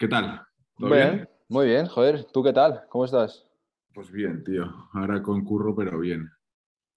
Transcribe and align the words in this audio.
¿Qué 0.00 0.08
tal? 0.08 0.40
¿Todo 0.78 0.94
bien? 0.94 1.28
Muy 1.50 1.66
bien, 1.66 1.84
joder. 1.84 2.24
¿Tú 2.24 2.42
qué 2.42 2.54
tal? 2.54 2.84
¿Cómo 2.88 3.04
estás? 3.04 3.46
Pues 3.92 4.10
bien, 4.10 4.42
tío. 4.44 4.64
Ahora 4.94 5.22
con 5.22 5.44
curro, 5.44 5.76
pero 5.76 6.00
bien. 6.00 6.26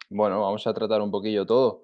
Bueno, 0.09 0.39
vamos 0.39 0.65
a 0.65 0.73
tratar 0.73 1.01
un 1.01 1.11
poquillo 1.11 1.45
todo. 1.45 1.83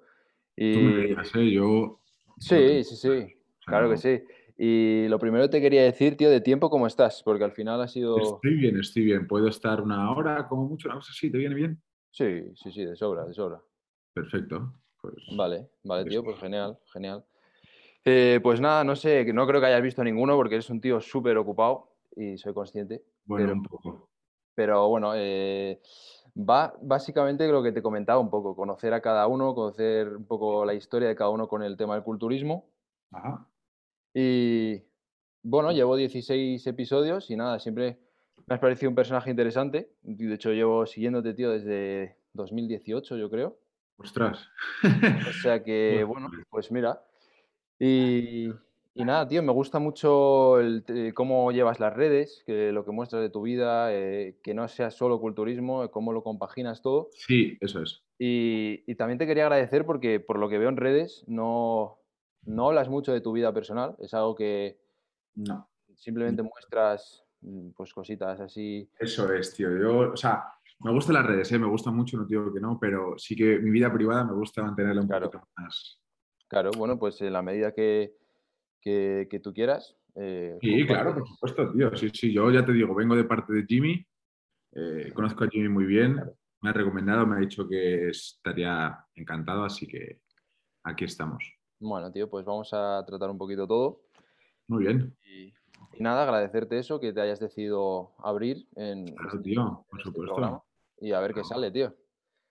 Y... 0.56 0.72
Tú 0.72 0.80
me 0.80 0.96
digas, 1.02 1.30
¿eh? 1.34 1.50
Yo... 1.50 2.00
Sí, 2.38 2.84
sí, 2.84 2.96
sí. 2.96 3.36
Claro 3.66 3.90
que 3.90 3.98
sí. 3.98 4.22
Y 4.56 5.08
lo 5.08 5.18
primero 5.18 5.44
que 5.44 5.50
te 5.50 5.60
quería 5.60 5.82
decir, 5.82 6.16
tío, 6.16 6.30
de 6.30 6.40
tiempo, 6.40 6.70
¿cómo 6.70 6.86
estás? 6.86 7.22
Porque 7.22 7.44
al 7.44 7.52
final 7.52 7.82
ha 7.82 7.88
sido... 7.88 8.16
Estoy 8.16 8.54
bien, 8.54 8.78
estoy 8.80 9.04
bien. 9.04 9.26
Puedo 9.26 9.48
estar 9.48 9.82
una 9.82 10.10
hora, 10.12 10.48
como 10.48 10.68
mucho, 10.68 10.88
una 10.88 10.96
cosa 10.96 11.12
así. 11.14 11.30
¿Te 11.30 11.36
viene 11.36 11.54
bien? 11.54 11.82
Sí, 12.12 12.50
sí, 12.54 12.72
sí, 12.72 12.86
de 12.86 12.96
sobra, 12.96 13.26
de 13.26 13.34
sobra. 13.34 13.60
Perfecto. 14.14 14.72
Pues... 15.02 15.16
Vale, 15.36 15.68
vale, 15.84 16.08
tío, 16.08 16.24
pues 16.24 16.38
genial, 16.38 16.78
genial. 16.90 17.22
Eh, 18.04 18.40
pues 18.42 18.60
nada, 18.60 18.82
no 18.84 18.96
sé, 18.96 19.30
no 19.32 19.46
creo 19.46 19.60
que 19.60 19.66
hayas 19.66 19.82
visto 19.82 20.02
ninguno 20.02 20.36
porque 20.36 20.54
eres 20.54 20.70
un 20.70 20.80
tío 20.80 21.00
súper 21.00 21.36
ocupado 21.36 21.92
y 22.16 22.38
soy 22.38 22.54
consciente. 22.54 23.04
Bueno, 23.24 23.46
pero, 23.46 23.56
un 23.56 23.62
poco. 23.62 24.08
Pero 24.54 24.88
bueno, 24.88 25.12
eh, 25.14 25.80
va 26.36 26.74
básicamente 26.80 27.46
lo 27.48 27.62
que 27.62 27.72
te 27.72 27.82
comentaba 27.82 28.18
un 28.18 28.30
poco, 28.30 28.56
conocer 28.56 28.94
a 28.94 29.00
cada 29.00 29.26
uno, 29.26 29.54
conocer 29.54 30.16
un 30.16 30.26
poco 30.26 30.64
la 30.64 30.74
historia 30.74 31.08
de 31.08 31.16
cada 31.16 31.30
uno 31.30 31.48
con 31.48 31.62
el 31.62 31.76
tema 31.76 31.94
del 31.94 32.02
culturismo. 32.02 32.66
Ajá. 33.12 33.46
Y 34.14 34.82
bueno, 35.42 35.72
llevo 35.72 35.96
16 35.96 36.66
episodios 36.66 37.30
y 37.30 37.36
nada, 37.36 37.58
siempre 37.58 37.98
me 38.46 38.54
has 38.54 38.60
parecido 38.60 38.90
un 38.90 38.96
personaje 38.96 39.30
interesante. 39.30 39.92
De 40.02 40.34
hecho, 40.34 40.52
llevo 40.52 40.86
siguiéndote, 40.86 41.34
tío, 41.34 41.50
desde 41.50 42.16
2018, 42.32 43.16
yo 43.16 43.30
creo. 43.30 43.58
Ostras. 43.96 44.48
O 45.28 45.32
sea 45.42 45.62
que, 45.62 46.04
bueno, 46.08 46.30
pues 46.48 46.72
mira. 46.72 47.02
Y, 47.80 48.50
y 48.94 49.04
nada, 49.04 49.26
tío, 49.26 49.42
me 49.42 49.52
gusta 49.52 49.78
mucho 49.78 50.60
el, 50.60 50.84
eh, 50.88 51.12
cómo 51.14 51.50
llevas 51.50 51.80
las 51.80 51.94
redes, 51.94 52.42
que 52.46 52.72
lo 52.72 52.84
que 52.84 52.92
muestras 52.92 53.22
de 53.22 53.30
tu 53.30 53.42
vida, 53.42 53.92
eh, 53.94 54.38
que 54.42 54.52
no 54.54 54.68
sea 54.68 54.90
solo 54.90 55.18
culturismo, 55.18 55.90
cómo 55.90 56.12
lo 56.12 56.22
compaginas 56.22 56.82
todo. 56.82 57.08
Sí, 57.14 57.56
eso 57.60 57.82
es. 57.82 58.04
Y, 58.18 58.84
y 58.86 58.94
también 58.96 59.18
te 59.18 59.26
quería 59.26 59.44
agradecer 59.44 59.86
porque 59.86 60.20
por 60.20 60.38
lo 60.38 60.50
que 60.50 60.58
veo 60.58 60.68
en 60.68 60.76
redes 60.76 61.24
no, 61.26 62.00
no 62.44 62.68
hablas 62.68 62.90
mucho 62.90 63.12
de 63.14 63.22
tu 63.22 63.32
vida 63.32 63.52
personal, 63.54 63.96
es 63.98 64.12
algo 64.12 64.34
que 64.34 64.78
No. 65.34 65.70
simplemente 65.96 66.42
muestras 66.42 67.24
mm, 67.40 67.70
pues 67.70 67.94
cositas 67.94 68.38
así. 68.40 68.90
Eso 68.98 69.32
es, 69.32 69.54
tío. 69.54 69.70
Yo, 69.78 70.12
o 70.12 70.16
sea, 70.18 70.44
me 70.80 70.92
gustan 70.92 71.14
las 71.14 71.26
redes, 71.26 71.50
¿eh? 71.52 71.58
me 71.58 71.66
gusta 71.66 71.90
mucho, 71.90 72.18
no 72.18 72.26
digo 72.26 72.52
que 72.52 72.60
no, 72.60 72.78
pero 72.78 73.14
sí 73.16 73.34
que 73.34 73.58
mi 73.58 73.70
vida 73.70 73.90
privada 73.90 74.24
me 74.24 74.34
gusta 74.34 74.62
mantenerla 74.62 75.00
un 75.00 75.08
Claro. 75.08 75.30
poquito 75.30 75.48
más. 75.56 75.98
Claro, 76.50 76.72
bueno, 76.76 76.98
pues 76.98 77.20
en 77.22 77.32
la 77.32 77.42
medida 77.42 77.72
que, 77.72 78.16
que, 78.80 79.28
que 79.30 79.38
tú 79.38 79.52
quieras. 79.54 79.96
eh, 80.16 80.58
Sí, 80.60 80.84
claro, 80.84 81.14
por 81.14 81.28
supuesto, 81.28 81.72
tío. 81.72 81.96
Sí, 81.96 82.10
sí, 82.12 82.32
yo 82.32 82.50
ya 82.50 82.64
te 82.64 82.72
digo, 82.72 82.92
vengo 82.92 83.14
de 83.14 83.22
parte 83.22 83.52
de 83.52 83.64
Jimmy, 83.68 84.04
eh, 84.72 85.12
conozco 85.14 85.44
a 85.44 85.48
Jimmy 85.48 85.68
muy 85.68 85.84
bien, 85.84 86.20
me 86.60 86.70
ha 86.70 86.72
recomendado, 86.72 87.24
me 87.24 87.36
ha 87.36 87.38
dicho 87.38 87.68
que 87.68 88.08
estaría 88.08 88.98
encantado, 89.14 89.62
así 89.64 89.86
que 89.86 90.20
aquí 90.82 91.04
estamos. 91.04 91.44
Bueno, 91.78 92.10
tío, 92.10 92.28
pues 92.28 92.44
vamos 92.44 92.68
a 92.72 93.04
tratar 93.06 93.30
un 93.30 93.38
poquito 93.38 93.68
todo. 93.68 94.02
Muy 94.66 94.84
bien, 94.84 95.16
Y, 95.24 95.52
y 95.92 96.02
nada, 96.02 96.24
agradecerte 96.24 96.78
eso, 96.80 96.98
que 96.98 97.12
te 97.12 97.20
hayas 97.20 97.38
decidido 97.38 98.12
abrir 98.18 98.66
en, 98.74 99.06
claro, 99.14 99.36
este- 99.36 99.42
tío, 99.44 99.62
por 99.88 99.94
en 99.94 99.98
este 99.98 100.02
supuesto. 100.10 100.34
programa 100.34 100.62
y 101.00 101.12
a 101.12 101.20
ver 101.20 101.32
qué 101.32 101.44
sale, 101.44 101.70
tío. 101.70 101.94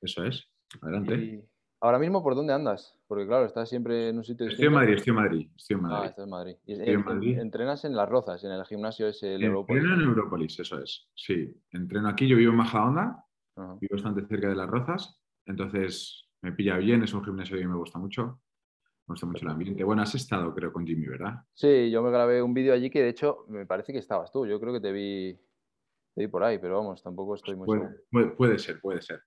Eso 0.01 0.23
es. 0.23 0.49
Adelante. 0.81 1.15
Y 1.15 1.43
ahora 1.81 1.99
mismo, 1.99 2.21
¿por 2.23 2.35
dónde 2.35 2.53
andas? 2.53 2.97
Porque 3.07 3.25
claro, 3.27 3.45
estás 3.45 3.69
siempre 3.69 4.09
en 4.09 4.17
un 4.17 4.23
sitio 4.23 4.47
Estoy 4.47 4.65
en. 4.67 4.73
Madrid, 4.73 4.93
estoy 4.95 5.11
en 5.11 5.15
Madrid, 5.15 5.49
estoy 5.55 5.75
en 5.77 5.85
Ah, 5.85 5.89
Madrid. 5.89 6.09
estás 6.09 6.23
en 6.25 6.29
Madrid. 6.29 6.55
Estoy 6.65 6.93
en 6.93 7.03
Madrid. 7.05 7.37
entrenas 7.39 7.85
en 7.85 7.95
Las 7.95 8.09
Rozas, 8.09 8.43
en 8.43 8.51
el 8.51 8.65
gimnasio 8.65 9.07
ese, 9.07 9.35
el 9.35 9.43
Europolis. 9.43 9.83
Entreno 9.83 10.01
en 10.03 10.09
Europolis, 10.09 10.59
eso 10.59 10.79
es. 10.79 11.07
Sí, 11.15 11.55
entreno 11.71 12.09
aquí, 12.09 12.27
yo 12.27 12.37
vivo 12.37 12.51
en 12.51 12.57
Majadahonda, 12.57 13.25
Ajá. 13.55 13.77
vivo 13.81 13.93
bastante 13.95 14.25
cerca 14.27 14.49
de 14.49 14.55
Las 14.55 14.69
Rozas, 14.69 15.21
entonces 15.45 16.25
me 16.41 16.51
pilla 16.53 16.77
bien, 16.77 17.03
es 17.03 17.13
un 17.13 17.23
gimnasio 17.23 17.57
que 17.57 17.67
me 17.67 17.75
gusta 17.75 17.99
mucho, 17.99 18.39
me 19.07 19.13
gusta 19.13 19.25
mucho 19.25 19.45
el 19.45 19.51
ambiente. 19.51 19.83
Bueno, 19.83 20.01
has 20.03 20.13
estado, 20.15 20.53
creo, 20.53 20.71
con 20.71 20.85
Jimmy, 20.85 21.07
¿verdad? 21.07 21.33
Sí, 21.53 21.89
yo 21.91 22.01
me 22.03 22.11
grabé 22.11 22.41
un 22.41 22.53
vídeo 22.53 22.73
allí 22.73 22.89
que 22.89 23.01
de 23.01 23.09
hecho 23.09 23.45
me 23.49 23.65
parece 23.65 23.91
que 23.91 23.99
estabas 23.99 24.31
tú. 24.31 24.45
Yo 24.45 24.59
creo 24.59 24.71
que 24.73 24.79
te 24.79 24.91
vi, 24.91 25.33
te 26.13 26.21
vi 26.21 26.27
por 26.27 26.43
ahí, 26.43 26.59
pero 26.59 26.77
vamos, 26.77 27.01
tampoco 27.01 27.35
estoy 27.35 27.55
muy 27.55 27.65
Puede, 27.65 27.81
seguro. 27.81 28.01
puede, 28.11 28.27
puede 28.31 28.59
ser, 28.59 28.79
puede 28.79 29.01
ser. 29.01 29.21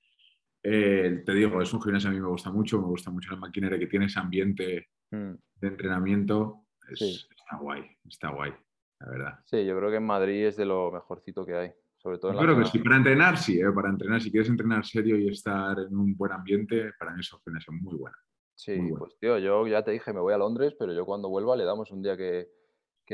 Eh, 0.62 1.22
te 1.26 1.34
digo, 1.34 1.60
es 1.60 1.72
un 1.72 1.82
gimnasio 1.82 2.08
a 2.10 2.12
mí 2.12 2.20
me 2.20 2.28
gusta 2.28 2.50
mucho, 2.50 2.80
me 2.80 2.86
gusta 2.86 3.10
mucho 3.10 3.30
la 3.32 3.36
maquinaria 3.38 3.78
que 3.78 3.86
tiene, 3.88 4.06
ese 4.06 4.20
ambiente 4.20 4.88
Mm, 5.10 5.34
de 5.56 5.68
entrenamiento, 5.68 6.66
es- 6.88 6.98
Sí. 6.98 7.26
está 7.36 7.56
guay, 7.58 7.84
está 8.08 8.30
guay, 8.30 8.52
la 9.00 9.08
verdad. 9.10 9.38
Sí, 9.44 9.64
yo 9.66 9.76
creo 9.76 9.90
que 9.90 9.96
en 9.96 10.06
Madrid 10.06 10.46
es 10.46 10.56
de 10.56 10.64
lo 10.64 10.90
mejorcito 10.90 11.44
que 11.44 11.54
hay, 11.54 11.72
sobre 11.98 12.18
todo 12.18 12.30
en 12.30 12.36
Yo 12.38 12.42
la 12.44 12.52
creo 12.54 12.64
que 12.64 12.70
sí, 12.70 12.78
para 12.78 12.96
entrenar 12.96 13.36
sí, 13.36 13.60
eh, 13.60 13.70
para 13.74 13.90
entrenar, 13.90 14.20
si 14.22 14.30
quieres 14.30 14.48
entrenar 14.48 14.86
serio 14.86 15.18
y 15.18 15.28
estar 15.28 15.78
en 15.80 15.94
un 15.96 16.16
buen 16.16 16.32
ambiente, 16.32 16.92
para 16.98 17.12
mí 17.12 17.20
es 17.20 17.32
un 17.32 17.40
gimnasio 17.40 17.72
muy 17.74 17.96
bueno. 17.98 18.16
Sí, 18.54 18.76
Muy 18.78 18.92
pues 18.96 19.18
tío, 19.18 19.38
yo 19.38 19.66
ya 19.66 19.82
te 19.82 19.90
dije, 19.90 20.12
me 20.12 20.20
voy 20.20 20.32
a 20.32 20.38
Londres, 20.38 20.74
pero 20.78 20.92
yo 20.94 21.04
cuando 21.04 21.28
vuelva 21.28 21.56
le 21.56 21.64
damos 21.64 21.90
un 21.90 22.02
día 22.02 22.16
que... 22.16 22.48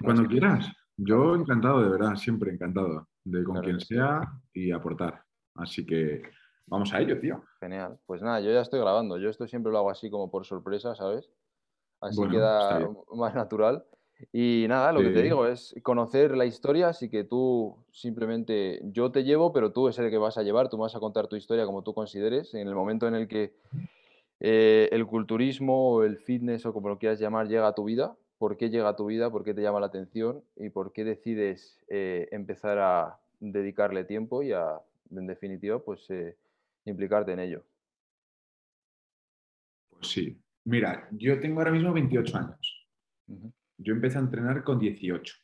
Cuando 0.03 0.27
quieras, 0.29 0.71
yo 0.97 1.35
encantado, 1.35 1.83
de 1.83 1.89
verdad, 1.89 2.15
siempre 2.17 2.53
encantado 2.53 3.09
de 3.25 3.43
con 3.43 3.55
Claro 3.55 3.65
quien 3.67 3.81
sea 3.81 4.21
y 4.53 4.71
aportar. 4.71 5.25
Así 5.55 5.85
que 5.87 6.23
vamos 6.69 6.93
a 6.93 7.01
ello, 7.01 7.19
tío. 7.21 7.43
Genial. 7.61 7.99
Pues 8.07 8.23
nada, 8.23 8.41
yo 8.41 8.51
ya 8.53 8.61
estoy 8.61 8.81
grabando. 8.81 9.19
Yo 9.19 9.29
esto 9.31 9.47
siempre 9.47 9.73
lo 9.73 9.79
hago 9.79 9.91
así 9.91 10.11
como 10.11 10.31
por 10.31 10.45
sorpresa, 10.45 10.95
¿sabes? 10.95 11.29
Así 12.01 12.17
Bueno, 12.17 12.33
queda 12.33 12.79
más 13.15 13.35
natural. 13.35 13.85
Y 14.33 14.67
nada, 14.69 14.93
lo 14.93 15.01
que 15.01 15.11
te 15.11 15.19
Sí. 15.19 15.23
digo 15.23 15.47
es 15.47 15.75
conocer 15.83 16.37
la 16.37 16.45
historia, 16.45 16.89
así 16.89 17.09
que 17.09 17.23
tú 17.25 17.77
simplemente, 17.93 18.81
yo 18.85 19.13
te 19.13 19.23
llevo, 19.23 19.53
pero 19.53 19.73
tú 19.73 19.89
es 19.89 19.99
el 19.99 20.11
que 20.11 20.19
vas 20.19 20.39
a 20.39 20.43
llevar, 20.43 20.69
tú 20.69 20.77
vas 20.77 20.97
a 20.97 21.01
contar 21.01 21.29
tu 21.29 21.37
historia 21.37 21.67
como 21.67 21.83
tú 21.83 21.95
consideres, 21.95 22.53
en 22.55 22.67
el 22.67 22.75
momento 22.75 23.07
en 23.07 23.15
el 23.15 23.29
que 23.29 23.55
eh, 24.41 24.89
el 24.93 25.07
culturismo 25.07 25.91
o 25.93 26.03
el 26.05 26.19
fitness 26.19 26.67
o 26.67 26.73
como 26.73 26.89
lo 26.89 26.99
quieras 26.99 27.21
llamar 27.21 27.49
llega 27.49 27.69
a 27.69 27.75
tu 27.75 27.85
vida, 27.85 28.17
por 28.39 28.57
qué 28.57 28.71
llega 28.71 28.89
a 28.89 28.97
tu 28.97 29.07
vida, 29.07 29.31
por 29.31 29.45
qué 29.45 29.55
te 29.55 29.63
llama 29.63 29.81
la 29.81 29.87
atención 29.87 30.43
y 30.57 30.71
por 30.71 30.93
qué 30.93 31.05
decides 31.05 31.79
eh, 31.89 32.29
empezar 32.33 32.79
a 32.79 33.19
dedicarle 33.41 34.05
tiempo 34.05 34.43
y 34.43 34.53
a, 34.53 34.81
en 35.11 35.27
definitiva, 35.27 35.79
pues 35.81 36.09
eh, 36.11 36.37
implicarte 36.89 37.33
en 37.33 37.41
ello. 37.41 37.65
Pues 39.91 40.09
sí. 40.09 40.41
Mira, 40.65 41.09
yo 41.13 41.41
tengo 41.41 41.61
ahora 41.61 41.73
mismo 41.73 41.93
28 41.93 42.37
años. 42.37 42.89
Yo 43.79 43.95
empecé 43.95 44.19
a 44.19 44.23
entrenar 44.23 44.63
con 44.65 44.79
18. 44.79 45.35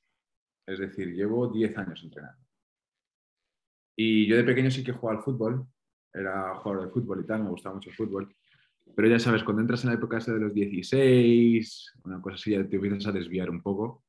Es 0.66 0.78
decir, 0.78 1.14
llevo 1.14 1.48
10 1.48 1.76
años 1.78 2.02
entrenando. 2.02 2.44
Y 3.96 4.26
yo 4.26 4.36
de 4.36 4.44
pequeño 4.44 4.70
sí 4.70 4.82
que 4.82 4.92
jugaba 4.92 5.18
al 5.18 5.24
fútbol. 5.24 5.66
Era 6.12 6.54
jugador 6.56 6.86
de 6.86 6.92
fútbol 6.92 7.20
y 7.20 7.26
tal, 7.26 7.42
me 7.42 7.50
gustaba 7.50 7.74
mucho 7.74 7.90
el 7.90 7.96
fútbol. 7.96 8.34
Pero 8.94 9.08
ya 9.08 9.18
sabes, 9.18 9.42
cuando 9.42 9.62
entras 9.62 9.82
en 9.84 9.90
la 9.90 9.96
época 9.96 10.18
esa 10.18 10.32
de 10.32 10.40
los 10.40 10.54
16, 10.54 12.00
una 12.04 12.20
cosa 12.20 12.36
así, 12.36 12.52
ya 12.52 12.68
te 12.68 12.76
empiezas 12.76 13.06
a 13.06 13.12
desviar 13.12 13.50
un 13.50 13.62
poco. 13.62 14.04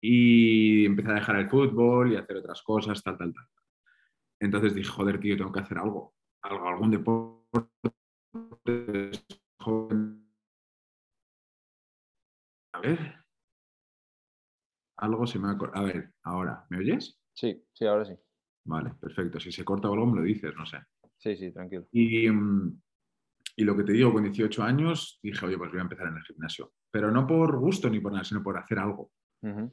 Y 0.00 0.84
empecé 0.84 1.10
a 1.10 1.14
dejar 1.14 1.36
el 1.36 1.48
fútbol 1.48 2.12
y 2.12 2.16
a 2.16 2.20
hacer 2.20 2.36
otras 2.36 2.62
cosas, 2.62 3.02
tal, 3.02 3.16
tal, 3.16 3.32
tal. 3.32 3.46
Entonces 4.40 4.74
dije, 4.74 4.90
joder, 4.90 5.20
tío, 5.20 5.36
tengo 5.36 5.52
que 5.52 5.60
hacer 5.60 5.78
algo. 5.78 6.14
Algo, 6.42 6.68
algún 6.68 6.90
deporte. 6.90 7.70
joven. 9.58 10.26
A 12.74 12.80
ver. 12.80 13.24
Algo 14.98 15.26
se 15.26 15.38
me 15.38 15.48
ha... 15.48 15.58
A 15.74 15.82
ver, 15.82 16.12
ahora, 16.22 16.66
¿me 16.70 16.78
oyes? 16.78 17.18
Sí, 17.34 17.64
sí, 17.72 17.86
ahora 17.86 18.04
sí. 18.04 18.14
Vale, 18.64 18.94
perfecto. 19.00 19.40
Si 19.40 19.50
se 19.50 19.64
corta 19.64 19.88
o 19.88 19.94
algo 19.94 20.06
me 20.06 20.20
lo 20.20 20.22
dices, 20.22 20.54
no 20.56 20.66
sé. 20.66 20.78
Sí, 21.18 21.36
sí, 21.36 21.52
tranquilo. 21.52 21.86
Y, 21.92 22.28
mm, 22.30 22.80
y 23.56 23.64
lo 23.64 23.76
que 23.76 23.84
te 23.84 23.92
digo, 23.92 24.12
con 24.12 24.24
18 24.24 24.62
años 24.62 25.18
dije, 25.22 25.46
oye, 25.46 25.58
pues 25.58 25.70
voy 25.70 25.80
a 25.80 25.82
empezar 25.82 26.08
en 26.08 26.16
el 26.16 26.22
gimnasio. 26.22 26.72
Pero 26.90 27.10
no 27.10 27.26
por 27.26 27.58
gusto 27.58 27.88
ni 27.90 28.00
por 28.00 28.12
nada, 28.12 28.24
sino 28.24 28.42
por 28.42 28.56
hacer 28.56 28.78
algo. 28.78 29.10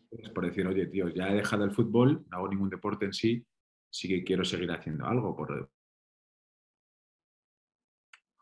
Es 0.10 0.32
por 0.32 0.46
decir, 0.46 0.66
oye, 0.66 0.88
tío, 0.88 1.10
ya 1.10 1.30
he 1.30 1.36
dejado 1.36 1.64
el 1.64 1.72
fútbol, 1.72 2.26
no 2.28 2.38
hago 2.38 2.50
ningún 2.50 2.72
deporte 2.72 3.06
en 3.06 3.14
sí, 3.14 3.46
sí 3.92 4.08
que 4.08 4.24
quiero 4.24 4.44
seguir 4.44 4.72
haciendo 4.72 5.06
algo 5.06 5.36
por, 5.36 5.70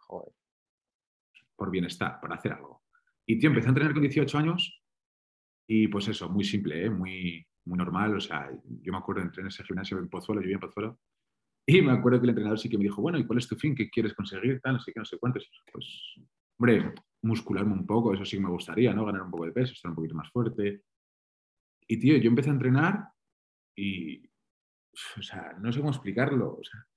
Joder. 0.07 0.33
Por 1.57 1.71
bienestar, 1.71 2.19
por 2.21 2.31
hacer 2.31 2.53
algo. 2.53 2.83
Y 3.25 3.37
tío, 3.39 3.49
empecé 3.49 3.67
a 3.67 3.69
entrenar 3.69 3.93
con 3.93 4.03
18 4.03 4.37
años 4.37 4.81
y 5.67 5.87
pues 5.89 6.07
eso, 6.07 6.29
muy 6.29 6.45
simple, 6.45 6.85
¿eh? 6.85 6.89
muy, 6.89 7.45
muy 7.65 7.77
normal. 7.77 8.15
O 8.15 8.21
sea, 8.21 8.49
yo 8.81 8.91
me 8.91 8.97
acuerdo, 8.97 9.21
entré 9.21 9.41
en 9.41 9.47
ese 9.47 9.63
gimnasio 9.63 9.97
en 9.97 10.09
Pozuelo, 10.09 10.41
yo 10.41 10.45
vivía 10.45 10.55
en 10.55 10.61
Pozuelo, 10.61 10.99
y 11.69 11.81
me 11.81 11.91
acuerdo 11.91 12.19
que 12.19 12.25
el 12.25 12.29
entrenador 12.29 12.57
sí 12.57 12.69
que 12.69 12.77
me 12.77 12.85
dijo, 12.85 13.01
bueno, 13.01 13.19
¿y 13.19 13.25
cuál 13.25 13.39
es 13.39 13.47
tu 13.47 13.57
fin? 13.57 13.75
¿Qué 13.75 13.89
quieres 13.89 14.13
conseguir? 14.13 14.61
Tal, 14.61 14.73
no 14.73 14.79
sé 14.79 14.93
qué, 14.93 14.99
no 15.01 15.05
sé 15.05 15.17
cuántos. 15.19 15.51
Pues, 15.69 16.15
hombre, 16.57 16.93
muscularme 17.23 17.73
un 17.73 17.85
poco, 17.85 18.13
eso 18.13 18.23
sí 18.23 18.37
que 18.37 18.43
me 18.43 18.49
gustaría, 18.49 18.93
¿no? 18.93 19.05
Ganar 19.05 19.23
un 19.23 19.31
poco 19.31 19.45
de 19.45 19.51
peso, 19.51 19.73
estar 19.73 19.89
un 19.89 19.95
poquito 19.95 20.15
más 20.15 20.31
fuerte. 20.31 20.83
Y 21.85 21.99
tío, 21.99 22.15
yo 22.17 22.29
empecé 22.29 22.49
a 22.49 22.53
entrenar 22.53 23.09
y, 23.75 24.25
o 25.17 25.21
sea, 25.21 25.57
no 25.59 25.73
sé 25.73 25.79
cómo 25.79 25.91
explicarlo. 25.91 26.55
O 26.55 26.63
sea, 26.63 26.87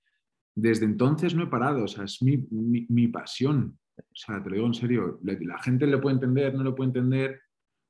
desde 0.54 0.84
entonces 0.84 1.34
no 1.34 1.42
he 1.42 1.48
parado, 1.48 1.84
o 1.84 1.88
sea, 1.88 2.04
es 2.04 2.22
mi, 2.22 2.36
mi, 2.36 2.86
mi 2.88 3.08
pasión. 3.08 3.76
O 3.98 4.14
sea, 4.14 4.42
te 4.42 4.48
lo 4.48 4.56
digo 4.56 4.66
en 4.66 4.74
serio, 4.74 5.20
la, 5.22 5.58
gente 5.58 5.86
lo 5.86 6.00
puede 6.00 6.14
entender, 6.14 6.54
no 6.54 6.62
lo 6.62 6.74
puede 6.74 6.88
entender, 6.88 7.40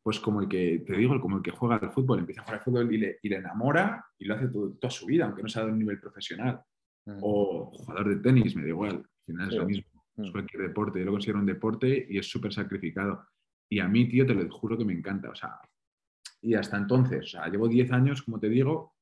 pues 0.02 0.18
como 0.18 0.40
el 0.40 0.48
que, 0.48 0.82
te 0.86 0.96
digo, 0.96 1.20
como 1.20 1.36
el 1.36 1.42
que 1.42 1.50
juega 1.50 1.76
al 1.76 1.92
fútbol, 1.92 2.20
empieza 2.20 2.40
a 2.40 2.44
jugar 2.44 2.58
al 2.58 2.64
fútbol 2.64 2.94
y 2.94 2.98
le, 2.98 3.18
y 3.22 3.28
le 3.28 3.36
enamora 3.36 4.04
y 4.18 4.24
lo 4.24 4.34
hace 4.34 4.48
toda 4.48 4.90
su 4.90 5.06
vida, 5.06 5.26
aunque 5.26 5.42
no 5.42 5.48
sea 5.48 5.64
de 5.64 5.72
un 5.72 5.78
nivel 5.78 6.00
profesional. 6.00 6.62
O 7.22 7.70
jugador 7.72 8.08
de 8.08 8.16
tenis, 8.16 8.54
me 8.54 8.62
da 8.62 8.68
igual, 8.68 8.96
al 8.96 9.24
final 9.24 9.48
es 9.48 9.56
lo 9.56 9.66
mismo. 9.66 10.04
Es 10.16 10.30
cualquier 10.30 10.62
deporte, 10.62 10.98
yo 10.98 11.06
lo 11.06 11.12
considero 11.12 11.38
un 11.38 11.46
deporte 11.46 12.06
y 12.08 12.18
es 12.18 12.28
súper 12.28 12.52
sacrificado. 12.52 13.26
Y 13.68 13.80
a 13.80 13.88
mí, 13.88 14.08
tío, 14.08 14.26
te 14.26 14.34
lo 14.34 14.48
juro 14.50 14.76
que 14.76 14.84
me 14.84 14.92
encanta. 14.92 15.30
O 15.30 15.34
sea, 15.34 15.60
y 16.42 16.54
hasta 16.54 16.76
entonces, 16.76 17.24
o 17.24 17.28
sea, 17.28 17.48
llevo 17.48 17.68
10 17.68 17.92
años, 17.92 18.22
como 18.22 18.38
te 18.38 18.48
digo, 18.48 18.94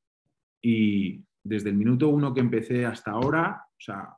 y 0.61 1.25
desde 1.43 1.71
el 1.71 1.77
minuto 1.77 2.09
uno 2.09 2.35
que 2.35 2.41
empecé 2.41 2.85
hasta 2.85 3.13
ahora, 3.13 3.65
o 3.67 3.81
sea, 3.81 4.18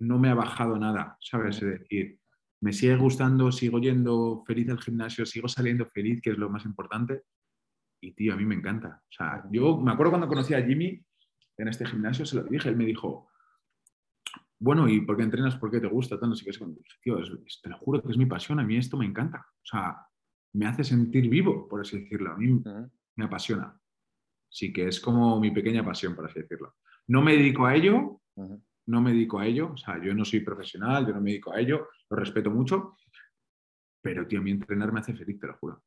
no 0.00 0.18
me 0.18 0.28
ha 0.28 0.34
bajado 0.34 0.78
nada, 0.78 1.16
¿sabes? 1.20 1.62
Es 1.62 1.80
decir, 1.80 2.20
me 2.60 2.72
sigue 2.72 2.96
gustando, 2.96 3.52
sigo 3.52 3.78
yendo 3.78 4.42
feliz 4.46 4.68
al 4.70 4.80
gimnasio, 4.80 5.24
sigo 5.26 5.48
saliendo 5.48 5.86
feliz, 5.86 6.20
que 6.20 6.30
es 6.30 6.38
lo 6.38 6.50
más 6.50 6.64
importante. 6.64 7.22
Y, 8.00 8.12
tío, 8.12 8.34
a 8.34 8.36
mí 8.36 8.44
me 8.44 8.54
encanta. 8.54 9.02
O 9.02 9.12
sea, 9.12 9.44
yo 9.50 9.78
me 9.78 9.92
acuerdo 9.92 10.12
cuando 10.12 10.28
conocí 10.28 10.54
a 10.54 10.62
Jimmy 10.62 11.04
en 11.56 11.68
este 11.68 11.86
gimnasio, 11.86 12.24
se 12.24 12.36
lo 12.36 12.44
dije, 12.44 12.68
él 12.68 12.76
me 12.76 12.84
dijo, 12.84 13.28
bueno, 14.60 14.88
¿y 14.88 15.00
por 15.00 15.16
qué 15.16 15.22
entrenas? 15.22 15.56
¿Por 15.56 15.70
qué 15.70 15.80
te 15.80 15.86
gusta? 15.86 16.18
Tanto, 16.18 16.36
que 16.42 16.50
es, 16.50 16.58
tío, 17.00 17.18
te 17.62 17.68
lo 17.68 17.78
juro 17.78 18.02
que 18.02 18.10
es 18.10 18.18
mi 18.18 18.26
pasión, 18.26 18.58
a 18.58 18.64
mí 18.64 18.76
esto 18.76 18.96
me 18.96 19.06
encanta. 19.06 19.46
O 19.48 19.66
sea, 19.66 19.96
me 20.54 20.66
hace 20.66 20.84
sentir 20.84 21.28
vivo, 21.28 21.68
por 21.68 21.80
así 21.80 22.00
decirlo. 22.00 22.32
A 22.32 22.36
mí 22.36 22.60
me 23.16 23.24
apasiona. 23.24 23.80
Sí 24.50 24.72
que 24.72 24.88
es 24.88 25.00
como 25.00 25.38
mi 25.38 25.50
pequeña 25.50 25.84
pasión, 25.84 26.14
por 26.14 26.26
así 26.26 26.40
decirlo. 26.40 26.76
No 27.06 27.22
me 27.22 27.36
dedico 27.36 27.66
a 27.66 27.74
ello, 27.74 28.20
no 28.88 29.02
me 29.02 29.12
dedico 29.12 29.38
a 29.38 29.46
ello, 29.46 29.72
o 29.72 29.76
sea, 29.76 30.02
yo 30.02 30.14
no 30.14 30.24
soy 30.24 30.40
profesional, 30.40 31.06
yo 31.06 31.12
no 31.12 31.20
me 31.20 31.30
dedico 31.30 31.52
a 31.52 31.60
ello, 31.60 31.88
lo 32.08 32.16
respeto 32.16 32.50
mucho, 32.50 32.96
pero, 34.00 34.26
tío, 34.26 34.40
mí 34.40 34.50
entrenar 34.50 34.92
me 34.92 35.00
hace 35.00 35.14
feliz, 35.14 35.38
te 35.38 35.46
lo 35.46 35.56
juro. 35.58 35.82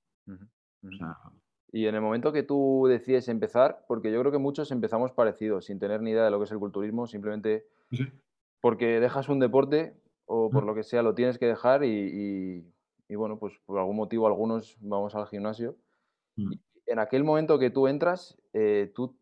y 1.72 1.88
en 1.88 1.96
el 1.96 2.02
momento 2.02 2.32
que 2.32 2.44
tú 2.44 2.86
decides 2.88 3.28
empezar, 3.28 3.86
porque 3.88 4.12
yo 4.12 4.20
creo 4.20 4.32
que 4.32 4.38
muchos 4.38 4.72
empezamos 4.72 5.12
parecidos, 5.14 5.66
sin 5.66 5.80
tener 5.80 6.02
ni 6.02 6.12
idea 6.12 6.26
de 6.26 6.32
lo 6.32 6.38
que 6.38 6.46
es 6.46 6.52
el 6.52 6.60
culturismo, 6.60 7.08
simplemente 7.08 7.66
porque 8.62 9.00
dejas 9.00 9.30
un 9.30 9.40
deporte 9.40 9.96
o 10.26 10.52
por 10.52 10.64
lo 10.64 10.76
que 10.76 10.84
sea 10.84 11.02
lo 11.02 11.16
tienes 11.16 11.40
que 11.40 11.48
dejar 11.48 11.84
y, 11.84 12.64
bueno, 13.10 13.40
pues 13.40 13.58
por 13.66 13.80
algún 13.80 13.96
motivo 13.96 14.28
algunos 14.28 14.78
vamos 14.80 15.16
al 15.16 15.28
gimnasio. 15.28 15.76
Mm. 16.36 16.54
En 16.86 17.00
aquel 17.00 17.24
momento 17.24 17.58
que 17.58 17.72
tú 17.72 17.88
entras, 17.88 18.38
eh, 18.54 18.92
tú 18.94 19.16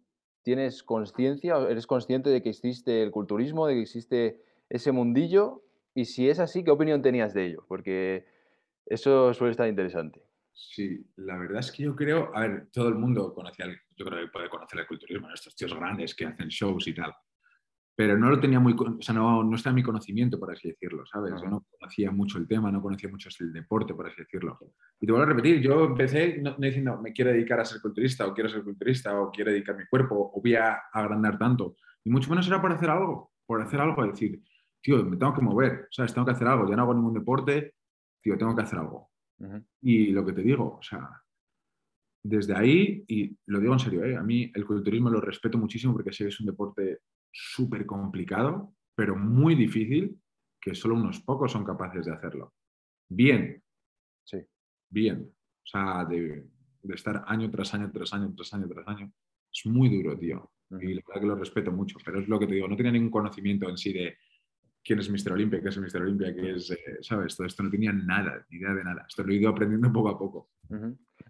tienes 0.43 0.83
conciencia, 0.83 1.57
eres 1.69 1.87
consciente 1.87 2.29
de 2.29 2.41
que 2.41 2.49
existe 2.49 3.03
el 3.03 3.11
culturismo, 3.11 3.67
de 3.67 3.75
que 3.75 3.81
existe 3.81 4.41
ese 4.69 4.91
mundillo 4.91 5.63
y 5.93 6.05
si 6.05 6.29
es 6.29 6.39
así, 6.39 6.63
¿qué 6.63 6.71
opinión 6.71 7.01
tenías 7.01 7.33
de 7.33 7.47
ello? 7.47 7.65
Porque 7.67 8.25
eso 8.85 9.33
suele 9.33 9.51
estar 9.51 9.67
interesante. 9.67 10.21
Sí, 10.53 11.05
la 11.15 11.37
verdad 11.37 11.59
es 11.59 11.71
que 11.71 11.83
yo 11.83 11.95
creo, 11.95 12.35
a 12.35 12.41
ver, 12.41 12.67
todo 12.71 12.89
el 12.89 12.95
mundo 12.95 13.33
conocía, 13.33 13.65
yo 13.95 14.05
creo 14.05 14.25
que 14.25 14.31
puede 14.31 14.49
conocer 14.49 14.79
el 14.79 14.87
culturismo, 14.87 15.29
estos 15.33 15.55
tíos 15.55 15.73
grandes 15.73 16.13
que 16.13 16.25
hacen 16.25 16.49
shows 16.49 16.87
y 16.87 16.93
tal 16.93 17.13
pero 17.99 18.17
no 18.17 18.29
lo 18.29 18.39
tenía 18.39 18.61
muy, 18.61 18.73
o 18.79 19.01
sea, 19.01 19.13
no, 19.13 19.43
no 19.43 19.57
está 19.57 19.71
en 19.71 19.75
mi 19.75 19.83
conocimiento, 19.83 20.39
por 20.39 20.49
así 20.53 20.69
decirlo, 20.69 21.05
¿sabes? 21.05 21.33
Yo 21.41 21.49
no 21.49 21.65
conocía 21.77 22.09
mucho 22.11 22.37
el 22.37 22.47
tema, 22.47 22.71
no 22.71 22.81
conocía 22.81 23.09
mucho 23.09 23.27
el 23.41 23.51
deporte, 23.51 23.93
por 23.93 24.07
así 24.07 24.21
decirlo. 24.21 24.57
Y 25.01 25.05
te 25.05 25.11
vuelvo 25.11 25.25
a 25.25 25.33
repetir, 25.33 25.59
yo 25.59 25.83
empecé 25.83 26.37
no, 26.41 26.55
diciendo, 26.57 26.97
me 27.01 27.11
quiero 27.11 27.31
dedicar 27.31 27.59
a 27.59 27.65
ser 27.65 27.81
culturista, 27.81 28.25
o 28.25 28.33
quiero 28.33 28.49
ser 28.49 28.63
culturista, 28.63 29.19
o 29.19 29.29
quiero 29.29 29.51
dedicar 29.51 29.75
mi 29.75 29.85
cuerpo, 29.85 30.31
o 30.33 30.41
voy 30.41 30.55
a 30.55 30.83
agrandar 30.93 31.37
tanto. 31.37 31.75
Y 32.05 32.09
mucho 32.09 32.29
menos 32.29 32.47
era 32.47 32.61
por 32.61 32.71
hacer 32.71 32.89
algo, 32.89 33.33
por 33.45 33.61
hacer 33.61 33.81
algo, 33.81 34.07
decir, 34.07 34.41
tío, 34.81 35.03
me 35.03 35.17
tengo 35.17 35.33
que 35.33 35.41
mover, 35.41 35.89
¿sabes? 35.91 36.13
Tengo 36.13 36.25
que 36.25 36.31
hacer 36.31 36.47
algo, 36.47 36.69
ya 36.69 36.77
no 36.77 36.83
hago 36.83 36.93
ningún 36.93 37.15
deporte, 37.15 37.73
tío, 38.21 38.37
tengo 38.37 38.55
que 38.55 38.61
hacer 38.61 38.79
algo. 38.79 39.09
Y 39.81 40.11
lo 40.11 40.25
que 40.25 40.31
te 40.31 40.41
digo, 40.41 40.77
o 40.79 40.81
sea, 40.81 41.21
desde 42.23 42.55
ahí, 42.55 43.03
y 43.09 43.37
lo 43.47 43.59
digo 43.59 43.73
en 43.73 43.79
serio, 43.79 44.05
¿eh? 44.05 44.15
a 44.15 44.23
mí 44.23 44.49
el 44.55 44.65
culturismo 44.65 45.09
lo 45.09 45.19
respeto 45.19 45.57
muchísimo 45.57 45.91
porque 45.91 46.13
sé 46.13 46.23
que 46.23 46.29
es 46.29 46.39
un 46.39 46.45
deporte 46.45 46.99
súper 47.31 47.85
complicado, 47.85 48.73
pero 48.95 49.15
muy 49.15 49.55
difícil, 49.55 50.19
que 50.59 50.75
solo 50.75 50.95
unos 50.95 51.21
pocos 51.21 51.51
son 51.51 51.63
capaces 51.63 52.05
de 52.05 52.13
hacerlo. 52.13 52.53
Bien. 53.07 53.63
Sí. 54.23 54.39
Bien. 54.89 55.31
O 55.63 55.67
sea, 55.67 56.05
de, 56.05 56.45
estar 56.89 57.23
año 57.27 57.49
tras 57.49 57.73
año, 57.73 57.91
tras 57.91 58.13
año, 58.13 58.33
tras 58.35 58.53
año, 58.53 58.67
tras 58.67 58.87
año. 58.87 59.11
Es 59.51 59.65
muy 59.65 59.89
duro, 59.89 60.17
tío. 60.17 60.51
Y 60.81 60.93
la 60.93 61.01
verdad 61.07 61.21
que 61.21 61.27
lo 61.27 61.35
respeto 61.35 61.71
mucho, 61.71 61.97
pero 62.05 62.19
es 62.19 62.27
lo 62.27 62.39
que 62.39 62.45
te 62.45 62.53
digo, 62.53 62.67
no 62.67 62.75
tenía 62.75 62.91
ningún 62.91 63.09
conocimiento 63.09 63.67
en 63.67 63.77
sí 63.77 63.91
de 63.91 64.17
quién 64.83 64.99
es 64.99 65.09
Mr. 65.09 65.33
Olympia, 65.33 65.61
qué 65.61 65.69
es 65.69 65.77
Mr. 65.77 66.01
Olympia, 66.01 66.35
qué 66.35 66.51
es, 66.51 66.69
eh, 66.71 66.97
¿sabes? 67.01 67.35
Todo 67.35 67.47
esto 67.47 67.63
no 67.63 67.71
tenía 67.71 67.91
nada, 67.91 68.45
ni 68.49 68.57
idea 68.57 68.73
de 68.73 68.83
nada. 68.83 69.05
Esto 69.07 69.23
lo 69.23 69.33
he 69.33 69.37
ido 69.37 69.49
aprendiendo 69.49 69.91
poco 69.91 70.09
a 70.09 70.17
poco. 70.17 70.49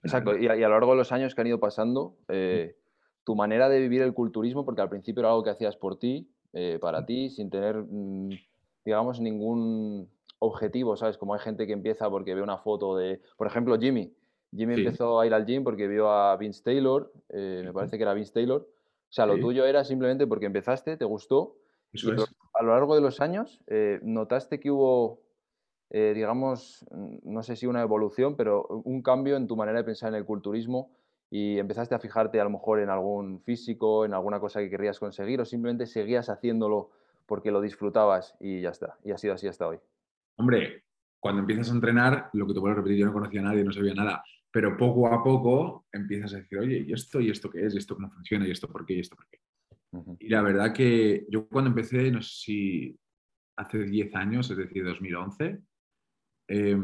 Exacto, 0.04 0.38
y 0.38 0.48
a, 0.48 0.56
lo 0.56 0.69
largo 0.69 0.92
de 0.92 0.98
los 0.98 1.12
años 1.12 1.34
que 1.34 1.42
han 1.42 1.48
ido 1.48 1.60
pasando, 1.60 2.18
eh, 2.28 2.75
tu 3.29 3.35
manera 3.35 3.69
de 3.69 3.79
vivir 3.79 4.01
el 4.01 4.15
culturismo, 4.15 4.65
porque 4.65 4.81
al 4.81 4.89
principio 4.89 5.21
era 5.21 5.29
algo 5.29 5.43
que 5.43 5.51
hacías 5.51 5.77
por 5.77 5.99
ti, 5.99 6.27
eh, 6.51 6.79
para 6.81 7.05
ti, 7.05 7.29
sin 7.29 7.51
tener, 7.51 7.75
mm, 7.75 8.31
digamos, 8.83 9.21
ningún 9.21 10.09
objetivo, 10.39 10.97
¿sabes? 10.97 11.19
Como 11.19 11.35
hay 11.35 11.39
gente 11.39 11.67
que 11.67 11.73
empieza 11.73 12.09
porque 12.09 12.33
ve 12.33 12.41
una 12.41 12.57
foto 12.57 12.97
de, 12.97 13.21
por 13.37 13.45
ejemplo, 13.45 13.77
Jimmy. 13.77 14.11
Jimmy 14.51 14.73
empezó 14.81 15.19
a 15.19 15.27
ir 15.27 15.35
al 15.35 15.45
gym 15.45 15.63
porque 15.63 15.87
vio 15.87 16.09
a 16.09 16.35
Vince 16.37 16.63
Taylor, 16.63 17.13
eh, 17.29 17.61
me 17.65 17.71
parece 17.71 17.97
que 17.97 18.03
era 18.03 18.15
Vince 18.15 18.33
Taylor. 18.33 18.61
O 18.61 19.11
sea, 19.11 19.27
lo 19.27 19.37
tuyo 19.37 19.63
era 19.63 19.83
simplemente 19.83 20.25
porque 20.25 20.47
empezaste, 20.47 20.97
te 20.97 21.05
gustó. 21.05 21.55
Eso 21.93 22.11
es. 22.11 22.25
A 22.55 22.63
lo 22.63 22.71
largo 22.71 22.95
de 22.95 23.01
los 23.01 23.21
años, 23.21 23.61
eh, 23.67 23.99
¿notaste 24.01 24.59
que 24.59 24.71
hubo, 24.71 25.21
digamos, 25.91 26.83
no 27.21 27.43
sé 27.43 27.55
si 27.55 27.67
una 27.67 27.83
evolución, 27.83 28.35
pero 28.35 28.65
un 28.85 29.03
cambio 29.03 29.37
en 29.37 29.45
tu 29.45 29.55
manera 29.55 29.77
de 29.77 29.83
pensar 29.83 30.09
en 30.09 30.15
el 30.15 30.25
culturismo 30.25 30.89
y 31.31 31.59
empezaste 31.59 31.95
a 31.95 31.99
fijarte 31.99 32.39
a 32.39 32.43
lo 32.43 32.49
mejor 32.49 32.79
en 32.79 32.89
algún 32.89 33.41
físico, 33.41 34.05
en 34.05 34.13
alguna 34.13 34.39
cosa 34.39 34.59
que 34.59 34.69
querías 34.69 34.99
conseguir 34.99 35.41
o 35.41 35.45
simplemente 35.45 35.85
seguías 35.85 36.29
haciéndolo 36.29 36.89
porque 37.25 37.51
lo 37.51 37.61
disfrutabas 37.61 38.35
y 38.39 38.61
ya 38.61 38.69
está. 38.69 38.97
Y 39.03 39.11
ha 39.11 39.17
sido 39.17 39.35
así 39.35 39.47
hasta 39.47 39.67
hoy. 39.67 39.77
Hombre, 40.37 40.83
cuando 41.19 41.41
empiezas 41.41 41.69
a 41.69 41.75
entrenar, 41.75 42.29
lo 42.33 42.47
que 42.47 42.53
te 42.53 42.59
vuelvo 42.59 42.73
a 42.73 42.77
repetir, 42.77 42.97
yo 42.97 43.05
no 43.05 43.13
conocía 43.13 43.41
a 43.41 43.43
nadie, 43.43 43.63
no 43.63 43.71
sabía 43.71 43.93
nada, 43.93 44.23
pero 44.51 44.75
poco 44.75 45.07
a 45.07 45.23
poco 45.23 45.85
empiezas 45.91 46.33
a 46.33 46.37
decir, 46.37 46.57
oye, 46.57 46.85
¿y 46.87 46.93
esto? 46.93 47.19
¿Y 47.19 47.29
esto 47.29 47.49
qué 47.49 47.65
es? 47.65 47.75
¿Y 47.75 47.77
esto 47.77 47.95
cómo 47.95 48.09
funciona? 48.09 48.47
¿Y 48.47 48.51
esto 48.51 48.67
por 48.67 48.85
qué? 48.85 48.95
¿Y 48.95 48.99
esto 49.01 49.15
por 49.15 49.27
qué? 49.29 49.39
Y 50.19 50.29
la 50.29 50.41
verdad 50.41 50.73
que 50.73 51.25
yo 51.29 51.47
cuando 51.47 51.69
empecé, 51.69 52.11
no 52.11 52.21
sé 52.21 52.29
si 52.29 52.99
hace 53.57 53.83
10 53.83 54.15
años, 54.15 54.49
es 54.49 54.57
decir, 54.57 54.83
2011, 54.83 55.59
eh, 56.47 56.77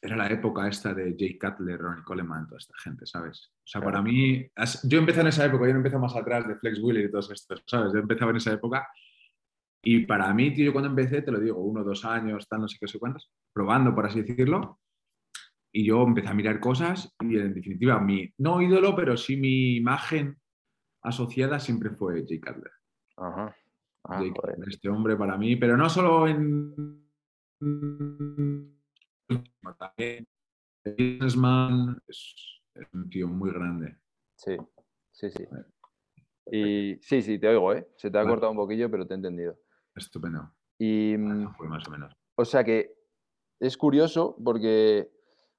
era 0.00 0.16
la 0.16 0.28
época 0.28 0.68
esta 0.68 0.94
de 0.94 1.16
Jay 1.18 1.38
Cutler, 1.38 1.78
Ronnie 1.78 2.04
Coleman, 2.04 2.46
toda 2.46 2.58
esta 2.58 2.74
gente, 2.78 3.04
¿sabes? 3.06 3.52
O 3.56 3.66
sea, 3.66 3.80
para 3.80 4.00
mí, 4.00 4.46
yo 4.84 4.98
empecé 4.98 5.20
en 5.20 5.26
esa 5.26 5.46
época, 5.46 5.66
yo 5.66 5.72
no 5.72 5.78
empecé 5.78 5.98
más 5.98 6.14
atrás 6.14 6.46
de 6.46 6.56
Flex 6.56 6.78
Wheeler 6.80 7.06
y 7.06 7.10
todos 7.10 7.30
estos, 7.30 7.62
¿sabes? 7.66 7.92
Yo 7.92 7.98
empezaba 7.98 8.30
en 8.30 8.36
esa 8.36 8.52
época 8.52 8.88
y 9.82 10.06
para 10.06 10.32
mí, 10.34 10.52
tío, 10.52 10.66
yo 10.66 10.72
cuando 10.72 10.90
empecé, 10.90 11.22
te 11.22 11.32
lo 11.32 11.40
digo, 11.40 11.58
uno, 11.60 11.82
dos 11.82 12.04
años, 12.04 12.48
tal, 12.48 12.60
no 12.60 12.68
sé 12.68 12.76
qué, 12.80 12.86
sé 12.86 12.98
cuántos, 12.98 13.30
probando, 13.52 13.94
por 13.94 14.06
así 14.06 14.22
decirlo, 14.22 14.80
y 15.72 15.84
yo 15.84 16.02
empecé 16.04 16.28
a 16.28 16.34
mirar 16.34 16.60
cosas 16.60 17.14
y 17.20 17.36
en 17.36 17.54
definitiva, 17.54 18.00
mi, 18.00 18.32
no 18.38 18.62
ídolo, 18.62 18.94
pero 18.94 19.16
sí 19.16 19.36
mi 19.36 19.76
imagen 19.76 20.38
asociada 21.02 21.60
siempre 21.60 21.90
fue 21.90 22.24
Jay 22.26 22.40
Cutler. 22.40 22.72
Ajá. 23.16 23.54
Ah, 24.04 24.22
este 24.66 24.88
hombre 24.88 25.16
para 25.16 25.36
mí, 25.36 25.56
pero 25.56 25.76
no 25.76 25.90
solo 25.90 26.26
en 26.26 27.04
también 29.78 30.26
el 30.84 30.92
businessman 30.92 32.00
es, 32.06 32.34
un 32.92 33.10
tío 33.10 33.28
muy 33.28 33.50
grande. 33.50 33.96
Sí, 34.36 34.56
sí, 35.12 35.30
sí. 35.30 35.46
Y 36.50 36.98
sí, 37.02 37.22
sí, 37.22 37.38
te 37.38 37.48
oigo, 37.48 37.72
¿eh? 37.74 37.88
Se 37.96 38.10
te 38.10 38.18
ha 38.18 38.24
cortado 38.24 38.52
un 38.52 38.56
poquillo, 38.56 38.90
pero 38.90 39.06
te 39.06 39.14
he 39.14 39.16
entendido. 39.16 39.58
Estupendo. 39.94 40.52
Y, 40.78 41.16
mm, 41.18 41.54
fue 41.54 41.68
más 41.68 41.86
o 41.88 41.90
menos. 41.90 42.14
O 42.36 42.44
sea 42.44 42.64
que 42.64 42.94
es 43.60 43.76
curioso 43.76 44.36
porque, 44.42 45.10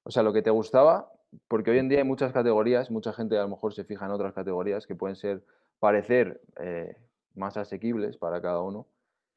o 0.02 0.10
sea, 0.10 0.22
lo 0.22 0.32
que 0.32 0.42
te 0.42 0.50
gustaba, 0.50 1.12
porque 1.46 1.70
hoy 1.70 1.78
en 1.78 1.88
día 1.88 1.98
hay 1.98 2.04
muchas 2.04 2.32
categorías, 2.32 2.90
mucha 2.90 3.12
gente 3.12 3.38
a 3.38 3.42
lo 3.42 3.50
mejor 3.50 3.74
se 3.74 3.84
fija 3.84 4.06
en 4.06 4.12
otras 4.12 4.32
categorías 4.32 4.86
que 4.86 4.96
pueden 4.96 5.16
ser, 5.16 5.44
parecer 5.78 6.40
eh, 6.58 6.96
más 7.34 7.56
asequibles 7.56 8.16
para 8.16 8.40
cada 8.40 8.62
uno. 8.62 8.88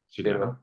Sí, 0.10 0.24
claro 0.24 0.60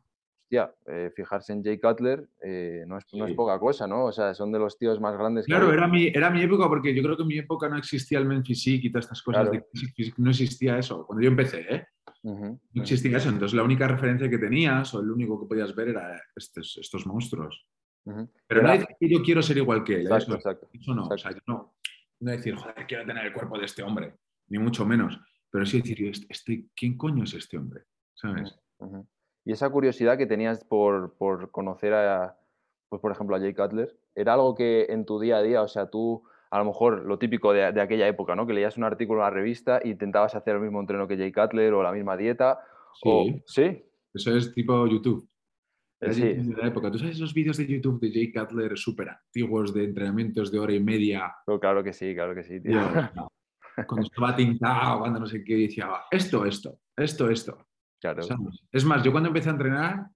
hostia, 0.50 0.74
eh, 0.86 1.12
fijarse 1.14 1.52
en 1.52 1.62
Jay 1.62 1.78
Cutler 1.78 2.28
eh, 2.42 2.84
no, 2.86 2.98
es, 2.98 3.04
no, 3.12 3.26
es, 3.26 3.34
poca 3.34 3.58
cosa, 3.58 3.86
¿no? 3.86 4.06
O 4.06 4.12
sea, 4.12 4.34
son 4.34 4.50
de 4.50 4.58
los 4.58 4.76
tíos 4.76 5.00
más 5.00 5.16
grandes. 5.16 5.46
Claro, 5.46 5.72
era 5.72 5.86
mi, 5.86 6.08
era 6.08 6.28
mi 6.30 6.42
época 6.42 6.66
porque 6.68 6.92
yo 6.94 7.02
creo 7.02 7.16
que 7.16 7.22
en 7.22 7.28
mi 7.28 7.38
época 7.38 7.68
no 7.68 7.78
existía 7.78 8.18
el 8.18 8.26
men 8.26 8.44
physique 8.44 8.88
y 8.88 8.90
todas 8.90 9.04
estas 9.04 9.22
cosas. 9.22 9.48
no 10.16 10.30
existía 10.30 10.78
eso. 10.78 11.06
Cuando 11.06 11.22
yo 11.22 11.30
empecé, 11.30 11.66
¿eh? 11.72 11.86
no 12.24 12.58
existía 12.74 13.18
eso. 13.18 13.28
Entonces 13.28 13.54
la 13.54 13.62
única 13.62 13.86
referencia 13.86 14.28
que 14.28 14.38
tenías 14.38 14.92
o 14.92 15.00
el 15.00 15.10
único 15.10 15.40
que 15.40 15.46
podías 15.46 15.74
ver 15.74 15.90
era 15.90 16.20
estos, 16.34 16.78
estos 16.80 17.06
monstruos. 17.06 17.66
Pero 18.46 18.62
no 18.62 18.72
decir 18.72 18.88
que 18.98 19.08
yo 19.08 19.22
quiero 19.22 19.42
ser 19.42 19.58
igual 19.58 19.84
que 19.84 20.00
él. 20.00 20.06
¿eh? 20.06 20.14
Exacto, 20.16 20.36
eso, 20.36 20.68
eso 20.72 20.94
no. 20.94 21.06
O 21.06 21.18
sea, 21.18 21.30
yo 21.30 21.40
no, 21.46 21.76
no 22.20 22.30
decir, 22.30 22.56
joder, 22.56 22.86
quiero 22.88 23.06
tener 23.06 23.26
el 23.26 23.32
cuerpo 23.32 23.56
de 23.56 23.66
este 23.66 23.84
hombre. 23.84 24.14
Ni 24.48 24.58
mucho 24.58 24.84
menos. 24.84 25.20
Pero 25.48 25.64
sí 25.64 25.80
decir, 25.80 26.06
este, 26.06 26.26
este 26.28 26.66
¿quién 26.74 26.96
coño 26.96 27.22
es 27.22 27.34
este 27.34 27.56
hombre? 27.56 27.82
¿Sabes? 28.14 28.52
Y 29.44 29.52
esa 29.52 29.70
curiosidad 29.70 30.18
que 30.18 30.26
tenías 30.26 30.64
por, 30.64 31.16
conocer 31.50 31.94
a, 31.94 32.38
pues 32.88 33.00
por 33.00 33.12
ejemplo, 33.12 33.36
a 33.36 33.40
Jay 33.40 33.54
Cutler, 33.54 33.96
¿era 34.14 34.34
algo 34.34 34.54
que 34.54 34.86
en 34.90 35.04
tu 35.06 35.18
día 35.18 35.38
a 35.38 35.42
día, 35.42 35.62
o 35.62 35.68
sea, 35.68 35.90
tú 35.90 36.22
a 36.50 36.58
lo 36.58 36.64
mejor 36.64 37.04
lo 37.04 37.18
típico 37.18 37.52
de, 37.52 37.64
aquella 37.64 38.08
época, 38.08 38.34
¿no? 38.34 38.46
Que 38.46 38.52
leías 38.52 38.76
un 38.76 38.84
artículo 38.84 39.20
en 39.20 39.24
la 39.24 39.30
revista 39.30 39.78
e 39.78 39.88
intentabas 39.88 40.34
hacer 40.34 40.56
el 40.56 40.62
mismo 40.62 40.80
entreno 40.80 41.06
que 41.06 41.16
Jay 41.16 41.32
Cutler 41.32 41.72
o 41.74 41.82
la 41.82 41.92
misma 41.92 42.16
dieta. 42.16 42.58
Sí. 43.02 43.42
¿Sí? 43.46 43.84
Eso 44.12 44.36
es 44.36 44.52
tipo 44.52 44.86
YouTube. 44.86 45.28
Eh, 46.00 46.12
sí. 46.12 46.22
De 46.22 46.56
la 46.56 46.68
época. 46.68 46.90
¿Tú 46.90 46.98
sabes 46.98 47.16
esos 47.16 47.32
vídeos 47.32 47.56
de 47.56 47.66
YouTube 47.66 48.00
de 48.00 48.10
Jay 48.10 48.32
Cutler 48.32 48.76
súper 48.76 49.10
antiguos 49.10 49.72
de 49.72 49.84
entrenamientos 49.84 50.50
de 50.50 50.58
hora 50.58 50.72
y 50.72 50.80
media? 50.80 51.32
Oh, 51.46 51.60
claro 51.60 51.84
que 51.84 51.92
sí, 51.92 52.14
claro 52.14 52.34
que 52.34 52.42
sí, 52.42 52.60
tío. 52.60 52.80
Cuando 53.86 54.06
estaba 54.06 54.34
tintado, 54.34 54.98
cuando 54.98 55.20
no 55.20 55.26
sé 55.26 55.44
qué, 55.44 55.54
decía, 55.54 55.88
esto, 56.10 56.44
esto, 56.44 56.80
esto, 56.96 57.30
esto. 57.30 57.66
Claro. 58.00 58.22
Es 58.72 58.84
más, 58.84 59.02
yo 59.02 59.12
cuando 59.12 59.28
empecé 59.28 59.50
a 59.50 59.52
entrenar, 59.52 60.08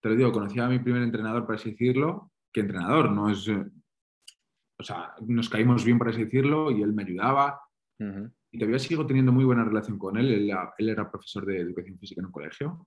te 0.00 0.08
lo 0.08 0.16
digo, 0.16 0.32
conocía 0.32 0.66
a 0.66 0.68
mi 0.70 0.78
primer 0.78 1.02
entrenador, 1.02 1.44
por 1.44 1.56
así 1.56 1.72
decirlo, 1.72 2.32
que 2.52 2.60
entrenador, 2.60 3.12
no 3.12 3.30
es 3.30 3.48
o 4.78 4.82
sea, 4.82 5.14
nos 5.26 5.48
caímos 5.48 5.84
bien, 5.84 5.98
por 5.98 6.08
así 6.08 6.24
decirlo, 6.24 6.70
y 6.70 6.82
él 6.82 6.92
me 6.92 7.02
ayudaba. 7.02 7.60
Y 7.98 8.58
todavía 8.58 8.78
sigo 8.78 9.06
teniendo 9.06 9.32
muy 9.32 9.44
buena 9.44 9.64
relación 9.64 9.98
con 9.98 10.16
él. 10.18 10.50
él. 10.50 10.88
era 10.88 11.10
profesor 11.10 11.46
de 11.46 11.60
educación 11.60 11.98
física 11.98 12.20
en 12.20 12.26
un 12.26 12.32
colegio. 12.32 12.86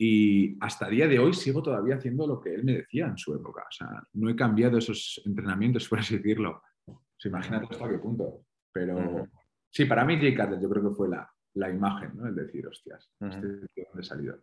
Y 0.00 0.56
hasta 0.60 0.88
día 0.88 1.08
de 1.08 1.18
hoy 1.18 1.34
sigo 1.34 1.62
todavía 1.62 1.96
haciendo 1.96 2.26
lo 2.26 2.40
que 2.40 2.54
él 2.54 2.64
me 2.64 2.72
decía 2.72 3.06
en 3.06 3.18
su 3.18 3.34
época. 3.34 3.62
O 3.62 3.72
sea, 3.72 3.88
no 4.14 4.30
he 4.30 4.36
cambiado 4.36 4.78
esos 4.78 5.20
entrenamientos, 5.24 5.88
por 5.88 5.98
así 5.98 6.16
decirlo. 6.16 6.62
O 6.86 7.02
sea, 7.18 7.28
imagínate 7.28 7.66
hasta 7.70 7.88
qué 7.88 7.98
punto. 7.98 8.44
Pero 8.72 9.26
sí, 9.70 9.84
para 9.84 10.04
mí 10.04 10.16
Jay 10.18 10.34
Cutler 10.34 10.60
yo 10.60 10.70
creo 10.70 10.88
que 10.88 10.94
fue 10.94 11.08
la, 11.08 11.28
la 11.54 11.70
imagen, 11.70 12.12
¿no? 12.14 12.28
El 12.28 12.34
decir, 12.34 12.66
hostias, 12.66 13.10
este 13.20 13.46
de 13.46 13.68
dónde 13.76 14.00
he 14.00 14.02
salido. 14.02 14.38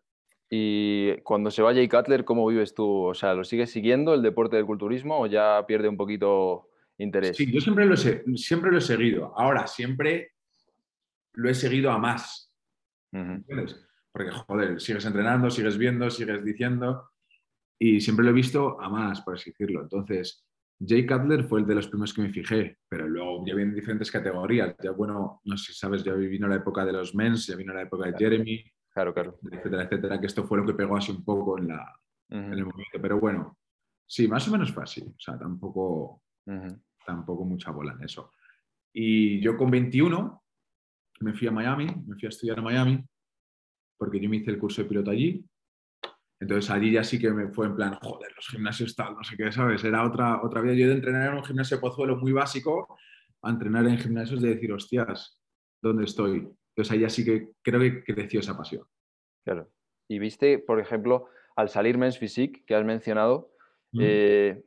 Y 0.50 1.18
cuando 1.22 1.50
se 1.50 1.62
va 1.62 1.74
Jay 1.74 1.88
Cutler, 1.88 2.24
¿cómo 2.24 2.48
vives 2.48 2.74
tú? 2.76 3.06
O 3.06 3.14
sea, 3.14 3.34
¿lo 3.34 3.44
sigues 3.44 3.72
siguiendo 3.72 4.14
el 4.14 4.22
deporte 4.22 4.56
del 4.56 4.66
culturismo 4.66 5.20
o 5.20 5.28
ya 5.28 5.66
pierde 5.68 5.88
un 5.88 5.98
poquito 5.98 6.70
interés? 6.98 7.36
Sí, 7.36 7.52
yo 7.52 7.60
siempre 7.60 7.86
lo, 7.86 7.96
he, 7.96 8.38
siempre 8.38 8.72
lo 8.72 8.78
he 8.78 8.82
seguido. 8.82 9.34
Ahora, 9.36 9.66
siempre 9.66 10.34
lo 11.34 11.50
he 11.50 11.54
seguido 11.54 11.92
a 11.92 11.98
más. 11.98 12.52
Porque, 13.12 14.32
joder, 14.32 14.80
sigues 14.80 15.06
entrenando, 15.06 15.50
sigues 15.50 15.78
viendo, 15.78 16.10
sigues 16.10 16.44
diciendo. 16.44 17.10
Y 17.80 18.00
siempre 18.00 18.24
lo 18.24 18.32
he 18.32 18.36
visto 18.36 18.80
a 18.80 18.88
más, 18.88 19.22
por 19.22 19.34
así 19.34 19.50
decirlo. 19.50 19.82
Entonces, 19.82 20.46
Jay 20.80 21.06
Cutler 21.06 21.44
fue 21.46 21.62
el 21.62 21.66
de 21.66 21.76
los 21.76 21.88
primeros 21.88 22.14
que 22.14 22.22
me 22.22 22.30
fijé, 22.30 22.78
pero 22.90 23.08
luego 23.08 23.46
ya 23.46 23.56
vienen 23.56 23.76
diferentes 23.76 24.12
categorías. 24.12 24.76
Ya, 24.84 24.92
bueno, 24.92 25.42
no 25.44 25.58
sé 25.58 25.72
si 25.72 25.80
sabes, 25.80 26.04
ya 26.04 26.14
vino 26.14 26.48
la 26.48 26.56
época 26.56 26.86
de 26.86 26.94
los 26.94 27.16
mens, 27.16 27.48
ya 27.48 27.56
vino 27.56 27.74
la 27.74 27.84
época 27.84 28.08
de 28.08 28.18
Jeremy 28.18 28.64
Claro, 28.96 29.14
claro. 29.14 29.38
Etcétera, 29.52 29.84
etcétera, 29.84 30.22
que 30.22 30.28
esto 30.28 30.46
fue 30.46 30.58
lo 30.58 30.66
que 30.66 30.74
pegó 30.74 30.96
así 30.96 31.12
un 31.12 31.26
poco 31.26 31.60
en, 31.60 31.68
la, 31.68 32.00
en 32.30 32.54
el 32.54 32.64
movimiento. 32.64 33.02
Pero 33.02 33.20
bueno, 33.20 33.58
sí, 34.08 34.26
más 34.26 34.48
o 34.48 34.52
menos 34.52 34.72
fue 34.72 34.84
así. 34.84 35.02
O 35.02 35.20
sea, 35.20 35.38
tampoco, 35.38 36.24
tampoco 37.06 37.44
mucha 37.44 37.72
bola 37.72 37.92
en 37.92 38.06
eso. 38.06 38.32
Y 38.94 39.42
yo 39.42 39.58
con 39.58 39.70
21 39.70 40.42
me 41.20 41.34
fui 41.34 41.46
a 41.46 41.52
Miami, 41.52 41.88
me 42.08 42.16
fui 42.16 42.28
a 42.28 42.30
estudiar 42.30 42.60
a 42.60 42.62
Miami, 42.62 43.04
porque 43.98 44.18
yo 44.18 44.30
me 44.30 44.38
hice 44.38 44.52
el 44.52 44.60
curso 44.60 44.82
de 44.82 44.88
piloto 44.88 45.12
allí. 45.12 45.46
Entonces 46.46 46.70
allí 46.70 46.92
ya 46.92 47.04
sí 47.04 47.18
que 47.18 47.32
me 47.32 47.48
fue 47.48 47.66
en 47.66 47.76
plan, 47.76 47.96
joder, 48.04 48.32
los 48.36 48.48
gimnasios 48.48 48.96
tal, 48.96 49.16
no 49.16 49.24
sé 49.24 49.36
qué, 49.36 49.52
¿sabes? 49.52 49.84
Era 49.84 50.06
otra, 50.06 50.44
otra 50.44 50.62
vida. 50.62 50.76
Yo 50.76 50.88
de 50.90 50.94
entrenar 50.94 51.32
en 51.32 51.38
un 51.40 51.44
gimnasio 51.44 51.78
de 51.78 51.82
Pozuelo 51.82 52.18
muy 52.18 52.34
básico 52.34 53.00
a 53.42 53.50
entrenar 53.50 53.88
en 53.88 53.98
gimnasios 53.98 54.44
de 54.44 54.50
decir, 54.50 54.72
hostias, 54.72 55.42
¿dónde 55.82 56.04
estoy? 56.04 56.48
Entonces 56.70 56.92
ahí 56.92 57.00
ya 57.00 57.10
sí 57.10 57.26
que 57.26 57.50
creo 57.64 57.80
que 57.80 58.04
creció 58.04 58.42
esa 58.42 58.56
pasión. 58.56 58.84
Claro. 59.44 59.68
Y 60.08 60.20
viste, 60.20 60.60
por 60.60 60.80
ejemplo, 60.80 61.30
al 61.56 61.70
salir 61.70 61.98
Men's 61.98 62.20
Physique, 62.20 62.64
que 62.68 62.76
has 62.76 62.86
mencionado, 62.86 63.50
eh, 64.00 64.64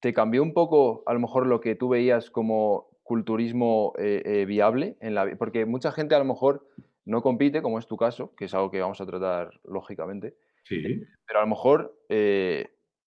¿te 0.00 0.14
cambió 0.14 0.42
un 0.42 0.54
poco 0.54 1.02
a 1.04 1.12
lo 1.12 1.20
mejor 1.20 1.46
lo 1.46 1.60
que 1.60 1.74
tú 1.74 1.90
veías 1.90 2.30
como 2.30 2.88
culturismo 3.02 3.92
eh, 3.98 4.22
eh, 4.24 4.44
viable? 4.46 4.96
En 5.00 5.14
la, 5.14 5.36
porque 5.36 5.66
mucha 5.66 5.92
gente 5.92 6.14
a 6.14 6.20
lo 6.20 6.24
mejor 6.24 6.66
no 7.04 7.20
compite, 7.20 7.60
como 7.60 7.78
es 7.78 7.86
tu 7.86 7.98
caso, 7.98 8.34
que 8.34 8.46
es 8.46 8.54
algo 8.54 8.70
que 8.70 8.80
vamos 8.80 9.02
a 9.02 9.06
tratar 9.06 9.60
lógicamente. 9.64 10.34
Sí. 10.68 11.02
Pero 11.26 11.40
a 11.40 11.42
lo 11.42 11.48
mejor 11.48 11.98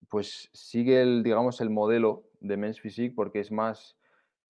pues 0.08 0.48
sigue 0.52 1.02
el, 1.02 1.22
digamos, 1.22 1.60
el 1.60 1.70
modelo 1.70 2.24
de 2.40 2.56
Men's 2.56 2.80
Physique 2.80 3.14
porque 3.14 3.40
es 3.40 3.50
más, 3.50 3.96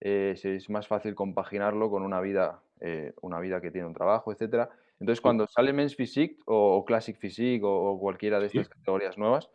es 0.01 0.69
más 0.69 0.87
fácil 0.87 1.15
compaginarlo 1.15 1.91
con 1.91 2.03
una 2.03 2.21
vida 2.21 2.63
eh, 2.81 3.15
una 3.23 3.41
vida 3.41 3.61
que 3.61 3.71
tiene 3.71 3.87
un 3.87 3.95
trabajo, 3.95 4.33
etcétera. 4.33 4.69
Entonces, 5.01 5.21
cuando 5.21 5.47
sale 5.47 5.73
Men's 5.73 5.97
Physique 5.97 6.39
o, 6.45 6.85
Classic 6.85 7.17
Physique 7.17 7.63
o, 7.65 7.99
cualquiera 7.99 8.39
de 8.39 8.47
estas 8.47 8.69
categorías 8.69 9.17
nuevas, 9.17 9.51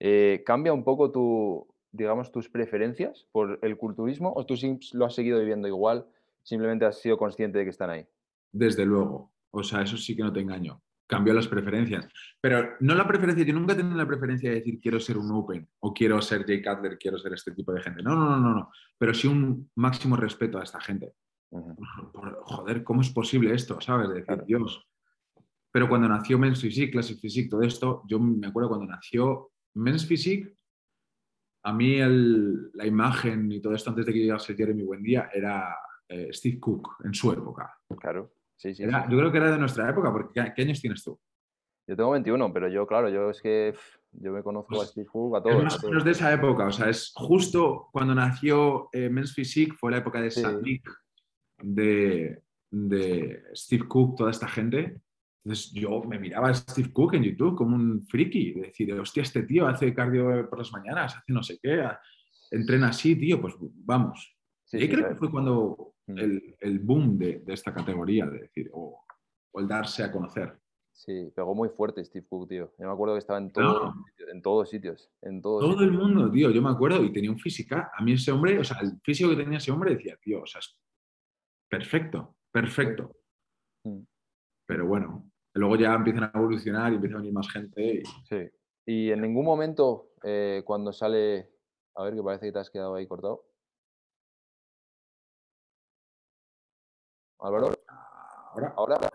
eh, 0.00 0.42
¿cambia 0.46 0.72
un 0.72 0.84
poco 0.84 1.10
tu, 1.10 1.66
digamos, 1.92 2.32
tus 2.32 2.48
preferencias 2.48 3.26
por 3.30 3.58
el 3.62 3.76
culturismo 3.76 4.32
o 4.34 4.46
tú 4.46 4.54
lo 4.94 5.04
has 5.04 5.14
seguido 5.14 5.38
viviendo 5.38 5.68
igual, 5.68 6.06
simplemente 6.42 6.86
has 6.86 6.98
sido 6.98 7.18
consciente 7.18 7.58
de 7.58 7.64
que 7.64 7.70
están 7.70 7.90
ahí? 7.90 8.06
Desde 8.52 8.86
luego. 8.86 9.30
O 9.50 9.62
sea, 9.62 9.82
eso 9.82 9.98
sí 9.98 10.16
que 10.16 10.22
no 10.22 10.32
te 10.32 10.40
engaño. 10.40 10.80
Cambió 11.12 11.34
las 11.34 11.48
preferencias. 11.48 12.08
Pero 12.40 12.76
no 12.80 12.94
la 12.94 13.06
preferencia, 13.06 13.44
yo 13.44 13.54
nunca 13.54 13.74
he 13.74 13.76
tenido 13.76 13.96
la 13.96 14.06
preferencia 14.06 14.50
de 14.50 14.56
decir 14.56 14.80
quiero 14.80 14.98
ser 14.98 15.18
un 15.18 15.30
Open 15.30 15.68
o 15.80 15.92
quiero 15.92 16.20
ser 16.22 16.44
Jay 16.46 16.62
Cutler, 16.62 16.98
quiero 16.98 17.18
ser 17.18 17.34
este 17.34 17.52
tipo 17.52 17.72
de 17.72 17.82
gente. 17.82 18.02
No, 18.02 18.14
no, 18.14 18.30
no, 18.30 18.40
no, 18.40 18.54
no. 18.54 18.70
Pero 18.98 19.12
sí 19.12 19.26
un 19.26 19.70
máximo 19.76 20.16
respeto 20.16 20.58
a 20.58 20.62
esta 20.62 20.80
gente 20.80 21.14
joder, 22.44 22.84
¿cómo 22.84 23.00
es 23.00 23.10
posible 23.10 23.54
esto? 23.54 23.80
¿Sabes? 23.80 24.08
De 24.08 24.14
decir, 24.22 24.44
Dios. 24.44 24.88
Pero 25.70 25.88
cuando 25.88 26.08
nació 26.08 26.38
Men's 26.38 26.60
Physique, 26.60 26.92
Classic 26.92 27.18
Physique, 27.18 27.48
todo 27.48 27.62
esto, 27.62 28.02
yo 28.06 28.18
me 28.18 28.46
acuerdo 28.46 28.70
cuando 28.70 28.86
nació 28.86 29.52
Men's 29.74 30.06
Physique, 30.06 30.56
a 31.64 31.72
mí 31.72 31.98
la 31.98 32.86
imagen 32.86 33.50
y 33.52 33.60
todo 33.60 33.74
esto 33.74 33.90
antes 33.90 34.04
de 34.04 34.12
que 34.12 34.18
llegase 34.18 34.56
Jeremy 34.56 34.82
Buendía 34.82 35.30
era 35.32 35.76
eh, 36.08 36.30
Steve 36.32 36.58
Cook 36.58 36.96
en 37.04 37.14
su 37.14 37.32
época. 37.32 37.78
Claro, 38.00 38.34
sí, 38.56 38.74
sí, 38.74 38.84
Yo 38.84 39.18
creo 39.18 39.32
que 39.32 39.38
era 39.38 39.50
de 39.50 39.58
nuestra 39.58 39.88
época, 39.88 40.12
porque 40.12 40.52
¿qué, 40.54 40.62
años 40.62 40.80
tienes 40.80 41.02
tú? 41.02 41.18
Yo 41.86 41.96
tengo 41.96 42.12
21, 42.12 42.52
pero 42.52 42.68
yo, 42.68 42.86
claro, 42.86 43.08
yo 43.08 43.30
es 43.30 43.40
que 43.40 43.74
yo 44.12 44.32
me 44.32 44.42
conozco 44.42 44.74
a 44.74 44.78
pues 44.78 44.90
Steve 44.90 45.06
Cook, 45.06 45.36
a 45.36 45.42
todos. 45.42 45.56
Es 45.56 45.64
más 45.64 45.84
o 45.84 45.88
menos 45.88 46.04
de 46.04 46.10
esa 46.12 46.32
época, 46.32 46.66
o 46.66 46.72
sea, 46.72 46.88
es 46.88 47.12
justo 47.14 47.88
cuando 47.92 48.14
nació 48.14 48.88
eh, 48.92 49.08
Men's 49.08 49.34
Physique, 49.34 49.74
fue 49.74 49.90
la 49.90 49.98
época 49.98 50.20
de 50.20 50.30
sí 50.30 50.42
de, 51.62 52.42
Steve 53.54 53.86
Cook, 53.86 54.16
toda 54.16 54.30
esta 54.30 54.48
gente. 54.48 55.00
Entonces 55.44 55.72
yo 55.72 56.02
me 56.04 56.18
miraba 56.18 56.50
a 56.50 56.54
Steve 56.54 56.92
Cook 56.92 57.14
en 57.14 57.24
YouTube 57.24 57.56
como 57.56 57.74
un 57.74 58.06
friki, 58.06 58.52
de 58.52 58.60
decir, 58.62 58.92
hostia, 58.94 59.22
este 59.22 59.42
tío 59.42 59.66
hace 59.66 59.92
cardio 59.92 60.48
por 60.48 60.58
las 60.58 60.72
mañanas, 60.72 61.16
hace 61.16 61.32
no 61.32 61.42
sé 61.42 61.58
qué, 61.60 61.84
entrena 62.50 62.88
así, 62.88 63.16
tío, 63.16 63.40
pues 63.40 63.54
vamos. 63.58 64.36
y 64.72 64.88
creo 64.88 65.08
que 65.08 65.16
fue 65.16 65.30
cuando 65.30 65.91
el, 66.06 66.78
boom 66.80 67.18
de, 67.18 67.42
esta 67.46 67.72
categoría, 67.72 68.26
de 68.26 68.40
decir, 68.40 68.70
o, 68.72 69.04
el 69.54 69.68
darse 69.68 70.02
a 70.02 70.12
conocer. 70.12 70.58
Sí, 70.92 71.32
pegó 71.34 71.54
muy 71.54 71.70
fuerte 71.70 72.04
Steve 72.04 72.26
Cook, 72.28 72.48
tío. 72.48 72.72
Yo 72.78 72.86
me 72.86 72.92
acuerdo 72.92 73.14
que 73.14 73.20
estaba 73.20 73.38
en, 73.38 73.50
todo, 73.50 73.94
en 74.30 74.42
todos 74.42 74.68
sitios. 74.68 75.10
En 75.22 75.40
todo 75.40 75.80
el 75.80 75.92
mundo, 75.92 76.30
tío. 76.30 76.50
Yo 76.50 76.60
me 76.60 76.70
acuerdo 76.70 77.02
y 77.02 77.12
tenía 77.12 77.30
un 77.30 77.38
física. 77.38 77.90
A 77.96 78.02
mí 78.02 78.12
ese 78.12 78.30
hombre, 78.30 78.58
o 78.58 78.64
sea, 78.64 78.78
el 78.80 79.00
físico 79.02 79.30
que 79.30 79.36
tenía 79.36 79.58
ese 79.58 79.72
hombre 79.72 79.94
decía, 79.94 80.16
tío, 80.22 80.42
o 80.42 80.46
sea, 80.46 80.60
perfecto, 81.68 82.36
perfecto. 82.50 83.16
Mm. 83.84 84.02
Pero 84.66 84.86
bueno, 84.86 85.30
luego 85.54 85.76
ya 85.76 85.94
empiezan 85.94 86.24
a 86.24 86.32
evolucionar 86.34 86.92
y 86.92 86.96
empieza 86.96 87.16
a 87.16 87.18
venir 87.20 87.32
más 87.32 87.50
gente. 87.50 87.94
Y... 87.94 88.02
Sí. 88.28 88.50
Y 88.86 89.10
en 89.10 89.22
ningún 89.22 89.44
momento, 89.44 90.10
eh, 90.22 90.62
cuando 90.64 90.92
sale. 90.92 91.50
A 91.94 92.04
ver, 92.04 92.14
que 92.14 92.22
parece 92.22 92.46
que 92.46 92.52
te 92.52 92.58
has 92.58 92.70
quedado 92.70 92.94
ahí 92.94 93.06
cortado. 93.06 93.44
Álvaro. 97.42 97.72
Ahora. 98.52 98.74
Ahora. 98.76 99.10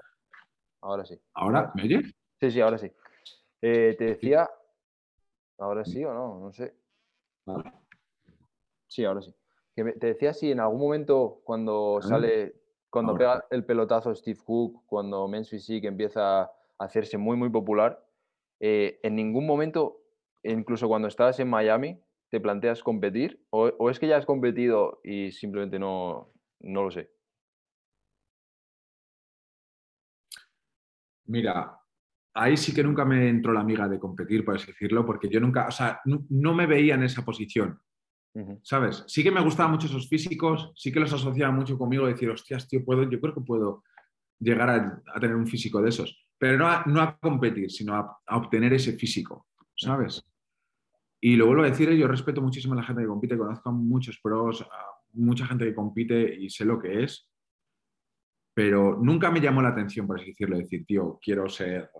Ahora 0.81 1.05
sí. 1.05 1.19
¿Ahora? 1.33 1.71
¿Me 1.75 1.83
oyes? 1.83 2.15
Sí, 2.39 2.51
sí, 2.51 2.61
ahora 2.61 2.77
sí. 2.77 2.91
Eh, 3.61 3.95
te 3.97 4.05
decía. 4.05 4.49
¿Ahora 5.57 5.83
sí 5.83 6.03
o 6.05 6.13
no? 6.13 6.39
No 6.39 6.51
sé. 6.51 6.75
Sí, 8.87 9.03
ahora 9.03 9.21
sí 9.21 9.33
te 9.83 10.07
decía 10.07 10.33
si 10.33 10.51
en 10.51 10.59
algún 10.59 10.79
momento 10.79 11.41
cuando 11.43 11.99
ah, 11.99 12.01
sale, 12.01 12.55
cuando 12.89 13.15
pega 13.15 13.45
el 13.51 13.63
pelotazo 13.63 14.13
Steve 14.15 14.39
Cook, 14.43 14.83
cuando 14.87 15.27
Men's 15.27 15.49
Physique 15.49 15.87
empieza 15.87 16.41
a 16.41 16.51
hacerse 16.79 17.17
muy, 17.17 17.37
muy 17.37 17.49
popular, 17.49 18.03
eh, 18.59 18.99
en 19.03 19.15
ningún 19.15 19.45
momento, 19.45 20.01
incluso 20.43 20.87
cuando 20.87 21.07
estás 21.07 21.39
en 21.39 21.49
Miami, 21.49 21.99
te 22.29 22.39
planteas 22.39 22.81
competir 22.81 23.45
o, 23.51 23.89
es 23.89 23.99
que 23.99 24.07
ya 24.07 24.17
has 24.17 24.25
competido 24.25 24.99
y 25.03 25.31
simplemente 25.31 25.77
no, 25.77 26.31
no 26.59 26.83
lo 26.83 26.91
sé. 26.91 27.11
Mira, 31.27 31.77
ahí 32.33 32.57
sí 32.57 32.73
que 32.73 32.83
nunca 32.83 33.05
me 33.05 33.29
entró 33.29 33.53
la 33.53 33.61
amiga 33.61 33.87
de 33.87 33.99
competir, 33.99 34.43
por 34.43 34.55
así 34.55 34.67
decirlo, 34.67 35.05
porque 35.05 35.29
yo 35.29 35.39
nunca, 35.39 35.67
o 35.67 35.71
sea, 35.71 36.01
no 36.05 36.53
me 36.53 36.65
veía 36.65 36.95
en 36.95 37.03
esa 37.03 37.23
posición. 37.23 37.79
¿Sabes? 38.61 39.03
Sí 39.07 39.23
que 39.23 39.31
me 39.31 39.41
gustaban 39.41 39.71
mucho 39.71 39.87
esos 39.87 40.07
físicos, 40.07 40.71
sí 40.75 40.91
que 40.91 40.99
los 40.99 41.11
asociaba 41.11 41.51
mucho 41.51 41.77
conmigo, 41.77 42.05
decir, 42.05 42.29
hostias, 42.29 42.67
tío, 42.67 42.83
puedo, 42.85 43.09
yo 43.09 43.19
creo 43.19 43.33
que 43.33 43.41
puedo 43.41 43.83
llegar 44.39 44.69
a, 44.69 45.19
tener 45.19 45.35
un 45.35 45.47
físico 45.47 45.81
de 45.81 45.89
esos. 45.89 46.27
Pero 46.37 46.57
no 46.57 46.67
a, 46.67 46.83
no 46.85 47.01
a 47.01 47.17
competir, 47.17 47.71
sino 47.71 47.95
a, 47.95 48.19
obtener 48.37 48.73
ese 48.73 48.93
físico, 48.93 49.47
¿sabes? 49.75 50.23
Y 51.19 51.35
lo 51.35 51.47
vuelvo 51.47 51.63
a 51.63 51.69
decir, 51.69 51.89
yo 51.91 52.07
respeto 52.07 52.41
muchísimo 52.41 52.73
a 52.73 52.77
la 52.77 52.83
gente 52.83 53.01
que 53.01 53.07
compite, 53.07 53.37
conozco 53.37 53.69
a 53.69 53.71
muchos 53.71 54.19
pros, 54.21 54.63
mucha 55.13 55.47
gente 55.47 55.65
que 55.65 55.73
compite 55.73 56.35
y 56.35 56.49
sé 56.49 56.63
lo 56.63 56.79
que 56.79 57.03
es, 57.03 57.27
pero 58.57 58.97
nunca 58.99 59.29
me 59.29 59.39
llamó 59.39 59.61
la 59.61 59.69
atención, 59.69 60.07
por 60.07 60.19
así 60.19 60.31
decirlo, 60.31 60.57
decir, 60.57 60.83
tío, 60.83 61.19
quiero 61.21 61.47
ser 61.47 61.91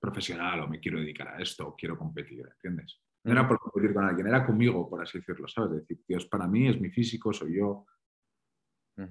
profesional 0.00 0.60
o 0.60 0.68
me 0.68 0.80
quiero 0.80 0.98
dedicar 0.98 1.28
a 1.28 1.38
esto 1.38 1.68
o 1.68 1.76
quiero 1.76 1.98
competir, 1.98 2.48
¿entiendes? 2.50 2.98
No 3.24 3.32
era 3.32 3.46
por 3.46 3.58
competir 3.58 3.92
con 3.92 4.06
alguien, 4.06 4.26
era 4.26 4.46
conmigo, 4.46 4.88
por 4.88 5.02
así 5.02 5.18
decirlo, 5.18 5.46
¿sabes? 5.48 5.72
Decir, 5.72 6.02
tío, 6.06 6.16
es 6.16 6.24
para 6.24 6.48
mí, 6.48 6.66
es 6.66 6.80
mi 6.80 6.88
físico, 6.88 7.30
soy 7.34 7.58
yo. 7.58 7.84
O 8.96 9.06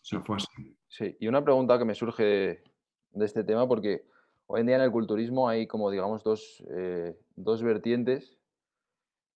sea, 0.00 0.22
fue 0.22 0.36
así. 0.36 0.74
Sí, 0.88 1.14
y 1.20 1.28
una 1.28 1.44
pregunta 1.44 1.78
que 1.78 1.84
me 1.84 1.94
surge 1.94 2.62
de 3.10 3.24
este 3.26 3.44
tema, 3.44 3.68
porque 3.68 4.06
hoy 4.46 4.62
en 4.62 4.68
día 4.68 4.76
en 4.76 4.82
el 4.82 4.90
culturismo 4.90 5.46
hay 5.46 5.66
como, 5.66 5.90
digamos, 5.90 6.24
dos, 6.24 6.64
eh, 6.70 7.18
dos 7.34 7.62
vertientes, 7.62 8.38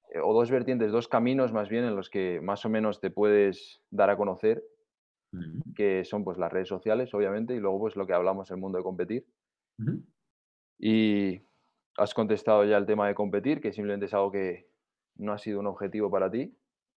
eh, 0.08 0.20
o 0.20 0.32
dos 0.32 0.50
vertientes, 0.50 0.90
dos 0.90 1.06
caminos 1.06 1.52
más 1.52 1.68
bien 1.68 1.84
en 1.84 1.96
los 1.96 2.08
que 2.08 2.40
más 2.40 2.64
o 2.64 2.70
menos 2.70 2.98
te 2.98 3.10
puedes 3.10 3.82
dar 3.90 4.08
a 4.08 4.16
conocer, 4.16 4.64
que 5.74 6.04
son 6.04 6.24
pues 6.24 6.38
las 6.38 6.52
redes 6.52 6.68
sociales, 6.68 7.12
obviamente, 7.14 7.54
y 7.54 7.60
luego 7.60 7.80
pues 7.80 7.96
lo 7.96 8.06
que 8.06 8.14
hablamos, 8.14 8.50
el 8.50 8.58
mundo 8.58 8.78
de 8.78 8.84
competir. 8.84 9.26
Y 10.78 11.40
has 11.96 12.14
contestado 12.14 12.64
ya 12.64 12.76
el 12.76 12.86
tema 12.86 13.06
de 13.08 13.14
competir, 13.14 13.60
que 13.60 13.72
simplemente 13.72 14.06
es 14.06 14.14
algo 14.14 14.30
que 14.32 14.68
no 15.16 15.32
ha 15.32 15.38
sido 15.38 15.60
un 15.60 15.66
objetivo 15.66 16.10
para 16.10 16.30
ti. 16.30 16.56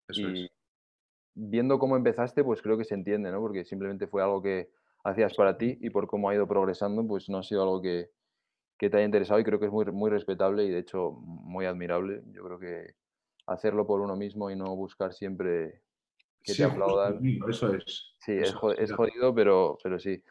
y 0.09 0.49
viendo 1.35 1.79
cómo 1.79 1.97
empezaste, 1.97 2.43
pues 2.43 2.61
creo 2.61 2.77
que 2.77 2.85
se 2.85 2.95
entiende, 2.95 3.31
¿no? 3.31 3.41
Porque 3.41 3.65
simplemente 3.65 4.07
fue 4.07 4.23
algo 4.23 4.41
que 4.41 4.71
hacías 5.03 5.33
para 5.35 5.57
ti 5.57 5.77
y 5.81 5.89
por 5.91 6.07
cómo 6.07 6.29
ha 6.29 6.35
ido 6.35 6.47
progresando, 6.47 7.05
pues 7.07 7.29
no 7.29 7.39
ha 7.39 7.43
sido 7.43 7.63
algo 7.63 7.81
que, 7.81 8.11
que 8.77 8.89
te 8.89 8.97
haya 8.97 9.05
interesado 9.07 9.39
y 9.39 9.43
creo 9.45 9.59
que 9.59 9.67
es 9.67 9.71
muy, 9.71 9.85
muy 9.87 10.11
respetable 10.11 10.65
y 10.65 10.69
de 10.71 10.79
hecho 10.79 11.11
muy 11.11 11.65
admirable. 11.65 12.23
Yo 12.31 12.43
creo 12.45 12.59
que 12.59 12.95
hacerlo 13.47 13.87
por 13.87 14.01
uno 14.01 14.15
mismo 14.17 14.51
y 14.51 14.55
no 14.55 14.75
buscar 14.75 15.13
siempre 15.13 15.83
que 16.43 16.53
te 16.53 16.63
aplaudan. 16.63 17.19
Eso 17.47 17.73
es. 17.73 18.13
Sí, 18.19 18.33
es, 18.33 18.53
jodido, 18.53 19.33
pero, 19.33 19.77
pero 19.81 19.99
sí. 19.99 20.21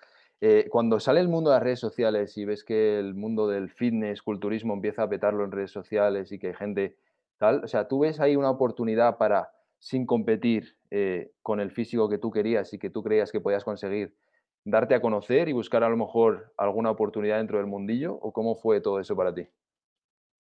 Eh, 0.41 0.67
cuando 0.69 0.99
sale 0.99 1.21
el 1.21 1.29
mundo 1.29 1.51
de 1.51 1.57
las 1.57 1.63
redes 1.63 1.81
sociales 1.81 2.37
y 2.37 2.45
ves 2.45 2.65
que 2.65 2.99
el 2.99 3.15
mundo 3.15 3.47
del 3.49 3.71
fitness, 3.71 4.23
culturismo 4.23 4.75
empieza 4.75 5.05
a 5.05 5.09
petarlo 5.09 5.45
en 5.45 5.53
redes 5.53 5.71
sociales 5.71 6.33
y 6.33 6.39
que 6.39 6.49
hay 6.49 6.55
gente 6.55 6.97
tal, 7.39 7.63
o 7.65 7.69
sea, 7.69 7.87
tú 7.87 8.01
ves 8.01 8.19
ahí 8.21 8.35
una 8.35 8.51
oportunidad 8.51 9.19
para, 9.19 9.51
sin 9.79 10.05
competir 10.05 10.77
eh, 10.91 11.33
con 11.43 11.61
el 11.61 11.71
físico 11.71 12.09
que 12.09 12.19
tú 12.19 12.31
querías 12.31 12.73
y 12.73 12.79
que 12.79 12.91
tú 12.91 13.03
creías 13.03 13.31
que 13.31 13.41
podías 13.41 13.65
conseguir, 13.65 14.17
darte 14.65 14.95
a 14.95 15.01
conocer 15.01 15.49
y 15.49 15.53
buscar 15.53 15.83
a 15.85 15.89
lo 15.89 15.97
mejor 15.97 16.53
alguna 16.57 16.91
oportunidad 16.91 17.39
dentro 17.39 17.59
del 17.59 17.67
mundillo? 17.67 18.15
¿O 18.15 18.33
cómo 18.33 18.57
fue 18.57 18.81
todo 18.81 19.01
eso 19.01 19.17
para 19.17 19.35
ti? 19.35 19.47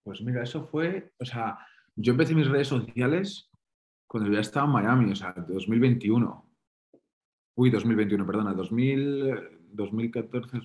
Pues 0.04 0.20
mira, 0.22 0.42
eso 0.42 0.64
fue, 0.64 1.12
o 1.20 1.24
sea, 1.24 1.58
yo 1.94 2.12
empecé 2.12 2.34
mis 2.34 2.48
redes 2.48 2.68
sociales 2.68 3.51
cuando 4.12 4.30
ya 4.30 4.40
estaba 4.40 4.66
en 4.66 4.72
Miami, 4.72 5.12
o 5.12 5.16
sea, 5.16 5.32
2021. 5.32 6.44
Uy, 7.54 7.70
2021, 7.70 8.26
perdona, 8.26 8.52
2000, 8.52 9.70
2014, 9.72 10.58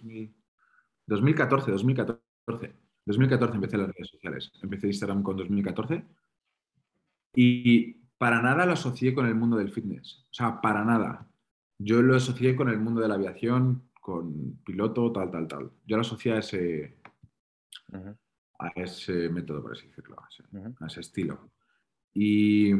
2014, 1.05 1.71
2014. 1.71 2.75
2014 3.05 3.55
empecé 3.55 3.77
las 3.77 3.87
redes 3.87 4.09
sociales. 4.09 4.51
Empecé 4.61 4.87
Instagram 4.87 5.23
con 5.23 5.37
2014 5.37 6.03
y 7.35 7.93
para 8.17 8.41
nada 8.41 8.65
lo 8.65 8.73
asocié 8.73 9.15
con 9.15 9.25
el 9.25 9.35
mundo 9.35 9.55
del 9.55 9.71
fitness. 9.71 10.25
O 10.29 10.33
sea, 10.33 10.59
para 10.59 10.83
nada. 10.83 11.25
Yo 11.77 12.01
lo 12.01 12.17
asocié 12.17 12.53
con 12.53 12.67
el 12.67 12.81
mundo 12.81 12.99
de 12.99 13.07
la 13.07 13.15
aviación, 13.15 13.91
con 14.01 14.57
piloto, 14.65 15.13
tal, 15.13 15.31
tal, 15.31 15.47
tal. 15.47 15.71
Yo 15.85 15.95
lo 15.95 16.01
asocié 16.01 16.33
a 16.33 16.39
ese, 16.39 16.97
a 18.59 18.67
ese 18.75 19.29
método, 19.29 19.61
por 19.61 19.71
así 19.71 19.87
decirlo, 19.87 20.17
a 20.19 20.27
ese, 20.27 20.43
a 20.81 20.87
ese 20.87 20.99
estilo. 20.99 21.49
Y 22.13 22.73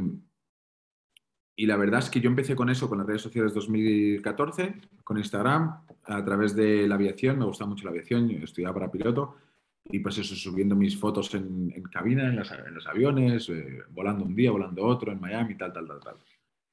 y 1.59 1.65
la 1.65 1.75
verdad 1.75 2.01
es 2.01 2.11
que 2.11 2.21
yo 2.21 2.29
empecé 2.29 2.55
con 2.55 2.69
eso, 2.69 2.87
con 2.87 2.99
las 2.99 3.07
redes 3.07 3.23
sociales 3.23 3.51
2014, 3.51 4.75
con 5.03 5.17
Instagram, 5.17 5.81
a 6.03 6.23
través 6.23 6.55
de 6.55 6.87
la 6.87 6.93
aviación, 6.93 7.39
me 7.39 7.45
gusta 7.45 7.65
mucho 7.65 7.83
la 7.85 7.89
aviación, 7.89 8.29
yo 8.29 8.43
estudiaba 8.43 8.75
para 8.75 8.91
piloto, 8.91 9.37
y 9.83 9.98
pues 9.98 10.20
eso, 10.20 10.35
subiendo 10.35 10.75
mis 10.75 10.96
fotos 10.96 11.33
en, 11.33 11.72
cabina, 11.91 12.27
en, 12.27 12.35
los 12.35 12.87
aviones, 12.87 13.50
eh, 13.50 13.79
volando 13.89 14.24
un 14.24 14.35
día, 14.35 14.51
volando 14.51 14.85
otro, 14.85 15.11
en 15.11 15.20
Miami, 15.20 15.57
tal, 15.57 15.74
tal, 15.74 15.87
tal, 15.87 16.00
tal. 16.00 16.15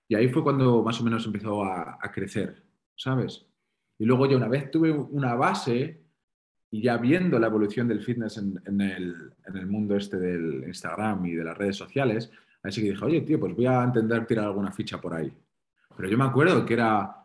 Y 0.06 0.16
ahí 0.16 0.28
fue 0.28 0.42
cuando 0.42 0.82
más 0.82 1.00
o 1.00 1.04
menos 1.04 1.24
empezó 1.24 1.64
a, 1.64 1.98
crecer, 2.12 2.62
¿sabes? 2.94 3.46
Y 3.98 4.04
luego 4.04 4.26
ya 4.26 4.36
una 4.36 4.48
vez 4.48 4.70
tuve 4.70 4.90
una 4.92 5.34
base 5.34 6.02
y 6.70 6.82
ya 6.82 6.98
viendo 6.98 7.38
la 7.38 7.46
evolución 7.46 7.88
del 7.88 8.02
fitness 8.02 8.36
en, 8.36 8.80
el, 8.82 9.32
en 9.46 9.56
el 9.56 9.66
mundo 9.66 9.96
este 9.96 10.18
del 10.18 10.64
Instagram 10.66 11.24
y 11.24 11.32
de 11.32 11.44
las 11.44 11.56
redes 11.56 11.76
sociales, 11.76 12.30
Así 12.64 12.82
que 12.82 12.90
dije, 12.90 13.04
oye, 13.04 13.20
tío, 13.20 13.38
pues 13.38 13.54
voy 13.54 13.66
a 13.66 13.84
intentar 13.84 14.26
tirar 14.26 14.46
alguna 14.46 14.72
ficha 14.72 15.00
por 15.00 15.14
ahí. 15.14 15.32
Pero 15.96 16.08
yo 16.08 16.18
me 16.18 16.24
acuerdo 16.24 16.64
que 16.64 16.74
era, 16.74 17.22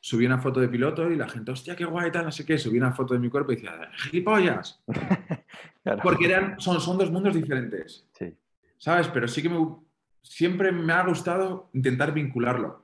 subí 0.00 0.26
una 0.26 0.38
foto 0.38 0.60
de 0.60 0.68
piloto 0.68 1.10
y 1.10 1.16
la 1.16 1.28
gente, 1.28 1.52
hostia, 1.52 1.76
qué 1.76 1.84
guay, 1.84 2.10
tal, 2.10 2.24
no 2.24 2.32
sé 2.32 2.44
qué, 2.44 2.58
subí 2.58 2.78
una 2.78 2.92
foto 2.92 3.14
de 3.14 3.20
mi 3.20 3.28
cuerpo 3.28 3.52
y 3.52 3.56
decía, 3.56 3.90
gilipollas. 3.96 4.82
Porque 6.02 6.24
eran, 6.24 6.58
son, 6.58 6.80
son 6.80 6.96
dos 6.96 7.10
mundos 7.10 7.34
diferentes. 7.34 8.06
Sí. 8.12 8.34
¿Sabes? 8.78 9.08
Pero 9.08 9.28
sí 9.28 9.42
que 9.42 9.50
me, 9.50 9.58
siempre 10.22 10.72
me 10.72 10.92
ha 10.92 11.04
gustado 11.04 11.70
intentar 11.74 12.12
vincularlo. 12.12 12.82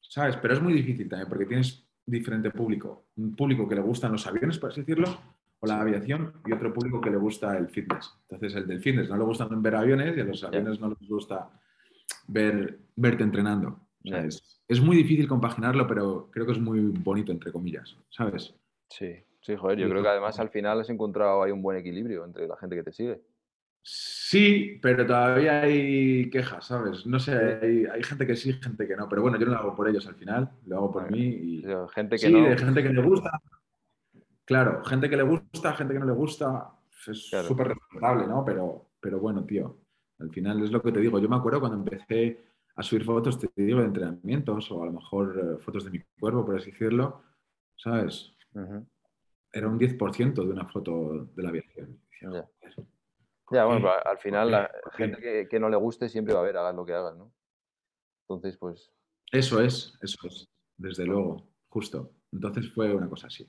¿Sabes? 0.00 0.36
Pero 0.36 0.54
es 0.54 0.60
muy 0.60 0.72
difícil 0.72 1.08
también 1.08 1.28
porque 1.28 1.46
tienes 1.46 1.86
diferente 2.04 2.50
público. 2.50 3.06
Un 3.16 3.36
público 3.36 3.68
que 3.68 3.76
le 3.76 3.80
gustan 3.80 4.10
los 4.10 4.26
aviones, 4.26 4.58
por 4.58 4.70
así 4.70 4.80
decirlo, 4.80 5.20
o 5.60 5.66
la 5.66 5.80
aviación 5.80 6.32
y 6.46 6.52
otro 6.52 6.72
público 6.72 7.00
que 7.00 7.10
le 7.10 7.18
gusta 7.18 7.56
el 7.56 7.68
fitness. 7.68 8.12
Entonces, 8.22 8.54
el 8.56 8.66
del 8.66 8.80
fitness 8.80 9.10
no 9.10 9.16
le 9.16 9.24
gusta 9.24 9.46
ver 9.50 9.74
aviones 9.74 10.16
y 10.16 10.20
a 10.20 10.24
los 10.24 10.42
aviones 10.42 10.80
no 10.80 10.88
les 10.88 11.08
gusta 11.08 11.50
ver, 12.26 12.78
verte 12.96 13.22
entrenando. 13.22 13.80
es, 14.02 14.80
muy 14.80 14.96
difícil 14.96 15.28
compaginarlo, 15.28 15.86
pero 15.86 16.30
creo 16.30 16.46
que 16.46 16.52
es 16.52 16.60
muy 16.60 16.80
bonito, 16.80 17.30
entre 17.30 17.52
comillas, 17.52 17.96
¿sabes? 18.08 18.54
Sí, 18.88 19.14
sí, 19.42 19.56
joder, 19.56 19.78
yo 19.78 19.88
creo 19.88 20.02
que 20.02 20.08
además 20.08 20.40
al 20.40 20.48
final 20.48 20.80
has 20.80 20.90
encontrado 20.90 21.42
ahí 21.42 21.52
un 21.52 21.62
buen 21.62 21.76
equilibrio 21.76 22.24
entre 22.24 22.48
la 22.48 22.56
gente 22.56 22.76
que 22.76 22.82
te 22.82 22.92
sigue. 22.92 23.20
Sí, 23.82 24.78
pero 24.82 25.06
todavía 25.06 25.62
hay 25.62 26.28
quejas, 26.30 26.66
¿sabes? 26.66 27.06
No 27.06 27.18
sé, 27.18 27.88
hay, 27.90 28.02
gente 28.02 28.26
que 28.26 28.36
sí, 28.36 28.52
gente 28.52 28.86
que 28.86 28.94
no, 28.94 29.08
pero 29.08 29.22
bueno, 29.22 29.38
yo 29.38 29.46
no 29.46 29.52
lo 29.52 29.58
hago 29.58 29.74
por 29.74 29.88
ellos 29.88 30.06
al 30.06 30.14
final, 30.14 30.50
lo 30.66 30.76
hago 30.76 30.92
por 30.92 31.10
mí. 31.10 31.18
Y... 31.20 31.64
Gente 31.94 32.16
que 32.16 32.26
sí, 32.26 32.32
no. 32.32 32.48
de 32.48 32.58
gente 32.58 32.82
que 32.82 32.90
le 32.90 33.02
gusta, 33.02 33.40
Claro, 34.50 34.84
gente 34.84 35.08
que 35.08 35.16
le 35.16 35.22
gusta, 35.22 35.72
gente 35.74 35.94
que 35.94 36.00
no 36.00 36.06
le 36.06 36.12
gusta, 36.12 36.72
es 37.06 37.30
súper 37.46 37.68
respetable, 37.68 38.26
¿no? 38.26 38.44
Pero, 38.44 38.90
pero 38.98 39.20
bueno, 39.20 39.44
tío, 39.44 39.78
al 40.18 40.28
final 40.30 40.60
es 40.64 40.72
lo 40.72 40.82
que 40.82 40.90
te 40.90 40.98
digo. 40.98 41.20
Yo 41.20 41.28
me 41.28 41.36
acuerdo 41.36 41.60
cuando 41.60 41.78
empecé 41.78 42.42
a 42.74 42.82
subir 42.82 43.04
fotos, 43.04 43.38
te 43.38 43.48
digo, 43.54 43.78
de 43.78 43.84
entrenamientos 43.84 44.68
o 44.72 44.82
a 44.82 44.86
lo 44.86 44.92
mejor 44.94 45.38
eh, 45.38 45.62
fotos 45.62 45.84
de 45.84 45.90
mi 45.92 46.00
cuerpo, 46.18 46.44
por 46.44 46.56
así 46.56 46.72
decirlo, 46.72 47.22
¿sabes? 47.76 48.34
Era 49.52 49.68
un 49.68 49.78
10% 49.78 50.34
de 50.34 50.50
una 50.50 50.66
foto 50.66 51.26
de 51.32 51.42
la 51.44 51.50
aviación. 51.50 52.00
Ya, 53.52 53.64
bueno, 53.66 53.88
al 54.04 54.18
final 54.18 54.50
la 54.50 54.68
gente 54.94 55.20
que, 55.20 55.46
que, 55.48 55.60
no 55.60 55.68
le 55.68 55.76
guste 55.76 56.08
siempre 56.08 56.34
va 56.34 56.40
a 56.40 56.44
ver, 56.44 56.56
hagas 56.56 56.74
lo 56.74 56.84
que 56.84 56.94
hagas, 56.94 57.16
¿no? 57.16 57.32
Entonces, 58.22 58.58
pues... 58.58 58.90
Eso 59.30 59.62
es, 59.62 59.96
eso 60.02 60.26
es, 60.26 60.48
desde 60.76 61.06
luego, 61.06 61.46
justo. 61.68 62.10
Entonces 62.32 62.68
fue 62.74 62.92
una 62.92 63.08
cosa 63.08 63.28
así. 63.28 63.48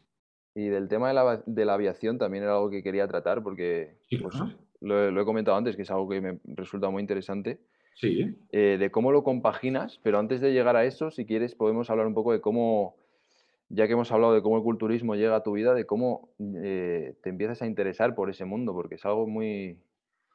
Y 0.54 0.68
del 0.68 0.88
tema 0.90 1.08
de 1.08 1.14
la, 1.14 1.44
de 1.46 1.66
la, 1.66 1.76
aviación 1.76 2.18
también 2.18 2.44
era 2.44 2.54
algo 2.54 2.70
que 2.70 2.84
quería 2.84 3.08
tratar 3.08 3.42
porque 3.42 3.96
pues, 4.10 4.36
lo, 4.82 5.22
he 5.22 5.26
comentado 5.26 5.56
antes, 5.56 5.76
que 5.76 5.84
es 5.84 5.92
algo 5.92 6.10
que 6.10 6.20
me 6.20 6.40
resulta 6.44 6.90
muy 6.90 7.02
interesante. 7.02 7.60
Sí. 7.96 8.36
Eh, 8.52 8.78
de 8.80 8.92
cómo 8.92 9.12
lo 9.12 9.24
compaginas, 9.24 10.00
pero 10.04 10.20
antes 10.20 10.42
de 10.42 10.52
llegar 10.52 10.76
a 10.76 10.86
eso, 10.86 11.12
si 11.12 11.26
quieres, 11.26 11.56
podemos 11.56 11.90
hablar 11.90 12.08
un 12.08 12.14
poco 12.14 12.34
de 12.34 12.42
cómo, 12.42 12.96
ya 13.70 13.88
que 13.88 13.94
hemos 13.94 14.12
hablado 14.12 14.34
de 14.34 14.42
cómo 14.42 14.58
el 14.58 14.64
culturismo 14.64 15.16
llega 15.16 15.36
a 15.36 15.44
tu 15.44 15.54
vida, 15.54 15.74
de 15.74 15.86
cómo 15.86 16.30
eh, 16.64 17.16
te 17.22 17.30
empiezas 17.30 17.62
a 17.62 17.68
interesar 17.68 18.16
por 18.16 18.30
ese 18.30 18.44
mundo, 18.44 18.74
porque 18.74 18.96
es 18.96 19.06
algo 19.06 19.28
muy, 19.28 19.78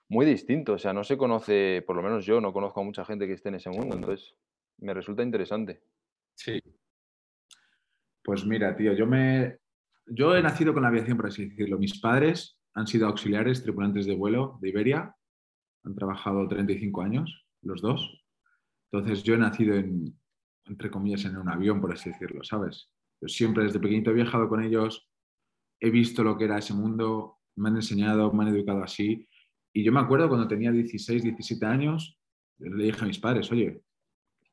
muy 0.08 0.24
distinto. 0.24 0.74
O 0.74 0.78
sea, 0.78 0.92
no 0.92 1.04
se 1.04 1.16
conoce, 1.16 1.82
por 1.86 1.96
lo 1.96 2.02
menos 2.02 2.24
yo 2.24 2.40
no 2.40 2.52
conozco 2.52 2.80
a 2.80 2.84
mucha 2.84 3.04
gente 3.04 3.26
que 3.26 3.34
esté 3.34 3.48
en 3.48 3.56
ese 3.56 3.70
mundo, 3.70 3.96
entonces 3.96 4.34
me 4.78 4.94
resulta 4.94 5.22
interesante. 5.22 5.80
Sí. 6.34 6.60
Pues 8.22 8.44
mira, 8.44 8.76
tío, 8.76 8.92
yo 8.92 9.06
me, 9.06 9.58
yo 10.06 10.36
he 10.36 10.42
nacido 10.42 10.72
con 10.72 10.82
la 10.82 10.88
aviación, 10.88 11.16
por 11.16 11.26
así 11.26 11.46
decirlo. 11.46 11.78
Mis 11.78 12.00
padres 12.00 12.58
han 12.74 12.86
sido 12.86 13.06
auxiliares, 13.06 13.62
tripulantes 13.62 14.06
de 14.06 14.14
vuelo 14.14 14.58
de 14.60 14.68
Iberia. 14.68 15.14
Han 15.84 15.94
trabajado 15.94 16.46
35 16.48 17.02
años, 17.02 17.46
los 17.62 17.80
dos. 17.82 18.24
Entonces 18.90 19.22
yo 19.22 19.34
he 19.34 19.38
nacido 19.38 19.74
en, 19.74 20.18
entre 20.66 20.90
comillas, 20.90 21.24
en 21.24 21.36
un 21.36 21.48
avión, 21.48 21.80
por 21.80 21.92
así 21.92 22.10
decirlo, 22.10 22.42
¿sabes? 22.44 22.90
Yo 23.20 23.28
siempre 23.28 23.64
desde 23.64 23.80
pequeñito 23.80 24.10
he 24.10 24.14
viajado 24.14 24.48
con 24.48 24.62
ellos, 24.62 25.08
he 25.80 25.90
visto 25.90 26.22
lo 26.22 26.36
que 26.36 26.44
era 26.44 26.58
ese 26.58 26.74
mundo, 26.74 27.38
me 27.56 27.68
han 27.68 27.76
enseñado, 27.76 28.32
me 28.32 28.44
han 28.44 28.54
educado 28.54 28.82
así. 28.82 29.28
Y 29.72 29.84
yo 29.84 29.92
me 29.92 30.00
acuerdo 30.00 30.28
cuando 30.28 30.48
tenía 30.48 30.70
16, 30.70 31.22
17 31.22 31.66
años, 31.66 32.18
le 32.58 32.84
dije 32.84 33.02
a 33.02 33.08
mis 33.08 33.18
padres, 33.18 33.50
oye, 33.52 33.82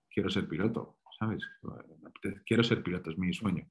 quiero 0.10 0.30
ser 0.30 0.48
piloto, 0.48 1.00
¿sabes? 1.20 1.44
Quiero 2.46 2.64
ser 2.64 2.84
piloto, 2.84 3.12
es 3.12 3.18
mi 3.18 3.34
sueño. 3.34 3.70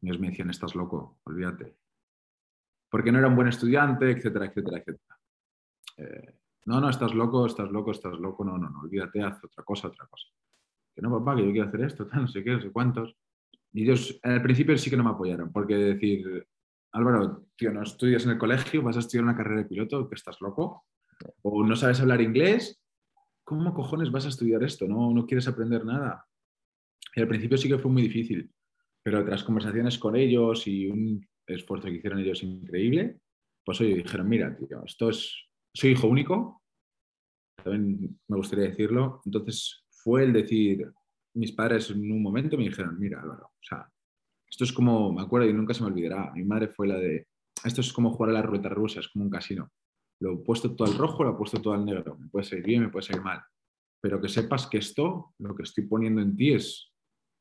Y 0.00 0.08
ellos 0.08 0.20
me 0.20 0.30
decían, 0.30 0.50
estás 0.50 0.74
loco, 0.74 1.18
olvídate. 1.24 1.76
Porque 2.90 3.12
no 3.12 3.18
era 3.18 3.28
un 3.28 3.36
buen 3.36 3.48
estudiante, 3.48 4.10
etcétera, 4.10 4.46
etcétera, 4.46 4.78
etcétera. 4.78 5.18
Eh, 5.96 6.38
no, 6.66 6.80
no, 6.80 6.90
estás 6.90 7.14
loco, 7.14 7.46
estás 7.46 7.70
loco, 7.70 7.90
estás 7.90 8.18
loco, 8.18 8.44
no, 8.44 8.58
no, 8.58 8.68
no, 8.68 8.80
olvídate, 8.80 9.22
haz 9.22 9.42
otra 9.42 9.64
cosa, 9.64 9.88
otra 9.88 10.06
cosa. 10.06 10.28
Que 10.94 11.02
no, 11.02 11.10
papá, 11.10 11.36
que 11.36 11.46
yo 11.46 11.52
quiero 11.52 11.68
hacer 11.68 11.80
esto, 11.82 12.06
no 12.14 12.28
sé 12.28 12.44
qué, 12.44 12.52
no 12.52 12.60
sé 12.60 12.70
cuántos. 12.70 13.16
Y 13.72 13.84
ellos 13.84 14.18
al 14.22 14.42
principio 14.42 14.76
sí 14.78 14.90
que 14.90 14.96
no 14.96 15.04
me 15.04 15.10
apoyaron, 15.10 15.52
porque 15.52 15.74
decir, 15.74 16.46
Álvaro, 16.92 17.46
tío, 17.56 17.72
no 17.72 17.82
estudias 17.82 18.24
en 18.24 18.32
el 18.32 18.38
colegio, 18.38 18.82
vas 18.82 18.96
a 18.96 19.00
estudiar 19.00 19.24
una 19.24 19.36
carrera 19.36 19.62
de 19.62 19.68
piloto, 19.68 20.08
que 20.08 20.14
estás 20.14 20.40
loco, 20.40 20.84
o 21.42 21.64
no 21.64 21.76
sabes 21.76 22.00
hablar 22.00 22.20
inglés, 22.20 22.80
¿cómo 23.44 23.74
cojones 23.74 24.10
vas 24.10 24.26
a 24.26 24.28
estudiar 24.28 24.62
esto? 24.62 24.86
No, 24.86 25.12
no 25.12 25.26
quieres 25.26 25.48
aprender 25.48 25.84
nada. 25.84 26.26
Y 27.14 27.20
al 27.20 27.28
principio 27.28 27.58
sí 27.58 27.68
que 27.68 27.78
fue 27.78 27.90
muy 27.90 28.02
difícil, 28.02 28.50
pero 29.02 29.24
tras 29.24 29.44
conversaciones 29.44 29.98
con 29.98 30.16
ellos 30.16 30.66
y 30.66 30.88
un 30.88 31.26
esfuerzo 31.46 31.88
que 31.88 31.94
hicieron 31.94 32.20
ellos 32.20 32.42
increíble, 32.42 33.18
pues 33.64 33.80
oye, 33.80 33.96
dijeron, 33.96 34.28
mira, 34.28 34.56
tío, 34.56 34.82
esto 34.84 35.10
es, 35.10 35.34
soy 35.74 35.90
hijo 35.90 36.06
único, 36.06 36.62
también 37.62 38.18
me 38.28 38.36
gustaría 38.36 38.66
decirlo, 38.66 39.22
entonces 39.24 39.84
fue 39.90 40.24
el 40.24 40.32
decir, 40.32 40.90
mis 41.34 41.52
padres 41.52 41.90
en 41.90 42.10
un 42.10 42.22
momento 42.22 42.56
me 42.56 42.64
dijeron, 42.64 42.98
mira, 42.98 43.20
Álvaro, 43.20 43.46
o 43.46 43.62
sea, 43.62 43.88
esto 44.50 44.64
es 44.64 44.72
como, 44.72 45.12
me 45.12 45.22
acuerdo 45.22 45.48
y 45.48 45.52
nunca 45.52 45.74
se 45.74 45.82
me 45.82 45.88
olvidará, 45.88 46.32
mi 46.34 46.44
madre 46.44 46.68
fue 46.68 46.88
la 46.88 46.98
de, 46.98 47.26
esto 47.64 47.80
es 47.80 47.92
como 47.92 48.12
jugar 48.12 48.30
a 48.30 48.34
la 48.34 48.42
ruleta 48.42 48.68
rusa, 48.68 49.00
es 49.00 49.08
como 49.08 49.24
un 49.24 49.30
casino. 49.30 49.70
Lo 50.20 50.34
he 50.34 50.36
puesto 50.38 50.74
todo 50.74 50.88
al 50.88 50.96
rojo, 50.96 51.24
lo 51.24 51.32
he 51.32 51.36
puesto 51.36 51.60
todo 51.60 51.74
al 51.74 51.84
negro. 51.84 52.16
Me 52.18 52.28
puede 52.28 52.44
salir 52.44 52.64
bien, 52.64 52.82
me 52.82 52.88
puede 52.88 53.06
salir 53.06 53.22
mal. 53.22 53.42
Pero 54.00 54.20
que 54.20 54.28
sepas 54.28 54.66
que 54.66 54.78
esto, 54.78 55.34
lo 55.38 55.54
que 55.54 55.62
estoy 55.64 55.86
poniendo 55.86 56.20
en 56.20 56.36
ti 56.36 56.52
es 56.52 56.87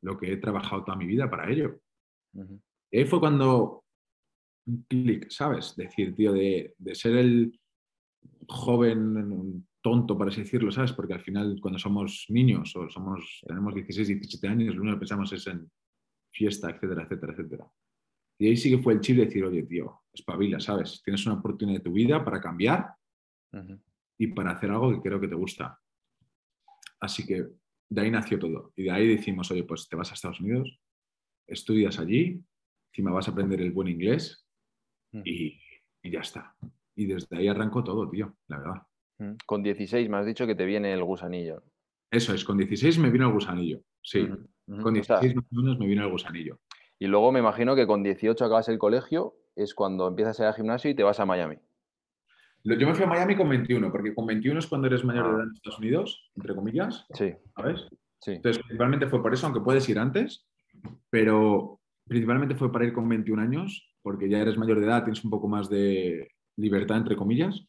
lo 0.02 0.18
que 0.18 0.34
he 0.34 0.38
trabajado 0.38 0.84
toda 0.84 0.98
mi 0.98 1.06
vida 1.06 1.30
para 1.30 1.50
ello. 1.50 1.80
Y 2.92 3.00
ahí 3.00 3.06
fue 3.06 3.20
cuando 3.20 3.84
un 4.68 4.86
clic, 4.88 5.30
¿sabes? 5.30 5.76
Decir, 5.76 6.14
tío, 6.14 6.34
de, 6.34 6.76
de, 6.78 6.96
ser 6.96 7.16
el 7.16 7.60
joven 8.48 9.66
tonto, 9.82 10.18
para 10.18 10.30
así 10.30 10.42
decirlo, 10.42 10.72
¿sabes? 10.72 10.94
Porque 10.94 11.14
al 11.14 11.22
final, 11.22 11.60
cuando 11.62 11.80
somos 11.80 12.26
niños 12.30 12.76
o 12.76 12.90
somos, 12.90 13.42
tenemos 13.48 13.74
16, 13.74 14.08
17 14.08 14.48
años, 14.48 14.76
lo 14.76 14.82
único 14.82 14.98
que 14.98 15.02
pensamos 15.02 15.32
es 15.34 15.48
en 15.48 15.70
fiesta, 16.32 16.70
etcétera, 16.70 17.04
etcétera, 17.04 17.34
etcétera. 17.34 17.72
Y 18.40 18.48
ahí 18.48 18.58
sí 18.58 18.70
que 18.70 18.84
fue 18.84 18.94
el 18.94 19.00
chip 19.00 19.18
de 19.18 19.26
decir, 19.26 19.44
oye, 19.44 19.64
tío, 19.64 20.02
espabila, 20.14 20.60
¿sabes? 20.60 21.02
Tienes 21.04 21.26
una 21.26 21.36
oportunidad 21.36 21.80
de 21.80 21.84
tu 21.84 21.94
vida 21.94 22.24
para 22.24 22.40
cambiar 22.40 22.94
y 24.18 24.28
para 24.28 24.52
hacer 24.52 24.70
algo 24.70 24.92
que 24.92 25.02
creo 25.02 25.20
que 25.20 25.28
te 25.28 25.36
gusta. 25.36 25.80
Así 27.00 27.26
que 27.26 27.48
de 27.90 28.02
ahí 28.02 28.12
nació 28.12 28.40
todo. 28.40 28.74
Y 28.76 28.84
de 28.84 28.92
ahí 28.92 29.08
decimos, 29.08 29.50
oye, 29.52 29.64
pues 29.64 29.88
te 29.88 29.96
vas 29.96 30.12
a 30.12 30.14
Estados 30.14 30.40
Unidos, 30.40 30.80
estudias 31.48 32.00
allí, 32.00 32.42
encima 32.92 33.12
vas 33.12 33.28
a 33.28 33.32
aprender 33.32 33.62
el 33.62 33.72
buen 33.72 33.88
inglés 33.88 34.46
y, 35.12 35.60
y 36.02 36.12
ya 36.12 36.20
está. 36.20 36.56
Y 36.96 37.06
desde 37.06 37.38
ahí 37.38 37.48
arrancó 37.48 37.84
todo, 37.84 38.10
tío, 38.10 38.36
la 38.48 38.58
verdad. 38.60 39.36
Con 39.46 39.64
16 39.64 40.10
me 40.10 40.18
has 40.18 40.26
dicho 40.26 40.46
que 40.46 40.56
te 40.56 40.66
viene 40.66 40.94
el 40.94 41.04
gusanillo. 41.04 41.64
Eso 42.12 42.34
es, 42.34 42.46
con 42.46 42.58
16 42.58 43.00
me 43.00 43.10
vino 43.10 43.28
el 43.28 43.34
gusanillo, 43.34 43.82
sí. 44.02 44.28
Con 44.82 44.94
16 44.94 45.36
menos 45.52 45.80
me 45.80 45.88
vino 45.88 46.04
el 46.04 46.12
gusanillo. 46.12 46.60
Y 47.00 47.08
luego 47.08 47.32
me 47.32 47.40
imagino 47.40 47.76
que 47.76 47.88
con 47.88 48.04
18 48.04 48.44
acabas 48.44 48.70
el 48.70 48.80
colegio, 48.80 49.36
es 49.56 49.74
cuando 49.74 50.08
empiezas 50.08 50.40
a 50.40 50.44
ir 50.44 50.48
al 50.48 50.54
gimnasio 50.56 50.90
y 50.90 50.96
te 50.96 51.04
vas 51.04 51.20
a 51.20 51.26
Miami. 51.26 51.58
Yo 52.76 52.88
me 52.88 52.94
fui 52.94 53.06
a 53.06 53.08
Miami 53.08 53.36
con 53.36 53.48
21, 53.48 53.92
porque 53.92 54.14
con 54.14 54.26
21 54.26 54.60
es 54.60 54.68
cuando 54.68 54.88
eres 54.88 55.04
mayor 55.06 55.24
de 55.24 55.30
ah. 55.30 55.34
edad 55.36 55.44
en 55.44 55.54
Estados 55.54 55.80
Unidos, 55.80 56.32
entre 56.36 56.56
comillas. 56.56 57.06
Sí. 57.14 57.34
¿Sabes? 57.56 57.88
Sí. 58.20 58.32
Entonces, 58.32 58.62
principalmente 58.64 59.08
fue 59.08 59.22
por 59.22 59.34
eso, 59.34 59.46
aunque 59.46 59.62
puedes 59.62 59.88
ir 59.88 60.00
antes, 60.00 60.46
pero 61.10 61.80
principalmente 62.08 62.56
fue 62.56 62.72
para 62.72 62.86
ir 62.86 62.94
con 62.94 63.08
21 63.08 63.42
años, 63.42 63.94
porque 64.02 64.30
ya 64.30 64.40
eres 64.40 64.58
mayor 64.58 64.80
de 64.80 64.86
edad, 64.86 65.04
tienes 65.04 65.24
un 65.24 65.30
poco 65.30 65.48
más 65.48 65.70
de 65.70 66.30
libertad, 66.58 66.98
entre 66.98 67.16
comillas, 67.16 67.66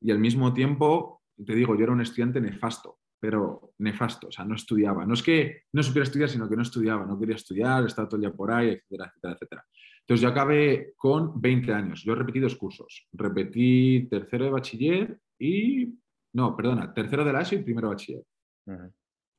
y 0.00 0.10
al 0.10 0.18
mismo 0.18 0.52
tiempo, 0.52 1.22
te 1.46 1.54
digo, 1.54 1.76
yo 1.76 1.84
era 1.84 1.92
un 1.92 2.00
estudiante 2.00 2.40
nefasto 2.40 2.98
pero 3.22 3.74
nefasto, 3.78 4.26
o 4.26 4.32
sea, 4.32 4.44
no 4.44 4.56
estudiaba. 4.56 5.06
No 5.06 5.14
es 5.14 5.22
que 5.22 5.62
no 5.74 5.84
supiera 5.84 6.02
estudiar, 6.02 6.28
sino 6.28 6.48
que 6.48 6.56
no 6.56 6.62
estudiaba, 6.62 7.06
no 7.06 7.16
quería 7.16 7.36
estudiar, 7.36 7.86
estaba 7.86 8.08
todo 8.08 8.16
el 8.16 8.22
día 8.22 8.32
por 8.32 8.50
ahí, 8.50 8.70
etcétera, 8.70 9.12
etcétera, 9.14 9.34
etcétera. 9.34 9.64
Entonces 10.12 10.24
yo 10.24 10.28
acabé 10.28 10.92
con 10.98 11.40
20 11.40 11.72
años, 11.72 12.02
yo 12.04 12.14
repetí 12.14 12.38
dos 12.38 12.56
cursos, 12.56 13.08
repetí 13.14 14.08
tercero 14.10 14.44
de 14.44 14.50
bachiller 14.50 15.18
y, 15.38 15.88
no, 16.34 16.54
perdona, 16.54 16.92
tercero 16.92 17.24
de 17.24 17.32
la 17.32 17.40
ESO 17.40 17.54
y 17.54 17.62
primero 17.62 17.88
de 17.88 17.94
bachiller. 17.94 18.22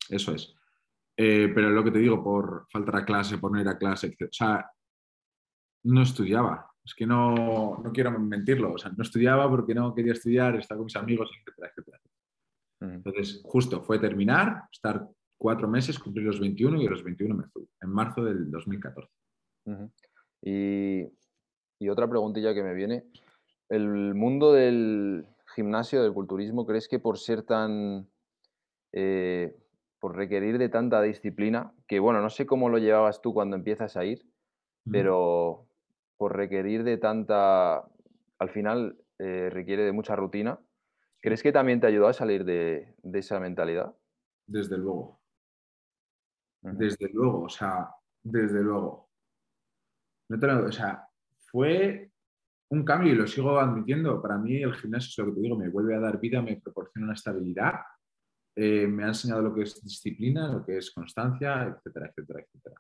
Eso 0.10 0.34
es. 0.34 0.56
Eh, 1.16 1.52
pero 1.54 1.70
lo 1.70 1.84
que 1.84 1.92
te 1.92 2.00
digo, 2.00 2.24
por 2.24 2.66
faltar 2.72 2.96
a 2.96 3.06
clase, 3.06 3.38
por 3.38 3.52
no 3.52 3.62
ir 3.62 3.68
a 3.68 3.78
clase, 3.78 4.08
etc. 4.08 4.24
O 4.24 4.34
sea, 4.34 4.68
no 5.84 6.02
estudiaba. 6.02 6.68
Es 6.84 6.96
que 6.96 7.06
no, 7.06 7.78
no 7.78 7.92
quiero 7.92 8.10
mentirlo. 8.18 8.74
O 8.74 8.78
sea, 8.80 8.92
no 8.98 9.04
estudiaba 9.04 9.48
porque 9.48 9.76
no 9.76 9.94
quería 9.94 10.14
estudiar, 10.14 10.56
estaba 10.56 10.80
con 10.80 10.86
mis 10.86 10.96
amigos, 10.96 11.30
etcétera, 11.38 11.70
etcétera. 11.70 12.00
Entonces, 12.82 13.42
justo 13.44 13.84
fue 13.84 14.00
terminar, 14.00 14.64
estar 14.72 15.08
cuatro 15.38 15.68
meses, 15.68 16.00
cumplir 16.00 16.26
los 16.26 16.40
21 16.40 16.82
y 16.82 16.88
a 16.88 16.90
los 16.90 17.04
21 17.04 17.36
me 17.36 17.48
fui, 17.50 17.70
en 17.80 17.90
marzo 17.92 18.24
del 18.24 18.50
2014. 18.50 19.12
Y, 20.44 21.08
y, 21.80 21.90
otra 21.90 22.08
preguntilla 22.08 22.54
que 22.54 22.64
me 22.64 22.74
viene, 22.74 23.06
¿el 23.70 24.14
mundo 24.14 24.54
del 24.54 25.28
gimnasio, 25.56 26.04
del 26.04 26.14
culturismo, 26.14 26.66
crees 26.66 26.88
que 26.88 27.00
por 27.00 27.18
ser 27.18 27.44
tan... 27.44 28.08
Eh, 28.92 29.56
por 30.00 30.18
requerir 30.18 30.58
de 30.58 30.68
tanta 30.68 31.02
disciplina, 31.02 31.72
que 31.88 32.00
bueno, 32.00 32.22
no 32.22 32.30
sé 32.30 32.46
cómo 32.46 32.68
lo 32.68 32.78
llevabas 32.78 33.22
tú 33.22 33.34
cuando 33.34 33.56
empiezas 33.56 33.96
a 33.96 34.04
ir, 34.04 34.28
pero 34.92 35.66
por 36.18 36.36
requerir 36.36 36.84
de 36.84 36.98
tanta, 36.98 37.86
al 38.38 38.50
final 38.50 38.98
eh, 39.20 39.50
requiere 39.50 39.84
de 39.84 39.94
mucha 39.94 40.18
rutina, 40.18 40.60
¿Crees 41.24 41.42
que 41.42 41.54
también 41.54 41.80
te 41.80 41.88
ayudó 41.88 42.10
a 42.10 42.14
salir 42.14 42.44
de, 42.44 42.98
esa 43.14 43.40
mentalidad? 43.40 43.96
Desde 44.46 44.78
luego. 44.78 45.22
Desde 46.62 47.08
luego, 47.14 47.44
o 47.44 47.50
sea, 47.50 47.96
desde 48.22 48.62
luego. 48.62 49.08
No 50.34 50.40
te 50.40 50.48
o 50.48 50.72
sea, 50.72 51.08
fue 51.52 52.10
un 52.70 52.84
cambio 52.84 53.14
y 53.14 53.16
lo 53.16 53.28
sigo 53.28 53.60
admitiendo. 53.60 54.20
Para 54.20 54.40
mí 54.40 54.64
el 54.64 54.74
gimnasio 54.74 55.10
es 55.10 55.18
lo 55.20 55.26
que 55.26 55.36
te 55.36 55.42
digo, 55.42 55.56
me 55.56 55.70
vuelve 55.70 55.96
a 55.96 56.00
dar 56.00 56.20
vida, 56.20 56.42
me 56.42 56.60
proporciona 56.60 57.06
una 57.06 57.14
estabilidad, 57.14 57.74
eh, 58.56 58.88
me 58.88 59.04
ha 59.04 59.10
enseñado 59.10 59.44
lo 59.44 59.54
que 59.54 59.62
es 59.62 59.80
disciplina, 59.84 60.52
lo 60.52 60.66
que 60.66 60.78
es 60.78 60.90
constancia, 60.90 61.66
etcétera, 61.66 62.08
etcétera, 62.08 62.40
etcétera. 62.40 62.76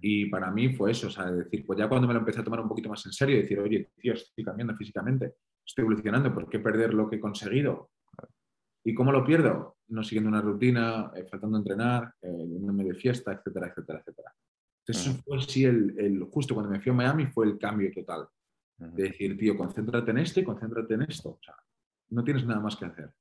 Y 0.00 0.30
para 0.30 0.50
mí 0.50 0.72
fue 0.72 0.92
eso, 0.92 1.08
o 1.08 1.10
sea, 1.10 1.30
decir, 1.30 1.66
pues 1.66 1.78
ya 1.78 1.90
cuando 1.90 2.08
me 2.08 2.14
lo 2.14 2.20
empecé 2.20 2.40
a 2.40 2.44
tomar 2.44 2.60
un 2.60 2.68
poquito 2.68 2.88
más 2.88 3.04
en 3.04 3.12
serio, 3.12 3.36
decir, 3.36 3.60
oye, 3.60 3.90
tío, 3.98 4.14
estoy 4.14 4.42
cambiando 4.42 4.74
físicamente, 4.74 5.34
estoy 5.66 5.82
evolucionando, 5.82 6.32
¿por 6.32 6.48
qué 6.48 6.58
perder 6.58 6.94
lo 6.94 7.10
que 7.10 7.16
he 7.16 7.20
conseguido? 7.20 7.90
¿Y 8.82 8.94
cómo 8.94 9.12
lo 9.12 9.26
pierdo? 9.26 9.76
No 9.88 10.02
siguiendo 10.02 10.30
una 10.30 10.40
rutina, 10.40 11.12
eh, 11.14 11.26
faltando 11.30 11.58
entrenar, 11.58 12.14
eh, 12.22 12.46
yéndome 12.48 12.84
de 12.84 12.94
fiesta, 12.94 13.32
etcétera, 13.32 13.66
etcétera, 13.66 13.98
etcétera. 13.98 14.34
Entonces, 14.84 15.14
eso 15.14 15.22
fue 15.22 15.40
sí 15.42 15.64
el, 15.64 15.94
el, 15.98 16.24
justo 16.24 16.54
cuando 16.54 16.72
me 16.72 16.80
fui 16.80 16.90
a 16.90 16.94
Miami 16.94 17.26
fue 17.26 17.46
el 17.46 17.58
cambio 17.58 17.90
total. 17.92 18.28
De 18.78 19.04
decir, 19.04 19.38
tío, 19.38 19.56
concéntrate 19.56 20.10
en 20.10 20.18
esto 20.18 20.40
y 20.40 20.44
concéntrate 20.44 20.94
en 20.94 21.02
esto. 21.02 21.30
O 21.30 21.38
sea, 21.40 21.54
no 22.10 22.24
tienes 22.24 22.44
nada 22.44 22.58
más 22.58 22.74
que 22.74 22.86
hacer. 22.86 23.12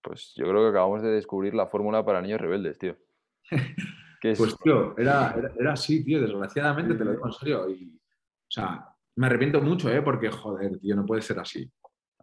Pues 0.00 0.32
yo 0.36 0.48
creo 0.48 0.62
que 0.62 0.68
acabamos 0.68 1.02
de 1.02 1.08
descubrir 1.08 1.54
la 1.54 1.66
fórmula 1.66 2.04
para 2.04 2.22
niños 2.22 2.40
rebeldes, 2.40 2.78
tío. 2.78 2.96
Pues, 4.20 4.56
tío, 4.64 4.98
era, 4.98 5.32
era, 5.38 5.52
era, 5.56 5.72
así, 5.74 6.04
tío, 6.04 6.20
desgraciadamente, 6.20 6.96
te 6.96 7.04
lo 7.04 7.12
digo 7.12 7.26
en 7.26 7.32
serio. 7.32 7.70
Y, 7.70 7.94
o 7.94 8.50
sea, 8.50 8.84
me 9.14 9.26
arrepiento 9.26 9.60
mucho, 9.60 9.88
¿eh? 9.92 10.02
Porque, 10.02 10.28
joder, 10.28 10.76
tío, 10.80 10.96
no 10.96 11.06
puede 11.06 11.22
ser 11.22 11.38
así. 11.38 11.70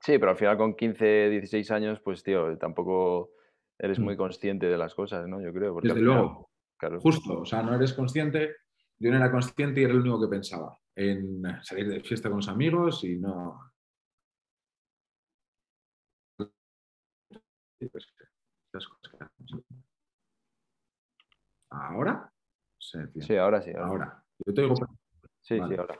Sí, 0.02 0.20
pero 0.20 0.32
al 0.32 0.36
final 0.36 0.58
con 0.58 0.76
15, 0.76 1.30
16 1.30 1.72
años, 1.72 2.02
pues, 2.02 2.22
tío, 2.22 2.58
tampoco 2.58 3.32
eres 3.80 3.98
muy 3.98 4.16
mm. 4.16 4.18
consciente 4.18 4.66
de 4.66 4.78
las 4.78 4.94
cosas, 4.94 5.26
¿no? 5.26 5.42
Yo 5.42 5.54
creo. 5.54 5.74
Porque 5.74 5.88
Desde 5.88 6.02
luego. 6.02 6.50
Claro. 6.78 7.00
Justo, 7.00 7.42
o 7.42 7.46
sea, 7.46 7.64
no 7.64 7.74
eres 7.76 7.94
consciente. 7.94 8.56
Yo 8.98 9.12
no 9.12 9.18
era 9.18 9.32
consciente 9.32 9.82
y 9.82 9.84
era 9.84 9.94
el 9.94 10.00
único 10.00 10.22
que 10.22 10.28
pensaba 10.28 10.78
en 10.96 11.44
salir 11.62 11.90
de 11.90 12.00
fiesta 12.02 12.30
con 12.30 12.38
los 12.38 12.48
amigos 12.48 13.04
y 13.04 13.18
no. 13.18 13.60
¿Ahora? 21.70 22.32
Sí, 22.80 23.36
ahora 23.36 23.62
sí. 23.62 23.72
Ahora. 23.78 24.24
Yo 24.46 24.54
te 24.54 24.62
digo. 24.62 24.76
Sí, 25.42 25.60
sí, 25.68 25.76
ahora. 25.76 26.00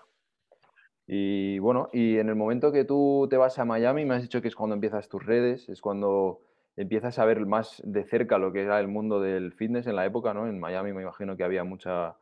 Y 1.08 1.60
bueno, 1.60 1.90
y 1.94 2.18
en 2.18 2.30
el 2.30 2.36
momento 2.36 2.72
que 2.72 2.86
tú 2.86 3.28
te 3.30 3.38
vas 3.38 3.60
a 3.60 3.66
Miami, 3.66 4.06
me 4.06 4.16
has 4.16 4.24
dicho 4.24 4.42
que 4.42 4.48
es 4.48 4.56
cuando 4.56 4.74
empiezas 4.74 5.10
tus 5.10 5.24
redes, 5.24 5.70
es 5.70 5.82
cuando 5.82 6.42
empiezas 6.78 7.20
a 7.20 7.26
ver 7.26 7.46
más 7.46 7.82
de 7.86 8.04
cerca 8.04 8.38
lo 8.38 8.52
que 8.52 8.62
era 8.62 8.80
el 8.80 8.88
mundo 8.88 9.22
del 9.22 9.54
fitness 9.54 9.88
en 9.88 9.96
la 9.96 10.06
época, 10.06 10.34
¿no? 10.34 10.48
En 10.48 10.60
Miami 10.60 10.94
me 10.94 11.02
imagino 11.02 11.38
que 11.38 11.44
había 11.44 11.64
mucha, 11.64 12.16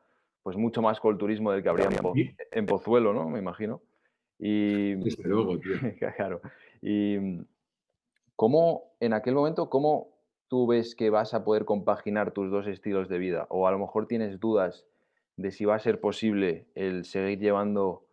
pues 0.44 0.58
mucho 0.58 0.82
más 0.82 1.00
culturismo 1.00 1.52
del 1.52 1.64
que 1.64 1.70
habría 1.70 1.90
en, 2.52 2.66
Pozuelo, 2.66 3.14
¿no? 3.14 3.30
Me 3.30 3.40
imagino. 3.40 3.82
Y, 4.40 4.96
Desde 5.04 5.28
luego, 5.28 5.60
tío. 5.60 5.74
claro. 6.18 6.42
Y 6.82 7.18
cómo, 8.36 8.96
en 9.00 9.14
aquel 9.14 9.36
momento, 9.36 9.70
¿cómo 9.70 10.14
tú 10.48 10.68
ves 10.68 10.96
que 10.96 11.10
vas 11.10 11.34
a 11.34 11.44
poder 11.44 11.66
compaginar 11.66 12.32
tus 12.32 12.52
dos 12.52 12.68
estilos 12.68 13.10
de 13.10 13.18
vida? 13.18 13.48
O 13.50 13.68
a 13.68 13.72
lo 13.72 13.80
mejor 13.80 14.08
tienes 14.08 14.40
dudas 14.40 14.86
de 15.36 15.52
si 15.52 15.66
va 15.66 15.76
a 15.76 15.80
ser 15.80 16.00
posible 16.00 16.68
el 16.76 17.06
seguir 17.06 17.40
llevando 17.40 18.06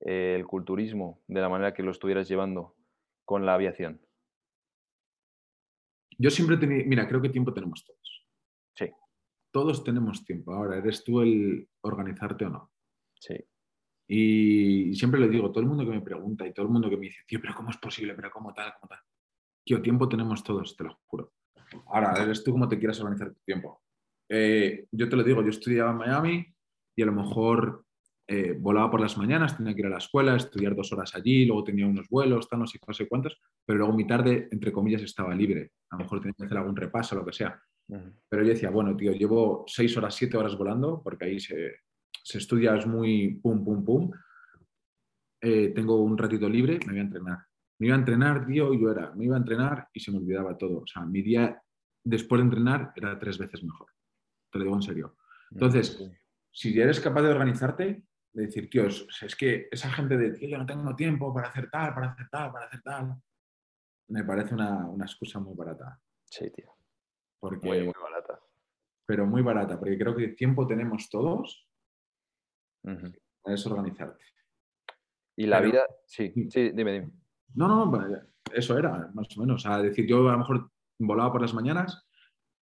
el 0.00 0.44
culturismo 0.46 1.20
de 1.28 1.40
la 1.40 1.48
manera 1.48 1.72
que 1.72 1.82
lo 1.82 1.92
estuvieras 1.92 2.28
llevando 2.28 2.74
con 3.24 3.46
la 3.46 3.54
aviación? 3.54 4.00
Yo 6.18 6.30
siempre 6.30 6.56
tenía, 6.56 6.84
mira, 6.86 7.08
creo 7.08 7.20
que 7.20 7.28
tiempo 7.28 7.52
tenemos 7.52 7.84
todos. 7.84 8.26
Sí. 8.74 8.90
Todos 9.50 9.84
tenemos 9.84 10.24
tiempo. 10.24 10.52
Ahora, 10.52 10.78
¿eres 10.78 11.04
tú 11.04 11.20
el 11.20 11.68
organizarte 11.82 12.44
o 12.46 12.50
no? 12.50 12.72
Sí. 13.14 13.36
Y 14.06 14.94
siempre 14.94 15.20
le 15.20 15.28
digo, 15.28 15.50
todo 15.50 15.60
el 15.60 15.68
mundo 15.68 15.84
que 15.84 15.90
me 15.90 16.02
pregunta 16.02 16.46
y 16.46 16.52
todo 16.52 16.66
el 16.66 16.72
mundo 16.72 16.90
que 16.90 16.96
me 16.96 17.06
dice, 17.06 17.22
tío, 17.26 17.40
pero 17.40 17.54
¿cómo 17.54 17.70
es 17.70 17.78
posible? 17.78 18.14
¿Pero 18.14 18.30
cómo 18.30 18.52
tal? 18.52 18.72
¿Cómo 18.80 18.88
tal? 18.88 19.00
Tío, 19.64 19.80
tiempo 19.80 20.08
tenemos 20.08 20.42
todos, 20.44 20.76
te 20.76 20.84
lo 20.84 21.00
juro. 21.06 21.32
Ahora, 21.86 22.22
eres 22.22 22.44
tú 22.44 22.52
cómo 22.52 22.68
te 22.68 22.78
quieras 22.78 23.00
organizar 23.00 23.32
tu 23.32 23.40
tiempo. 23.40 23.82
Eh, 24.28 24.86
yo 24.90 25.08
te 25.08 25.16
lo 25.16 25.22
digo, 25.22 25.42
yo 25.42 25.50
estudiaba 25.50 25.90
en 25.90 25.96
Miami 25.96 26.54
y 26.96 27.02
a 27.02 27.06
lo 27.06 27.12
mejor 27.12 27.84
eh, 28.26 28.56
volaba 28.58 28.90
por 28.90 29.00
las 29.00 29.18
mañanas, 29.18 29.56
tenía 29.56 29.74
que 29.74 29.80
ir 29.80 29.86
a 29.86 29.90
la 29.90 29.98
escuela, 29.98 30.36
estudiar 30.36 30.74
dos 30.74 30.92
horas 30.92 31.14
allí, 31.14 31.44
luego 31.44 31.64
tenía 31.64 31.86
unos 31.86 32.08
vuelos, 32.08 32.48
tal, 32.48 32.60
no 32.60 32.66
sé, 32.66 32.78
no 32.86 32.94
sé 32.94 33.06
cuántos, 33.06 33.38
pero 33.64 33.78
luego 33.78 33.92
mi 33.92 34.06
tarde, 34.06 34.48
entre 34.50 34.72
comillas, 34.72 35.02
estaba 35.02 35.34
libre. 35.34 35.72
A 35.90 35.96
lo 35.96 36.04
mejor 36.04 36.20
tenía 36.20 36.34
que 36.34 36.44
hacer 36.44 36.58
algún 36.58 36.76
repaso, 36.76 37.14
lo 37.16 37.24
que 37.24 37.32
sea. 37.32 37.60
Pero 37.86 38.42
yo 38.42 38.48
decía, 38.48 38.70
bueno, 38.70 38.96
tío, 38.96 39.12
llevo 39.12 39.64
seis 39.66 39.94
horas, 39.96 40.14
siete 40.14 40.38
horas 40.38 40.56
volando, 40.56 41.02
porque 41.02 41.26
ahí 41.26 41.38
se, 41.38 41.80
se 42.22 42.38
estudia, 42.38 42.74
es 42.76 42.86
muy 42.86 43.34
pum, 43.42 43.62
pum, 43.62 43.84
pum. 43.84 44.10
Eh, 45.42 45.72
tengo 45.74 46.02
un 46.02 46.16
ratito 46.16 46.48
libre, 46.48 46.78
me 46.86 46.92
voy 46.92 47.00
a 47.00 47.02
entrenar. 47.02 47.38
Me 47.78 47.88
iba 47.88 47.96
a 47.96 47.98
entrenar, 47.98 48.46
tío, 48.46 48.72
y 48.72 48.80
yo 48.80 48.90
era, 48.90 49.12
me 49.14 49.26
iba 49.26 49.36
a 49.36 49.40
entrenar 49.40 49.88
y 49.92 50.00
se 50.00 50.10
me 50.10 50.18
olvidaba 50.18 50.56
todo. 50.56 50.78
O 50.78 50.86
sea, 50.86 51.04
mi 51.04 51.20
día 51.20 51.60
después 52.02 52.40
de 52.40 52.44
entrenar 52.44 52.92
era 52.96 53.18
tres 53.18 53.36
veces 53.36 53.62
mejor. 53.62 53.88
Te 54.50 54.58
lo 54.58 54.64
digo 54.64 54.76
en 54.76 54.82
serio. 54.82 55.16
Entonces, 55.50 56.02
si 56.50 56.80
eres 56.80 57.00
capaz 57.00 57.22
de 57.22 57.28
organizarte, 57.28 58.04
de 58.34 58.46
decir, 58.46 58.68
tío, 58.68 58.86
es, 58.86 59.36
que 59.38 59.68
esa 59.70 59.90
gente 59.90 60.16
de, 60.16 60.32
tío, 60.32 60.48
yo 60.48 60.58
no 60.58 60.66
tengo 60.66 60.94
tiempo 60.94 61.32
para 61.32 61.48
hacer 61.48 61.70
tal, 61.70 61.94
para 61.94 62.10
hacer 62.10 62.28
tal, 62.30 62.52
para 62.52 62.66
hacer 62.66 62.82
tal, 62.82 63.14
me 64.08 64.24
parece 64.24 64.54
una, 64.54 64.92
excusa 65.00 65.38
muy 65.38 65.54
barata. 65.54 65.98
Sí, 66.24 66.50
tío. 66.50 66.74
Porque, 67.38 67.66
muy, 67.66 67.84
muy 67.84 67.94
barata. 68.02 68.40
Pero 69.06 69.26
muy 69.26 69.42
barata, 69.42 69.78
porque 69.78 69.98
creo 69.98 70.14
que 70.16 70.28
tiempo 70.28 70.66
tenemos 70.66 71.08
todos 71.08 71.68
es 73.44 73.66
organizarte. 73.66 74.24
Y 75.36 75.46
la 75.46 75.60
vida, 75.60 75.84
sí, 76.06 76.32
sí, 76.50 76.70
dime, 76.70 76.92
dime. 76.92 77.10
No, 77.54 77.68
no, 77.68 78.06
eso 78.52 78.78
era, 78.78 79.10
más 79.14 79.36
o 79.36 79.40
menos. 79.40 79.64
O 79.64 79.68
sea, 79.68 79.82
decir, 79.82 80.06
yo 80.06 80.28
a 80.28 80.32
lo 80.32 80.38
mejor 80.38 80.70
volaba 80.98 81.32
por 81.32 81.40
las 81.40 81.54
mañanas 81.54 82.06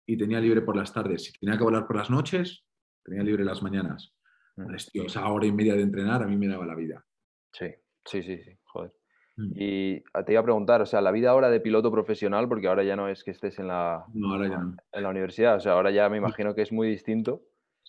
y 0.07 0.17
tenía 0.17 0.41
libre 0.41 0.63
por 0.63 0.77
las 0.77 0.93
tardes. 0.93 1.25
Si 1.25 1.33
tenía 1.33 1.57
que 1.57 1.65
volar 1.65 1.87
por 1.87 1.97
las 1.97 2.11
noches, 2.11 2.65
tenía 3.05 3.23
libre 3.23 3.45
las 3.45 3.63
mañanas. 3.63 4.15
Mm. 4.57 4.77
tío, 4.93 5.05
esa 5.05 5.29
hora 5.29 5.47
y 5.47 5.53
media 5.53 5.75
de 5.75 5.83
entrenar 5.83 6.23
a 6.23 6.27
mí 6.27 6.37
me 6.37 6.49
daba 6.49 6.67
la 6.67 6.75
vida. 6.75 7.05
Sí, 7.53 7.67
sí, 8.05 8.23
sí, 8.23 8.39
sí, 8.39 8.59
joder. 8.65 8.93
Mm. 9.37 9.53
Y 9.55 10.01
te 10.25 10.33
iba 10.33 10.41
a 10.41 10.45
preguntar, 10.45 10.83
o 10.83 10.87
sea, 10.87 11.01
la 11.01 11.11
vida 11.11 11.31
ahora 11.31 11.51
de 11.51 11.61
piloto 11.61 11.91
profesional, 11.91 12.49
porque 12.49 12.69
ahora 12.69 12.85
ya 12.85 12.97
no 12.97 13.09
es 13.09 13.25
que 13.25 13.31
estés 13.31 13.59
en 13.59 13.69
la, 13.69 14.05
en 14.13 15.03
la 15.03 15.09
universidad, 15.09 15.57
o 15.57 15.61
sea, 15.61 15.73
ahora 15.73 15.91
ya 15.91 16.09
me 16.09 16.19
imagino 16.19 16.55
que 16.55 16.63
es 16.63 16.73
muy 16.73 16.89
distinto. 16.89 17.43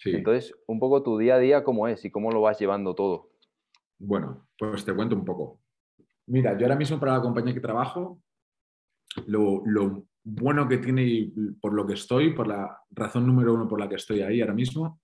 Entonces, 0.05 0.55
un 0.67 0.79
poco 0.79 1.03
tu 1.03 1.17
día 1.17 1.35
a 1.35 1.39
día, 1.39 1.63
¿cómo 1.63 1.87
es 1.87 2.03
y 2.03 2.11
cómo 2.11 2.31
lo 2.31 2.41
vas 2.41 2.59
llevando 2.59 2.95
todo? 2.95 3.29
Bueno, 3.99 4.47
pues 4.57 4.83
te 4.83 4.93
cuento 4.93 5.15
un 5.15 5.23
poco. 5.23 5.61
Mira, 6.27 6.57
yo 6.57 6.65
ahora 6.65 6.75
mismo 6.75 6.99
para 6.99 7.13
la 7.13 7.21
compañía 7.21 7.53
que 7.53 7.59
trabajo, 7.59 8.21
lo, 9.27 9.61
lo 9.65 10.05
bueno 10.23 10.67
que 10.67 10.77
tiene 10.77 11.03
y 11.03 11.31
por 11.61 11.73
lo 11.73 11.85
que 11.85 11.93
estoy, 11.93 12.33
por 12.33 12.47
la 12.47 12.79
razón 12.91 13.27
número 13.27 13.53
uno 13.53 13.67
por 13.67 13.79
la 13.79 13.87
que 13.87 13.95
estoy 13.95 14.21
ahí 14.21 14.41
ahora 14.41 14.53
mismo, 14.53 15.01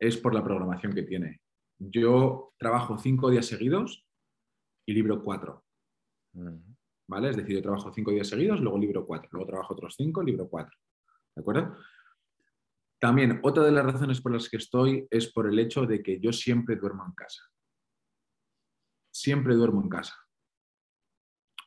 es 0.00 0.16
por 0.16 0.34
la 0.34 0.42
programación 0.42 0.92
que 0.92 1.02
tiene. 1.02 1.40
Yo 1.78 2.54
trabajo 2.58 2.98
cinco 2.98 3.30
días 3.30 3.46
seguidos 3.46 4.04
y 4.86 4.94
libro 4.94 5.22
cuatro. 5.22 5.64
¿Vale? 7.06 7.30
Es 7.30 7.36
decir, 7.36 7.56
yo 7.56 7.62
trabajo 7.62 7.92
cinco 7.92 8.10
días 8.10 8.28
seguidos, 8.28 8.60
luego 8.60 8.78
libro 8.78 9.06
cuatro. 9.06 9.28
Luego 9.32 9.46
trabajo 9.46 9.74
otros 9.74 9.94
cinco, 9.96 10.22
libro 10.22 10.48
cuatro. 10.48 10.76
¿De 11.34 11.40
acuerdo? 11.40 11.76
También, 12.98 13.40
otra 13.42 13.64
de 13.64 13.72
las 13.72 13.84
razones 13.84 14.20
por 14.20 14.32
las 14.32 14.48
que 14.48 14.58
estoy 14.58 15.06
es 15.10 15.32
por 15.32 15.48
el 15.48 15.58
hecho 15.58 15.86
de 15.86 16.02
que 16.02 16.20
yo 16.20 16.32
siempre 16.32 16.76
duermo 16.76 17.04
en 17.06 17.12
casa. 17.12 17.42
Siempre 19.12 19.54
duermo 19.54 19.82
en 19.82 19.88
casa. 19.88 20.14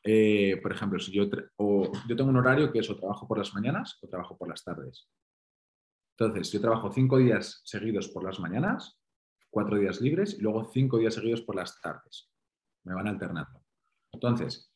Eh, 0.04 0.60
por 0.62 0.74
ejemplo, 0.74 1.00
si 1.00 1.12
yo, 1.12 1.24
yo 1.30 2.16
tengo 2.16 2.30
un 2.30 2.38
horario 2.38 2.72
que 2.72 2.80
es 2.80 2.90
o 2.90 2.98
trabajo 2.98 3.28
por 3.28 3.38
las 3.38 3.54
mañanas 3.54 3.98
o 4.02 4.08
trabajo 4.08 4.38
por 4.38 4.50
las 4.50 4.64
tardes. 4.64 5.08
Entonces, 6.18 6.52
yo 6.52 6.62
trabajo 6.62 6.92
cinco 6.92 7.18
días 7.18 7.62
seguidos 7.66 8.10
por 8.10 8.24
las 8.24 8.40
mañanas, 8.40 9.00
cuatro 9.50 9.78
días 9.78 10.02
libres 10.02 10.36
y 10.38 10.42
luego 10.42 10.66
cinco 10.66 10.98
días 10.98 11.16
seguidos 11.16 11.42
por 11.42 11.56
las 11.56 11.80
tardes. 11.82 12.30
Me 12.84 12.94
van 12.94 13.08
alternando. 13.08 13.64
Entonces, 14.12 14.72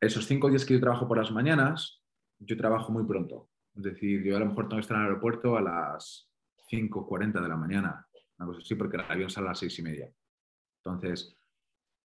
esos 0.00 0.26
cinco 0.26 0.48
días 0.48 0.64
que 0.64 0.74
yo 0.74 0.80
trabajo 0.80 1.06
por 1.06 1.18
las 1.18 1.30
mañanas, 1.30 2.02
yo 2.38 2.56
trabajo 2.56 2.90
muy 2.92 3.04
pronto. 3.04 3.50
Es 3.74 3.82
decir, 3.82 4.22
yo 4.22 4.36
a 4.36 4.40
lo 4.40 4.46
mejor 4.46 4.64
tengo 4.64 4.76
que 4.76 4.82
estar 4.82 4.96
en 4.96 5.02
el 5.02 5.08
aeropuerto 5.08 5.56
a 5.56 5.60
las 5.60 6.30
5.40 6.70 7.40
de 7.40 7.48
la 7.48 7.56
mañana, 7.56 8.06
una 8.38 8.46
cosa 8.46 8.60
así, 8.60 8.74
porque 8.74 8.96
el 8.96 9.04
avión 9.08 9.28
sale 9.28 9.48
a 9.48 9.50
las 9.50 9.58
seis 9.58 9.78
y 9.78 9.82
media. 9.82 10.10
Entonces, 10.82 11.36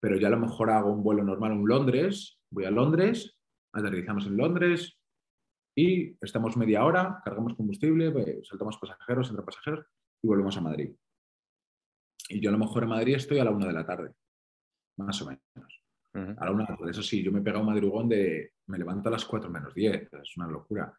pero 0.00 0.16
yo 0.16 0.26
a 0.26 0.30
lo 0.30 0.38
mejor 0.38 0.70
hago 0.70 0.92
un 0.92 1.02
vuelo 1.02 1.22
normal 1.22 1.52
en 1.52 1.66
Londres, 1.66 2.40
voy 2.50 2.64
a 2.64 2.70
Londres, 2.70 3.38
aterrizamos 3.72 4.26
en 4.26 4.36
Londres, 4.36 4.98
y 5.74 6.16
estamos 6.20 6.56
media 6.56 6.84
hora, 6.84 7.20
cargamos 7.24 7.54
combustible, 7.54 8.12
saltamos 8.44 8.78
pasajeros, 8.78 9.28
entre 9.30 9.44
pasajeros 9.44 9.86
y 10.22 10.28
volvemos 10.28 10.56
a 10.56 10.60
Madrid. 10.60 10.94
Y 12.28 12.40
yo 12.40 12.50
a 12.50 12.52
lo 12.52 12.58
mejor 12.58 12.84
en 12.84 12.88
Madrid 12.90 13.16
estoy 13.16 13.38
a 13.38 13.44
la 13.44 13.50
una 13.50 13.66
de 13.66 13.72
la 13.72 13.84
tarde, 13.84 14.12
más 14.96 15.20
o 15.22 15.26
menos. 15.26 15.82
A 16.38 16.44
la 16.44 16.50
una 16.52 16.64
de 16.64 16.70
la 16.70 16.76
tarde. 16.76 16.90
Eso 16.92 17.02
sí, 17.02 17.22
yo 17.22 17.32
me 17.32 17.40
he 17.40 17.42
pegado 17.42 17.62
un 17.62 17.72
madrugón 17.72 18.08
de 18.08 18.52
me 18.66 18.78
levanto 18.78 19.08
a 19.08 19.12
las 19.12 19.24
cuatro 19.24 19.50
menos 19.50 19.74
diez, 19.74 20.08
es 20.12 20.36
una 20.36 20.46
locura. 20.46 20.96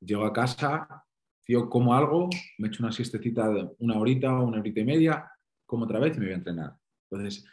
Llego 0.00 0.24
a 0.24 0.32
casa, 0.32 1.04
tío, 1.44 1.68
como 1.68 1.94
algo, 1.94 2.28
me 2.58 2.68
echo 2.68 2.82
una 2.82 2.92
siestecita 2.92 3.48
de 3.50 3.70
una 3.78 3.98
horita 3.98 4.36
o 4.38 4.46
una 4.46 4.58
horita 4.58 4.80
y 4.80 4.84
media, 4.84 5.30
como 5.66 5.84
otra 5.84 6.00
vez 6.00 6.16
y 6.16 6.20
me 6.20 6.26
voy 6.26 6.32
a 6.32 6.38
entrenar. 6.38 6.76
Entonces, 7.10 7.46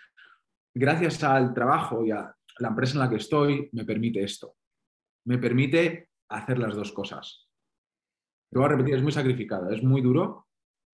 gracias 0.73 1.23
al 1.23 1.53
trabajo 1.53 2.05
y 2.05 2.11
a 2.11 2.33
la 2.59 2.67
empresa 2.69 2.93
en 2.93 2.99
la 2.99 3.09
que 3.09 3.17
estoy, 3.17 3.69
me 3.73 3.85
permite 3.85 4.23
esto. 4.23 4.55
Me 5.25 5.37
permite 5.37 6.08
hacer 6.29 6.59
las 6.59 6.75
dos 6.75 6.91
cosas. 6.91 7.49
Te 8.49 8.57
voy 8.57 8.65
a 8.65 8.69
repetir, 8.69 8.95
es 8.95 9.03
muy 9.03 9.11
sacrificado, 9.11 9.69
es 9.71 9.83
muy 9.83 10.01
duro, 10.01 10.47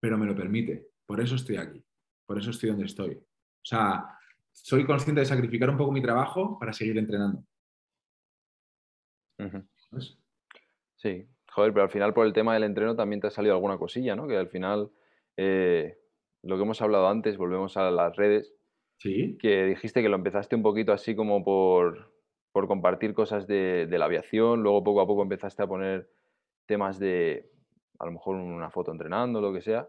pero 0.00 0.16
me 0.16 0.26
lo 0.26 0.34
permite. 0.34 0.88
Por 1.06 1.20
eso 1.20 1.34
estoy 1.34 1.56
aquí, 1.56 1.84
por 2.26 2.38
eso 2.38 2.50
estoy 2.50 2.70
donde 2.70 2.86
estoy. 2.86 3.14
O 3.14 3.64
sea, 3.64 4.18
soy 4.52 4.84
consciente 4.84 5.20
de 5.20 5.26
sacrificar 5.26 5.70
un 5.70 5.76
poco 5.76 5.92
mi 5.92 6.02
trabajo 6.02 6.58
para 6.58 6.72
seguir 6.72 6.98
entrenando. 6.98 7.44
Sí, 10.96 11.26
joder, 11.50 11.72
pero 11.72 11.82
al 11.82 11.90
final 11.90 12.14
por 12.14 12.26
el 12.26 12.32
tema 12.32 12.54
del 12.54 12.64
entreno 12.64 12.94
también 12.94 13.20
te 13.20 13.26
ha 13.26 13.30
salido 13.30 13.54
alguna 13.54 13.76
cosilla, 13.76 14.14
¿no? 14.14 14.28
Que 14.28 14.36
al 14.36 14.48
final, 14.48 14.90
eh, 15.36 15.98
lo 16.42 16.56
que 16.56 16.62
hemos 16.62 16.80
hablado 16.80 17.08
antes, 17.08 17.36
volvemos 17.36 17.76
a 17.76 17.90
las 17.90 18.14
redes, 18.16 18.54
¿Sí? 18.98 19.36
que 19.38 19.64
dijiste 19.64 20.00
que 20.00 20.08
lo 20.08 20.16
empezaste 20.16 20.54
un 20.54 20.62
poquito 20.62 20.92
así 20.92 21.16
como 21.16 21.42
por, 21.42 22.11
por 22.52 22.68
compartir 22.68 23.14
cosas 23.14 23.46
de, 23.46 23.86
la 23.90 24.04
aviación, 24.04 24.62
luego 24.62 24.84
poco 24.84 25.00
a 25.00 25.06
poco 25.06 25.22
empezaste 25.22 25.62
a 25.62 25.66
poner 25.66 26.10
temas 26.66 26.98
de, 26.98 27.50
a 27.98 28.06
lo 28.06 28.12
mejor 28.12 28.36
una 28.36 28.70
foto 28.70 28.92
entrenando, 28.92 29.40
lo 29.40 29.52
que 29.52 29.62
sea, 29.62 29.88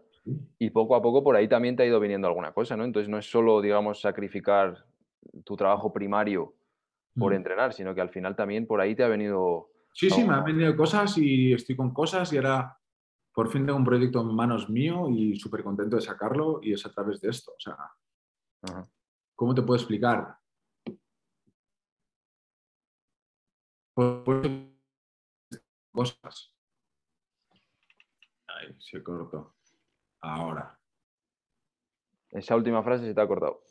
y 0.58 0.70
poco 0.70 0.96
a 0.96 1.02
poco 1.02 1.22
por 1.22 1.36
ahí 1.36 1.46
también 1.46 1.76
te 1.76 1.82
ha 1.82 1.86
ido 1.86 2.00
viniendo 2.00 2.26
alguna 2.26 2.52
cosa, 2.52 2.76
¿no? 2.76 2.84
Entonces 2.84 3.10
no 3.10 3.18
es 3.18 3.30
solo, 3.30 3.60
digamos, 3.60 4.00
sacrificar 4.00 4.86
tu 5.44 5.56
trabajo 5.56 5.92
primario 5.92 6.54
por 7.16 7.32
mm. 7.32 7.36
entrenar, 7.36 7.72
sino 7.74 7.94
que 7.94 8.00
al 8.00 8.08
final 8.08 8.34
también 8.34 8.66
por 8.66 8.80
ahí 8.80 8.94
te 8.94 9.04
ha 9.04 9.08
venido... 9.08 9.70
Sí, 9.92 10.10
sí, 10.10 10.24
me 10.24 10.34
han 10.34 10.44
venido 10.44 10.74
cosas 10.74 11.16
y 11.18 11.52
estoy 11.52 11.76
con 11.76 11.92
cosas 11.92 12.32
y 12.32 12.38
ahora 12.38 12.76
por 13.32 13.50
fin 13.50 13.66
tengo 13.66 13.78
un 13.78 13.84
proyecto 13.84 14.20
en 14.22 14.34
manos 14.34 14.70
mío 14.70 15.08
y 15.08 15.36
súper 15.36 15.62
contento 15.62 15.96
de 15.96 16.02
sacarlo 16.02 16.60
y 16.62 16.72
es 16.72 16.84
a 16.86 16.90
través 16.90 17.20
de 17.20 17.30
esto. 17.30 17.52
O 17.52 17.60
sea, 17.60 17.76
¿cómo 19.36 19.54
te 19.54 19.62
puedo 19.62 19.76
explicar? 19.76 20.36
Cosas. 25.92 26.52
Ahí, 28.46 28.76
se 28.80 29.02
cortó. 29.02 29.54
Ahora. 30.20 30.78
Esa 32.30 32.56
última 32.56 32.82
frase 32.82 33.06
se 33.06 33.14
te 33.14 33.20
ha 33.20 33.28
cortado. 33.28 33.62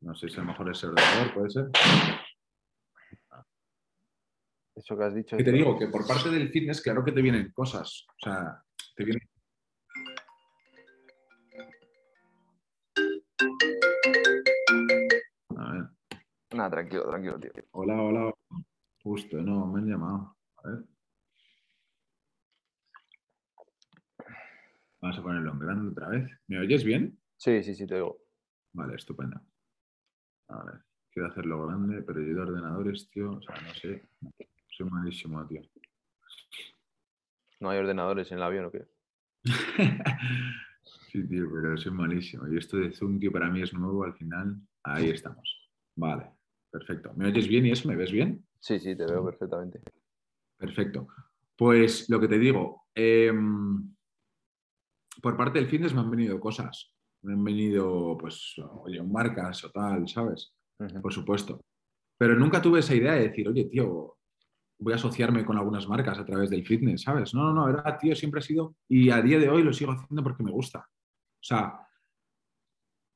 No 0.00 0.14
sé 0.14 0.28
si 0.28 0.36
a 0.36 0.40
lo 0.40 0.46
mejor 0.46 0.70
es 0.70 0.82
el 0.82 0.90
ordenador, 0.90 1.34
puede 1.34 1.50
ser. 1.50 1.70
Eso 4.74 4.96
que 4.96 5.04
has 5.04 5.14
dicho. 5.14 5.36
Que 5.36 5.44
te 5.44 5.52
digo 5.52 5.78
que 5.78 5.88
por 5.88 6.06
parte 6.06 6.30
del 6.30 6.50
fitness, 6.50 6.80
claro 6.80 7.04
que 7.04 7.12
te 7.12 7.22
vienen 7.22 7.52
cosas. 7.52 8.06
O 8.08 8.24
sea, 8.24 8.64
te 8.96 9.04
vienen. 9.04 9.28
A 15.56 15.72
ver. 15.72 15.84
Nada, 16.52 16.70
tranquilo, 16.70 17.08
tranquilo, 17.08 17.38
tío. 17.38 17.52
Hola, 17.72 18.02
hola. 18.02 18.34
Justo, 19.02 19.40
no, 19.40 19.66
me 19.66 19.80
han 19.80 19.86
llamado. 19.86 20.36
A 20.62 20.68
ver. 20.68 20.84
Vamos 25.00 25.18
a 25.18 25.22
ponerlo 25.22 25.52
en 25.52 25.58
grande 25.58 25.90
otra 25.90 26.08
vez. 26.08 26.30
¿Me 26.46 26.58
oyes 26.58 26.84
bien? 26.84 27.18
Sí, 27.36 27.62
sí, 27.62 27.74
sí, 27.74 27.86
te 27.86 27.94
oigo. 27.94 28.18
Vale, 28.74 28.96
estupendo. 28.96 29.40
A 30.48 30.64
ver, 30.64 30.80
quiero 31.10 31.28
hacerlo 31.28 31.66
grande, 31.66 32.02
pero 32.02 32.20
yo 32.20 32.34
de 32.34 32.40
ordenadores, 32.40 33.08
tío, 33.10 33.32
o 33.32 33.42
sea, 33.42 33.58
no 33.62 33.72
sé. 33.74 34.06
Soy 34.68 34.90
malísimo, 34.90 35.46
tío. 35.46 35.62
No 37.60 37.70
hay 37.70 37.78
ordenadores 37.78 38.30
en 38.30 38.38
el 38.38 38.44
avión, 38.44 38.66
¿o 38.66 38.70
qué? 38.70 38.86
sí, 41.10 41.26
tío, 41.26 41.50
pero 41.50 41.76
soy 41.78 41.92
malísimo. 41.92 42.46
Y 42.48 42.58
esto 42.58 42.76
de 42.76 42.92
Zoom, 42.92 43.18
tío, 43.18 43.32
para 43.32 43.48
mí 43.48 43.62
es 43.62 43.72
nuevo, 43.72 44.04
al 44.04 44.14
final, 44.14 44.60
ahí 44.82 45.08
estamos. 45.08 45.70
Vale, 45.96 46.30
perfecto. 46.70 47.12
¿Me 47.14 47.26
oyes 47.26 47.48
bien 47.48 47.66
y 47.66 47.72
eso? 47.72 47.88
¿Me 47.88 47.96
ves 47.96 48.12
bien? 48.12 48.44
Sí, 48.58 48.78
sí, 48.78 48.96
te 48.96 49.04
veo 49.04 49.24
perfectamente. 49.24 49.80
Perfecto. 50.56 51.08
Pues 51.56 52.08
lo 52.08 52.20
que 52.20 52.28
te 52.28 52.38
digo, 52.38 52.86
em, 52.94 53.94
por 55.22 55.36
parte 55.36 55.58
del 55.58 55.68
fitness 55.68 55.94
me 55.94 56.00
han 56.00 56.10
venido 56.10 56.38
cosas. 56.40 56.94
Me 57.22 57.34
han 57.34 57.44
venido, 57.44 58.16
pues, 58.18 58.54
oye, 58.82 59.02
marcas 59.02 59.64
o 59.64 59.70
tal, 59.70 60.08
¿sabes? 60.08 60.54
Por 61.02 61.12
supuesto. 61.12 61.60
Pero 62.16 62.34
nunca 62.34 62.62
tuve 62.62 62.80
esa 62.80 62.94
idea 62.94 63.12
de 63.12 63.28
decir, 63.28 63.48
oye, 63.48 63.64
tío, 63.66 64.16
voy 64.78 64.92
a 64.92 64.96
asociarme 64.96 65.44
con 65.44 65.58
algunas 65.58 65.86
marcas 65.88 66.18
a 66.18 66.24
través 66.24 66.50
del 66.50 66.66
fitness, 66.66 67.02
¿sabes? 67.02 67.34
No, 67.34 67.44
no, 67.44 67.52
no, 67.52 67.68
era, 67.68 67.96
tío, 67.98 68.16
siempre 68.16 68.40
ha 68.40 68.42
sido, 68.42 68.76
y 68.88 69.10
a 69.10 69.20
día 69.20 69.38
de 69.38 69.48
hoy 69.48 69.62
lo 69.62 69.72
sigo 69.72 69.92
haciendo 69.92 70.22
porque 70.22 70.42
me 70.42 70.50
gusta. 70.50 70.80
O 70.80 71.42
sea, 71.42 71.86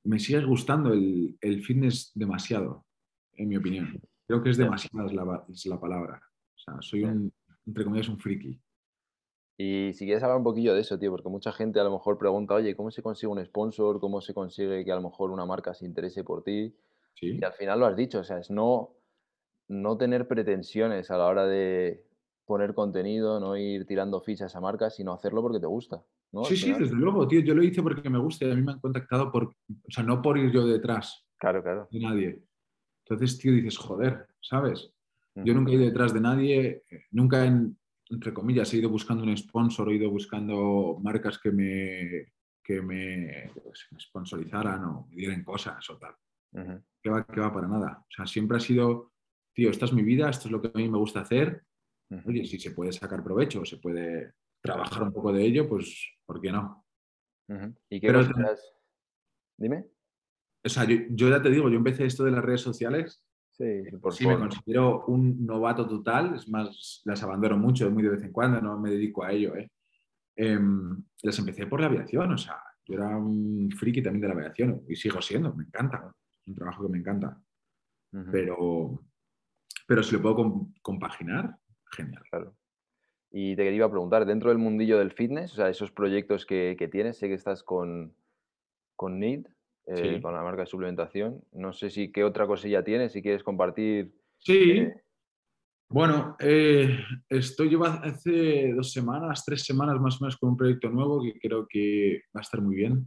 me 0.05 0.19
sigue 0.19 0.45
gustando 0.45 0.93
el, 0.93 1.63
fitness 1.65 2.13
demasiado, 2.15 2.87
en 3.37 3.49
mi 3.49 3.57
opinión. 3.57 4.01
Creo 4.27 4.43
que 4.43 4.51
es 4.51 4.57
demasiado 4.57 5.07
es 5.49 5.67
la, 5.67 5.81
palabra. 5.81 6.23
O 6.55 6.59
sea, 6.59 6.75
soy 6.81 7.05
un, 7.05 7.33
entre 7.67 7.85
comillas, 7.85 8.09
un 8.09 8.19
friki. 8.19 8.61
Y 9.57 9.93
si 9.93 10.05
quieres 10.05 10.23
hablar 10.23 10.39
un 10.39 10.45
poquillo 10.45 10.75
de 10.75 10.81
eso, 10.81 10.99
tío, 10.99 11.11
porque 11.11 11.29
mucha 11.29 11.53
gente 11.53 11.79
a 11.79 11.85
lo 11.85 11.93
mejor 11.93 12.19
pregunta, 12.19 12.55
oye, 12.55 12.75
¿cómo 12.75 12.91
se 12.91 13.03
consigue 13.03 13.31
un 13.31 13.45
sponsor? 13.45 14.01
¿Cómo 14.01 14.21
se 14.21 14.35
consigue 14.35 14.85
que 14.85 14.91
a 14.91 14.97
lo 14.97 15.03
mejor 15.03 15.31
una 15.31 15.47
marca 15.47 15.75
se 15.75 15.87
interese 15.87 16.25
por 16.25 16.43
ti? 16.43 16.75
¿Sí? 17.15 17.39
Y 17.41 17.45
al 17.45 17.53
final 17.53 17.79
lo 17.79 17.87
has 17.87 17.97
dicho, 17.97 18.21
o 18.21 18.25
sea, 18.25 18.39
es 18.39 18.51
no, 18.51 18.97
no 19.69 19.97
tener 19.97 20.27
pretensiones 20.27 21.11
a 21.11 21.19
la 21.19 21.27
hora 21.27 21.47
de 21.47 22.05
poner 22.47 22.75
contenido, 22.75 23.41
no 23.41 23.57
ir 23.57 23.87
tirando 23.87 24.21
fichas 24.21 24.57
a 24.57 24.61
marcas, 24.61 24.97
sino 24.97 25.13
hacerlo 25.13 25.43
porque 25.43 25.61
te 25.61 25.67
gusta. 25.67 26.03
¿no? 26.33 26.45
Sí, 26.45 26.57
sí, 26.57 26.73
desde 26.73 26.97
luego, 26.97 27.29
tío. 27.29 27.41
Yo 27.41 27.55
lo 27.55 27.63
hice 27.63 27.83
porque 27.83 28.11
me 28.11 28.19
gusta 28.19 28.45
y 28.47 28.51
a 28.51 28.55
mí 28.55 28.63
me 28.63 28.73
han 28.73 28.81
contactado 28.81 29.31
por, 29.31 29.45
o 29.45 29.91
sea, 29.91 30.03
no 30.03 30.21
por 30.21 30.37
ir 30.37 30.51
yo 30.51 30.67
detrás 30.67 31.25
claro, 31.39 31.63
claro. 31.63 31.89
de 31.91 32.01
nadie. 32.01 32.43
Entonces, 33.05 33.39
tío, 33.39 33.53
dices, 33.53 33.77
joder, 33.77 34.27
¿sabes? 34.41 34.91
Yo 35.37 35.53
nunca 35.53 35.73
he 35.73 35.75
ido 35.75 35.85
detrás 35.85 36.15
de 36.15 36.21
nadie, 36.21 36.85
nunca, 37.11 37.45
entre 37.45 38.33
comillas, 38.33 38.73
he 38.73 38.79
ido 38.79 38.89
buscando 38.89 39.25
un 39.25 39.37
sponsor, 39.37 39.91
he 39.91 39.97
ido 39.97 40.09
buscando 40.09 40.97
marcas 41.03 41.39
que 41.39 41.51
me, 41.51 42.33
que 42.63 42.81
me, 42.81 43.51
sponsorizaran 43.99 44.85
o 44.85 45.07
me 45.11 45.17
dieran 45.17 45.43
cosas 45.43 45.91
o 45.91 45.99
tal. 45.99 46.15
¿Qué 47.03 47.11
va, 47.11 47.27
¿Qué 47.27 47.41
va 47.41 47.53
para 47.53 47.67
nada? 47.67 48.05
O 48.09 48.13
sea, 48.15 48.27
siempre 48.27 48.59
ha 48.59 48.61
sido 48.61 49.13
tío, 49.55 49.71
esta 49.71 49.87
es 49.87 49.93
mi 49.93 50.03
vida, 50.03 50.29
esto 50.29 50.49
es 50.49 50.53
lo 50.53 50.61
que 50.61 50.69
a 50.69 50.79
mí 50.79 50.89
me 50.89 50.99
gusta 50.99 51.21
hacer. 51.21 51.65
Oye, 52.27 52.45
si 52.45 52.59
se 52.59 52.73
puede 52.73 52.93
sacar 52.93 53.25
provecho, 53.25 53.65
se 53.65 53.79
puede 53.79 54.35
trabajar 54.61 55.05
un 55.05 55.13
poco 55.13 55.33
de 55.33 55.45
ello, 55.45 55.69
pues, 55.69 56.13
¿por 56.27 56.41
qué 56.41 56.53
no? 56.53 56.85
¿Y 57.89 58.01
qué 58.01 58.07
Pero, 58.07 58.23
Dime. 59.57 59.87
O 60.65 60.69
sea, 60.69 60.85
yo, 60.85 61.29
ya 61.29 61.43
te 61.43 61.51
digo, 61.51 61.69
yo 61.69 61.77
empecé 61.77 62.07
esto 62.07 62.25
de 62.25 62.31
las 62.31 62.45
redes 62.45 62.63
sociales. 62.63 63.23
Sí, 63.51 63.85
por 64.01 64.13
sí 64.13 64.27
me 64.27 64.37
considero 64.37 65.05
un 65.07 65.47
novato 65.47 65.87
total, 65.87 66.35
es 66.35 66.49
más, 66.49 67.03
las 67.05 67.23
abandono 67.23 67.57
mucho, 67.57 67.89
muy 67.91 68.03
de 68.03 68.09
vez 68.09 68.23
en 68.25 68.33
cuando, 68.33 68.61
no 68.61 68.81
me 68.81 68.91
dedico 68.91 69.23
a 69.23 69.31
ello. 69.31 69.55
¿eh? 69.55 69.71
Em, 70.35 71.05
las 71.23 71.39
empecé 71.39 71.67
por 71.67 71.81
la 71.81 71.87
aviación, 71.87 72.33
o 72.33 72.39
sea, 72.39 72.61
yo 72.85 72.95
era 72.95 73.17
un 73.17 73.71
friki 73.71 74.03
también 74.03 74.23
de 74.23 74.29
la 74.29 74.35
aviación 74.35 74.83
y 74.89 74.97
sigo 74.97 75.23
siendo, 75.23 75.55
me 75.55 75.65
encanta, 75.65 76.13
es 76.41 76.49
un 76.49 76.55
trabajo 76.55 76.85
que 76.85 76.93
me 76.93 76.99
encanta. 76.99 77.41
Pero, 78.31 79.01
pero 79.87 80.03
si 80.03 80.17
lo 80.17 80.23
puedo 80.23 80.69
compaginar, 80.83 81.57
genial. 81.93 82.23
Claro. 82.31 82.57
Y 83.37 83.57
te 83.57 83.65
quería 83.65 83.89
preguntar, 83.89 84.27
dentro 84.27 84.51
del 84.51 84.59
mundillo 84.59 84.99
del 84.99 85.11
fitness, 85.11 85.53
o 85.53 85.57
sea, 85.57 85.69
esos 85.69 85.91
proyectos 85.91 86.47
que, 86.47 86.89
tienes, 86.91 87.19
sé 87.19 87.27
que 87.27 87.35
estás 87.35 87.65
con, 87.65 88.15
con 88.95 89.19
NID, 89.19 89.47
eh, 89.87 90.21
con 90.21 90.35
la 90.35 90.43
marca 90.43 90.63
de 90.63 90.67
suplementación. 90.67 91.43
No 91.53 91.73
sé 91.73 91.91
si 91.91 92.11
qué 92.11 92.25
otra 92.25 92.47
cosilla 92.47 92.83
tienes, 92.83 93.13
si 93.13 93.23
quieres 93.23 93.43
compartir. 93.43 94.15
Sí. 94.39 94.79
Eh, 94.79 94.95
bueno, 95.89 96.37
eh, 96.41 96.99
estoy 97.29 97.71
yo 97.71 97.85
hace 97.85 98.73
dos 98.73 98.93
semanas, 98.93 99.45
tres 99.45 99.63
semanas 99.63 100.01
más 100.01 100.21
o 100.21 100.25
menos 100.25 100.37
con 100.37 100.51
un 100.51 100.57
proyecto 100.57 100.89
nuevo 100.91 101.23
que 101.23 101.39
creo 101.39 101.67
que 101.69 102.23
va 102.35 102.41
a 102.41 102.43
estar 102.43 102.61
muy 102.61 102.75
bien. 102.75 103.07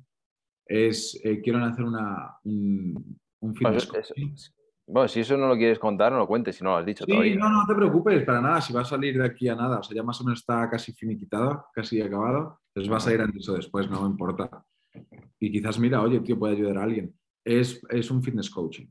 Es, 0.65 1.19
quiero 1.43 1.63
hacer 1.63 1.83
una, 1.83 2.37
un, 2.43 3.19
un 3.39 3.55
fitness. 3.55 4.53
Bueno, 4.89 5.09
si 5.09 5.19
eso 5.19 5.35
no 5.35 5.49
lo 5.49 5.57
quieres 5.57 5.79
contar, 5.79 6.13
no 6.13 6.19
lo 6.19 6.27
cuentes, 6.27 6.55
si 6.55 6.63
no 6.63 6.69
lo 6.69 6.77
has 6.77 6.85
dicho 6.85 7.03
sí, 7.05 7.35
No, 7.35 7.49
no 7.49 7.65
te 7.67 7.75
preocupes, 7.75 8.23
para 8.23 8.39
nada, 8.39 8.61
si 8.61 8.71
va 8.71 8.81
a 8.81 8.85
salir 8.85 9.17
de 9.17 9.25
aquí 9.25 9.49
a 9.49 9.55
nada, 9.55 9.79
o 9.79 9.83
sea, 9.83 9.93
ya 9.93 10.01
más 10.01 10.21
o 10.21 10.23
menos 10.23 10.39
está 10.39 10.69
casi 10.69 10.93
finiquitado, 10.93 11.65
casi 11.73 12.01
acabado, 12.01 12.61
entonces 12.69 12.89
vas 12.89 13.05
a 13.05 13.13
ir 13.13 13.19
antes 13.19 13.49
o 13.49 13.53
después, 13.53 13.89
no 13.89 14.03
me 14.03 14.07
importa. 14.07 14.65
Y 15.39 15.51
quizás, 15.51 15.79
mira, 15.79 16.01
oye, 16.01 16.19
tío, 16.21 16.37
puede 16.37 16.55
ayudar 16.55 16.77
a 16.79 16.83
alguien. 16.83 17.13
Es, 17.45 17.81
es 17.89 18.11
un 18.11 18.23
fitness 18.23 18.49
coaching. 18.49 18.87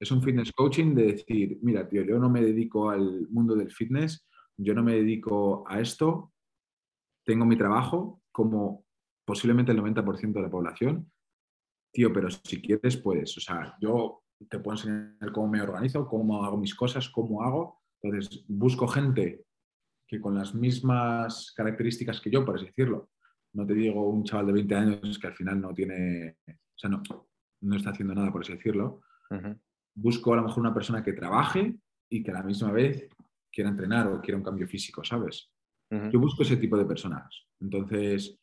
Es 0.00 0.10
un 0.10 0.22
fitness 0.22 0.52
coaching 0.52 0.94
de 0.94 1.12
decir, 1.12 1.58
mira, 1.62 1.88
tío, 1.88 2.02
yo 2.02 2.18
no 2.18 2.28
me 2.28 2.42
dedico 2.42 2.90
al 2.90 3.28
mundo 3.30 3.54
del 3.54 3.70
fitness, 3.70 4.28
yo 4.56 4.74
no 4.74 4.82
me 4.82 4.94
dedico 4.94 5.64
a 5.68 5.80
esto, 5.80 6.32
tengo 7.24 7.44
mi 7.46 7.56
trabajo 7.56 8.20
como 8.32 8.84
posiblemente 9.24 9.72
el 9.72 9.80
90% 9.80 10.32
de 10.32 10.42
la 10.42 10.50
población, 10.50 11.10
tío, 11.92 12.12
pero 12.12 12.28
si 12.30 12.60
quieres, 12.60 12.96
puedes. 12.96 13.36
O 13.38 13.40
sea, 13.40 13.76
yo 13.80 14.22
te 14.48 14.58
puedo 14.58 14.76
enseñar 14.76 15.32
cómo 15.32 15.48
me 15.48 15.62
organizo, 15.62 16.06
cómo 16.06 16.44
hago 16.44 16.58
mis 16.58 16.74
cosas, 16.74 17.08
cómo 17.08 17.42
hago. 17.42 17.80
Entonces, 18.02 18.44
busco 18.48 18.86
gente 18.86 19.44
que 20.06 20.20
con 20.20 20.34
las 20.34 20.54
mismas 20.54 21.52
características 21.56 22.20
que 22.20 22.30
yo, 22.30 22.44
por 22.44 22.56
así 22.56 22.66
decirlo, 22.66 23.08
no 23.54 23.66
te 23.66 23.74
digo 23.74 24.08
un 24.08 24.24
chaval 24.24 24.46
de 24.46 24.52
20 24.52 24.74
años 24.74 25.18
que 25.18 25.26
al 25.26 25.34
final 25.34 25.60
no 25.60 25.72
tiene, 25.72 26.36
o 26.46 26.78
sea, 26.78 26.90
no, 26.90 27.02
no 27.62 27.76
está 27.76 27.90
haciendo 27.90 28.14
nada, 28.14 28.30
por 28.30 28.42
así 28.42 28.52
decirlo. 28.52 29.00
Busco 29.94 30.32
a 30.32 30.36
lo 30.36 30.42
mejor 30.42 30.60
una 30.60 30.74
persona 30.74 31.02
que 31.02 31.12
trabaje 31.12 31.76
y 32.10 32.22
que 32.22 32.30
a 32.30 32.34
la 32.34 32.42
misma 32.42 32.72
vez 32.72 33.08
quiera 33.50 33.70
entrenar 33.70 34.08
o 34.08 34.20
quiera 34.20 34.38
un 34.38 34.44
cambio 34.44 34.66
físico, 34.66 35.02
¿sabes? 35.04 35.50
Yo 35.90 36.18
busco 36.18 36.42
ese 36.42 36.56
tipo 36.56 36.76
de 36.76 36.86
personas. 36.86 37.46
Entonces, 37.60 38.36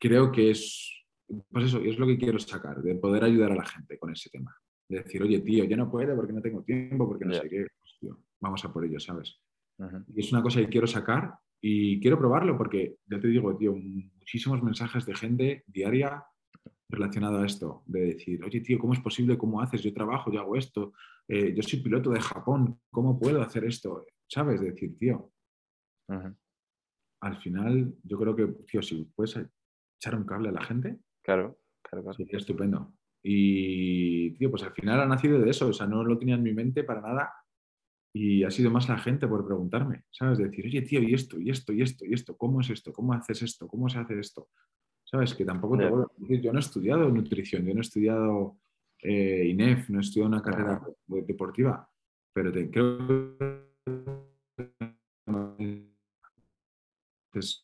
creo 0.00 0.32
que 0.32 0.50
es, 0.50 1.04
pues 1.50 1.66
eso, 1.66 1.78
es 1.78 1.96
lo 1.98 2.06
que 2.06 2.18
quiero 2.18 2.38
sacar, 2.40 2.82
de 2.82 2.96
poder 2.96 3.22
ayudar 3.22 3.52
a 3.52 3.56
la 3.56 3.64
gente 3.64 3.96
con 3.96 4.10
ese 4.10 4.28
tema 4.30 4.56
decir, 4.88 5.22
oye, 5.22 5.40
tío, 5.40 5.64
yo 5.64 5.76
no 5.76 5.90
puedo 5.90 6.14
porque 6.14 6.32
no 6.32 6.40
tengo 6.40 6.62
tiempo, 6.62 7.06
porque 7.06 7.24
no 7.24 7.34
sé 7.34 7.48
qué, 7.48 7.66
pues, 7.80 8.14
vamos 8.40 8.64
a 8.64 8.72
por 8.72 8.84
ello, 8.84 9.00
¿sabes? 9.00 9.40
Y 10.14 10.20
es 10.20 10.32
una 10.32 10.42
cosa 10.42 10.60
que 10.60 10.68
quiero 10.68 10.86
sacar 10.86 11.34
y 11.66 11.98
quiero 11.98 12.18
probarlo 12.18 12.58
porque, 12.58 12.98
ya 13.06 13.18
te 13.18 13.28
digo, 13.28 13.56
tío, 13.56 13.74
muchísimos 13.74 14.62
mensajes 14.62 15.06
de 15.06 15.14
gente 15.14 15.64
diaria 15.66 16.22
relacionado 16.90 17.38
a 17.38 17.46
esto, 17.46 17.82
de 17.86 18.00
decir, 18.00 18.44
oye, 18.44 18.60
tío, 18.60 18.78
¿cómo 18.78 18.92
es 18.92 19.00
posible? 19.00 19.38
¿Cómo 19.38 19.62
haces? 19.62 19.82
Yo 19.82 19.94
trabajo, 19.94 20.30
yo 20.30 20.40
hago 20.40 20.56
esto, 20.56 20.92
eh, 21.26 21.54
yo 21.56 21.62
soy 21.62 21.80
piloto 21.80 22.10
de 22.10 22.20
Japón, 22.20 22.78
¿cómo 22.90 23.18
puedo 23.18 23.40
hacer 23.40 23.64
esto? 23.64 24.04
¿Sabes? 24.28 24.60
De 24.60 24.72
decir, 24.72 24.98
tío, 24.98 25.32
al 27.22 27.36
final 27.38 27.94
yo 28.02 28.18
creo 28.18 28.36
que, 28.36 28.46
tío, 28.66 28.82
si 28.82 29.02
puedes 29.16 29.34
echar 29.98 30.16
un 30.16 30.26
cable 30.26 30.50
a 30.50 30.52
la 30.52 30.64
gente, 30.64 30.98
claro, 31.22 31.60
claro, 31.80 32.02
claro. 32.02 32.12
sería 32.12 32.36
estupendo. 32.40 32.92
Y, 33.22 34.32
tío, 34.32 34.50
pues 34.50 34.64
al 34.64 34.72
final 34.72 35.00
ha 35.00 35.06
nacido 35.06 35.40
de 35.40 35.48
eso, 35.48 35.68
o 35.68 35.72
sea, 35.72 35.86
no 35.86 36.04
lo 36.04 36.18
tenía 36.18 36.34
en 36.34 36.42
mi 36.42 36.52
mente 36.52 36.84
para 36.84 37.00
nada 37.00 37.32
y 38.16 38.44
ha 38.44 38.50
sido 38.50 38.70
más 38.70 38.88
la 38.88 38.96
gente 38.96 39.26
por 39.26 39.44
preguntarme, 39.44 40.04
¿sabes? 40.12 40.38
decir, 40.38 40.64
oye, 40.64 40.82
tío, 40.82 41.02
y 41.02 41.14
esto, 41.14 41.40
y 41.40 41.50
esto, 41.50 41.72
y 41.72 41.82
esto, 41.82 42.04
y 42.06 42.14
esto, 42.14 42.36
¿cómo 42.36 42.60
es 42.60 42.70
esto? 42.70 42.92
¿Cómo 42.92 43.12
haces 43.12 43.42
esto? 43.42 43.66
¿Cómo 43.66 43.88
se 43.88 43.98
hace 43.98 44.20
esto? 44.20 44.50
¿Sabes? 45.02 45.34
Que 45.34 45.44
tampoco 45.44 45.76
te 45.76 45.88
puedo 45.88 46.08
decir, 46.16 46.40
yo 46.40 46.52
no 46.52 46.58
he 46.58 46.60
estudiado 46.60 47.08
nutrición, 47.10 47.66
yo 47.66 47.74
no 47.74 47.80
he 47.80 47.82
estudiado 47.82 48.58
eh, 49.00 49.46
INEF, 49.48 49.90
no 49.90 49.98
he 49.98 50.02
estudiado 50.02 50.28
una 50.28 50.42
carrera 50.42 50.80
deportiva, 51.08 51.90
pero 52.32 52.52
te, 52.52 52.70
creo 52.70 53.36
que 57.32 57.42
se 57.42 57.62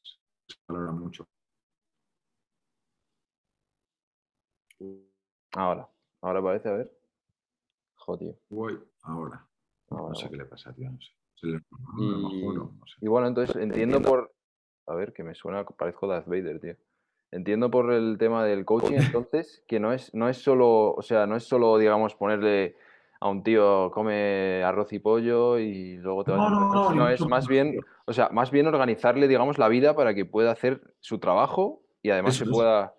valora 0.66 0.90
mucho. 0.90 1.28
Ahora, 5.52 5.88
ahora 6.22 6.42
parece, 6.42 6.68
a 6.68 6.72
ver. 6.72 7.00
Joder. 7.94 8.36
Voy 8.48 8.80
ahora. 9.02 9.49
No 9.90 10.14
sé 10.14 10.28
qué 10.28 10.36
le 10.36 10.44
pasa, 10.44 10.72
tío, 10.72 10.90
no 10.90 10.98
sé. 11.00 11.12
y, 13.00 13.08
bueno, 13.08 13.26
entonces 13.26 13.56
entiendo 13.56 14.00
por. 14.00 14.32
A 14.86 14.94
ver, 14.94 15.12
que 15.12 15.22
me 15.22 15.34
suena, 15.34 15.64
parezco 15.64 16.06
Darth 16.06 16.26
Vader, 16.26 16.60
tío. 16.60 16.74
Entiendo 17.30 17.70
por 17.70 17.92
el 17.92 18.18
tema 18.18 18.44
del 18.44 18.64
coaching, 18.64 18.96
entonces, 18.96 19.62
que 19.68 19.78
no 19.78 19.92
es, 19.92 20.12
no 20.14 20.28
es 20.28 20.38
solo, 20.38 20.94
o 20.94 21.02
sea, 21.02 21.26
no 21.26 21.36
es 21.36 21.44
solo, 21.44 21.78
digamos, 21.78 22.16
ponerle 22.16 22.76
a 23.20 23.28
un 23.28 23.42
tío 23.42 23.90
come 23.92 24.62
arroz 24.64 24.92
y 24.92 24.98
pollo 24.98 25.58
y 25.58 25.98
luego 25.98 26.24
te 26.24 26.32
vas 26.32 26.40
no, 26.40 26.50
no, 26.50 26.72
no, 26.72 26.94
no, 26.94 27.08
es 27.08 27.20
más 27.26 27.46
bien, 27.46 27.78
o 28.06 28.12
sea, 28.12 28.30
más 28.30 28.50
bien 28.50 28.66
organizarle, 28.66 29.28
digamos, 29.28 29.58
la 29.58 29.68
vida 29.68 29.94
para 29.94 30.14
que 30.14 30.24
pueda 30.24 30.50
hacer 30.50 30.94
su 31.00 31.18
trabajo 31.18 31.82
y 32.02 32.10
además 32.10 32.36
se 32.36 32.46
pueda. 32.46 32.94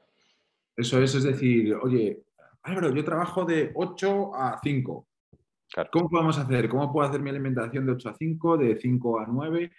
Eso 0.77 1.01
es, 1.01 1.15
es 1.15 1.23
decir, 1.23 1.75
oye, 1.81 2.23
Álvaro, 2.63 2.93
yo 2.93 3.03
trabajo 3.03 3.45
de 3.45 3.71
8 3.73 4.35
a 4.35 4.59
5. 4.63 5.07
¿Cómo 5.91 6.09
podemos 6.09 6.38
hacer? 6.38 6.67
¿Cómo 6.69 6.91
puedo 6.91 7.07
hacer 7.07 7.22
mi 7.22 7.30
alimentación 7.30 7.86
de 7.86 7.93
8 7.93 8.09
a 8.09 8.15
5, 8.15 8.57
de 8.57 8.78
5 8.80 9.19
a 9.19 9.26
9? 9.28 9.72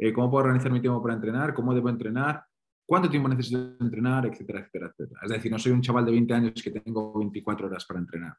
eh, 0.00 0.14
cómo 0.14 0.30
puedo 0.30 0.44
organizar 0.44 0.72
mi 0.72 0.80
tiempo 0.80 1.02
para 1.02 1.14
entrenar, 1.14 1.52
cómo 1.52 1.74
debo 1.74 1.90
entrenar, 1.90 2.42
cuánto 2.86 3.10
tiempo 3.10 3.28
necesito 3.28 3.76
entrenar, 3.84 4.24
etcétera, 4.26 4.60
etcétera, 4.60 4.86
etcétera. 4.86 5.20
Es 5.22 5.30
decir, 5.30 5.52
no 5.52 5.58
soy 5.58 5.72
un 5.72 5.82
chaval 5.82 6.06
de 6.06 6.12
20 6.12 6.34
años 6.34 6.62
que 6.62 6.70
tengo 6.70 7.18
24 7.18 7.66
horas 7.66 7.84
para 7.84 8.00
entrenar. 8.00 8.34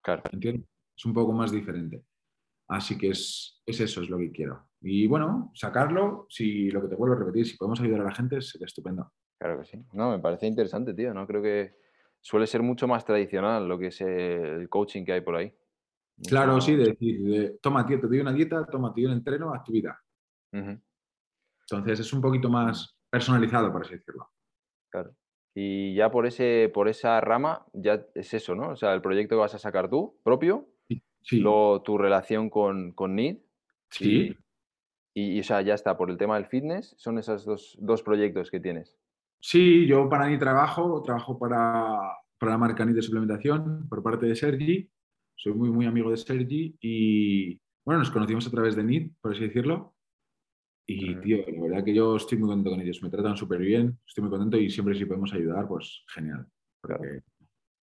Claro. 0.00 0.22
¿Entiendes? 0.30 0.68
Es 0.96 1.04
un 1.04 1.12
poco 1.12 1.32
más 1.32 1.50
diferente. 1.50 2.04
Así 2.68 2.96
que 2.96 3.08
es, 3.08 3.60
es, 3.66 3.80
eso, 3.80 4.02
es 4.02 4.08
lo 4.08 4.18
que 4.18 4.30
quiero. 4.30 4.68
Y 4.80 5.08
bueno, 5.08 5.50
sacarlo, 5.52 6.26
si 6.28 6.70
lo 6.70 6.80
que 6.80 6.88
te 6.88 6.94
vuelvo 6.94 7.16
a 7.16 7.18
repetir, 7.18 7.44
si 7.44 7.56
podemos 7.56 7.80
ayudar 7.80 8.02
a 8.02 8.04
la 8.04 8.14
gente, 8.14 8.40
sería 8.40 8.66
estupendo. 8.66 9.12
Claro 9.36 9.58
que 9.58 9.64
sí. 9.64 9.84
No, 9.92 10.12
me 10.12 10.20
parece 10.20 10.46
interesante, 10.46 10.94
tío. 10.94 11.12
No 11.12 11.26
creo 11.26 11.42
que 11.42 11.74
suele 12.20 12.46
ser 12.46 12.62
mucho 12.62 12.86
más 12.86 13.04
tradicional 13.04 13.66
lo 13.66 13.76
que 13.80 13.88
es 13.88 14.00
el 14.00 14.68
coaching 14.68 15.04
que 15.04 15.14
hay 15.14 15.22
por 15.22 15.34
ahí. 15.34 15.52
Claro, 16.28 16.60
sí, 16.60 16.76
de 16.76 16.84
decir, 16.84 17.22
de, 17.22 17.58
toma, 17.62 17.86
tío, 17.86 18.00
te 18.00 18.06
doy 18.06 18.20
una 18.20 18.32
dieta, 18.32 18.64
toma, 18.66 18.92
tío, 18.92 19.08
un 19.08 19.14
entreno, 19.14 19.52
haz 19.54 19.64
tu 19.64 19.72
vida. 19.72 19.98
Ujú, 20.52 20.80
Entonces 21.62 22.00
es 22.00 22.12
un 22.12 22.20
poquito 22.20 22.50
más 22.50 22.98
personalizado, 23.08 23.72
por 23.72 23.80
así 23.86 23.94
decirlo. 23.94 24.28
claro. 24.90 25.14
Y 25.54 25.94
ya 25.94 26.10
por 26.10 26.26
ese, 26.26 26.70
por 26.72 26.88
esa 26.88 27.20
rama, 27.20 27.66
ya 27.72 28.06
es 28.14 28.34
eso, 28.34 28.54
¿no? 28.54 28.70
O 28.70 28.76
sea, 28.76 28.94
el 28.94 29.02
proyecto 29.02 29.34
que 29.34 29.40
vas 29.40 29.54
a 29.54 29.58
sacar 29.58 29.88
tú, 29.90 30.18
propio, 30.22 30.68
Sí, 31.22 31.38
luego 31.38 31.82
tu 31.82 31.98
relación 31.98 32.50
con, 32.50 32.92
con 32.92 33.16
NID, 33.16 33.38
sí, 33.90 34.34
y, 35.14 35.36
y, 35.36 35.40
o 35.40 35.44
sea, 35.44 35.62
ya 35.62 35.74
está, 35.74 35.96
por 35.96 36.10
el 36.10 36.18
tema 36.18 36.36
del 36.36 36.46
fitness, 36.46 36.94
son 36.98 37.18
esos 37.18 37.44
dos, 37.46 37.76
dos 37.80 38.02
proyectos 38.02 38.50
que 38.50 38.60
tienes. 38.60 38.98
sí, 39.40 39.86
yo 39.86 40.08
para 40.08 40.26
mí 40.26 40.38
trabajo, 40.38 41.02
trabajo 41.02 41.38
para, 41.38 41.98
para 42.38 42.52
la 42.52 42.58
marca 42.58 42.84
NIT 42.84 42.96
de 42.96 43.02
suplementación 43.02 43.88
por 43.88 44.02
parte 44.02 44.26
de 44.26 44.36
Sergi. 44.36 44.90
Soy 45.42 45.54
muy, 45.54 45.70
muy 45.70 45.86
amigo 45.86 46.10
de 46.10 46.18
Sergi 46.18 46.76
y, 46.82 47.58
bueno, 47.82 48.00
nos 48.00 48.10
conocimos 48.10 48.46
a 48.46 48.50
través 48.50 48.76
de 48.76 48.84
NIT, 48.84 49.14
por 49.22 49.32
así 49.32 49.40
decirlo. 49.40 49.94
Y, 50.86 51.14
tío, 51.20 51.38
la 51.46 51.62
verdad 51.62 51.84
que 51.84 51.94
yo 51.94 52.16
estoy 52.16 52.36
muy 52.36 52.48
contento 52.48 52.70
con 52.72 52.80
ellos. 52.82 53.02
Me 53.02 53.08
tratan 53.08 53.38
súper 53.38 53.60
bien, 53.60 53.98
estoy 54.06 54.20
muy 54.20 54.30
contento 54.30 54.58
y 54.58 54.68
siempre 54.68 54.94
si 54.94 55.06
podemos 55.06 55.32
ayudar, 55.32 55.66
pues 55.66 56.04
genial. 56.12 56.46
Porque 56.82 57.22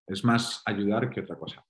es 0.05 0.23
más 0.23 0.61
ayudar 0.67 1.09
que 1.09 1.21
otra 1.21 1.35
cosa. 1.35 1.65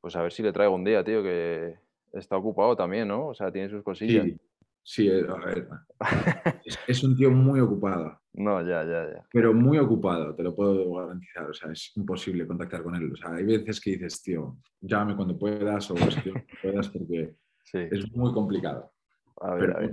Pues 0.00 0.16
a 0.16 0.22
ver 0.22 0.32
si 0.32 0.42
le 0.42 0.54
traigo 0.54 0.74
un 0.74 0.84
día, 0.84 1.04
tío, 1.04 1.22
que 1.22 1.76
está 2.14 2.38
ocupado 2.38 2.74
también, 2.74 3.08
¿no? 3.08 3.28
O 3.28 3.34
sea, 3.34 3.52
tiene 3.52 3.68
sus 3.68 3.82
cosillas. 3.82 4.24
Sí, 4.24 4.40
sí, 4.82 5.08
eh, 5.08 5.24
a 5.28 5.34
ver, 5.44 5.68
es, 6.64 6.78
es 6.86 7.04
un 7.04 7.16
tío 7.16 7.30
muy 7.30 7.60
ocupado, 7.60 8.20
No, 8.34 8.60
ya, 8.62 8.82
ya, 8.84 9.08
ya. 9.12 9.26
pero 9.32 9.52
muy 9.54 9.78
ocupado, 9.78 10.34
te 10.34 10.42
lo 10.42 10.54
puedo 10.54 10.92
garantizar. 10.94 11.48
O 11.50 11.54
sea, 11.54 11.70
es 11.72 11.92
imposible 11.96 12.46
contactar 12.46 12.82
con 12.82 12.94
él. 12.94 13.12
O 13.12 13.16
sea, 13.16 13.34
hay 13.34 13.44
veces 13.44 13.80
que 13.80 13.90
dices, 13.92 14.22
tío, 14.22 14.56
llámame 14.80 15.16
cuando 15.16 15.38
puedas 15.38 15.90
o 15.90 15.94
escribe 15.94 16.32
cuando 16.32 16.46
puedas 16.62 16.88
porque 16.88 17.36
Sí. 17.64 17.78
es 17.90 18.10
muy 18.12 18.32
complicado. 18.32 18.92
A 19.40 19.54
ver, 19.54 19.60
Pero 19.66 19.76
a 19.76 19.80
ver. 19.80 19.90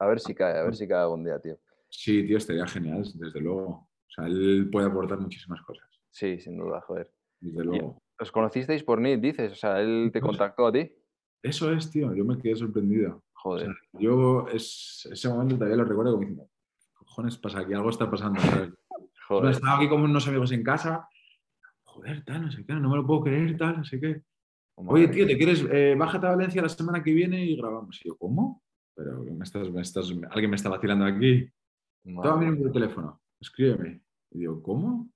A 0.00 0.06
ver 0.06 0.20
si 0.20 0.34
cae, 0.34 0.56
a 0.58 0.62
ver 0.62 0.76
si 0.76 0.86
cae 0.86 0.98
algún 1.02 1.24
día, 1.24 1.40
tío. 1.40 1.58
sí, 1.88 2.24
tío, 2.24 2.36
estaría 2.38 2.66
genial, 2.66 3.02
desde 3.14 3.40
luego. 3.40 3.66
O 3.66 4.10
sea, 4.10 4.26
él 4.26 4.68
puede 4.70 4.86
aportar 4.86 5.18
muchísimas 5.18 5.60
cosas, 5.62 5.88
Sí, 6.10 6.38
sin 6.38 6.56
duda, 6.56 6.80
joder. 6.82 7.12
desde 7.40 7.64
luego. 7.64 7.98
¿Os 8.20 8.30
conocisteis 8.32 8.82
por 8.84 9.00
NIT, 9.00 9.20
dices? 9.20 9.52
O 9.52 9.54
sea, 9.56 9.80
él 9.80 10.10
te 10.12 10.20
contactó 10.20 10.66
a 10.66 10.72
ti. 10.72 10.92
Eso 11.42 11.70
es, 11.72 11.90
tío, 11.90 12.14
yo 12.14 12.24
me 12.24 12.36
quedé 12.38 12.54
sorprendido. 12.56 13.22
O 13.38 13.50
Joder. 13.50 13.66
sea, 13.66 14.00
yo 14.00 14.46
es, 14.48 15.08
ese 15.12 15.28
momento 15.28 15.54
todavía 15.54 15.76
lo 15.76 15.84
recuerdo 15.84 16.12
como 16.12 16.22
diciendo, 16.22 16.50
¿qué 16.78 16.94
cojones 16.96 17.38
pasa 17.38 17.60
aquí? 17.60 17.72
Algo 17.72 17.90
está 17.90 18.10
pasando. 18.10 18.40
joder. 19.28 19.52
estaba 19.52 19.76
aquí 19.76 19.88
con 19.88 20.02
unos 20.02 20.26
amigos 20.26 20.50
en 20.52 20.62
casa. 20.64 21.08
Joder, 21.84 22.24
tal, 22.24 22.42
no 22.42 22.50
sé 22.50 22.64
qué, 22.64 22.74
no 22.74 22.90
me 22.90 22.96
lo 22.96 23.06
puedo 23.06 23.22
creer, 23.22 23.56
tal, 23.56 23.78
no 23.78 23.84
sé 23.84 24.00
qué. 24.00 24.22
Oye, 24.76 25.06
Madre 25.06 25.08
tío. 25.08 25.26
¿te 25.26 25.36
quieres? 25.36 25.64
Eh, 25.70 25.94
bájate 25.96 26.26
a 26.26 26.30
Valencia 26.30 26.62
la 26.62 26.68
semana 26.68 27.02
que 27.02 27.12
viene 27.12 27.44
y 27.44 27.56
grabamos. 27.56 28.00
Y 28.04 28.08
yo, 28.08 28.16
¿cómo? 28.16 28.62
Pero 28.94 29.22
me 29.24 29.44
estás, 29.44 29.70
me 29.70 29.82
estás, 29.82 30.12
alguien 30.30 30.50
me 30.50 30.56
está 30.56 30.68
vacilando 30.68 31.04
aquí. 31.04 31.48
Toma 32.04 32.36
mi 32.36 32.46
número 32.46 32.64
de 32.64 32.72
teléfono, 32.72 33.20
escríbeme. 33.40 34.02
Y 34.30 34.38
digo, 34.40 34.62
¿cómo? 34.62 35.10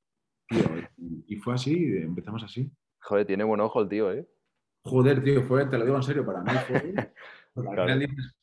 Tío, 0.48 0.60
y, 0.96 1.24
y 1.28 1.36
fue 1.36 1.54
así, 1.54 1.72
y 1.76 1.96
empezamos 1.98 2.42
así. 2.42 2.70
Joder, 3.00 3.26
tiene 3.26 3.44
buen 3.44 3.60
ojo 3.60 3.80
el 3.80 3.88
tío, 3.88 4.12
¿eh? 4.12 4.28
Joder, 4.84 5.22
tío, 5.22 5.42
fue, 5.42 5.66
te 5.66 5.78
lo 5.78 5.84
digo 5.84 5.96
en 5.96 6.02
serio, 6.02 6.26
para 6.26 6.42
mí 6.42 6.50
fue. 6.66 6.94
al 7.56 7.62
Claro. 7.64 7.98
dices, 7.98 8.34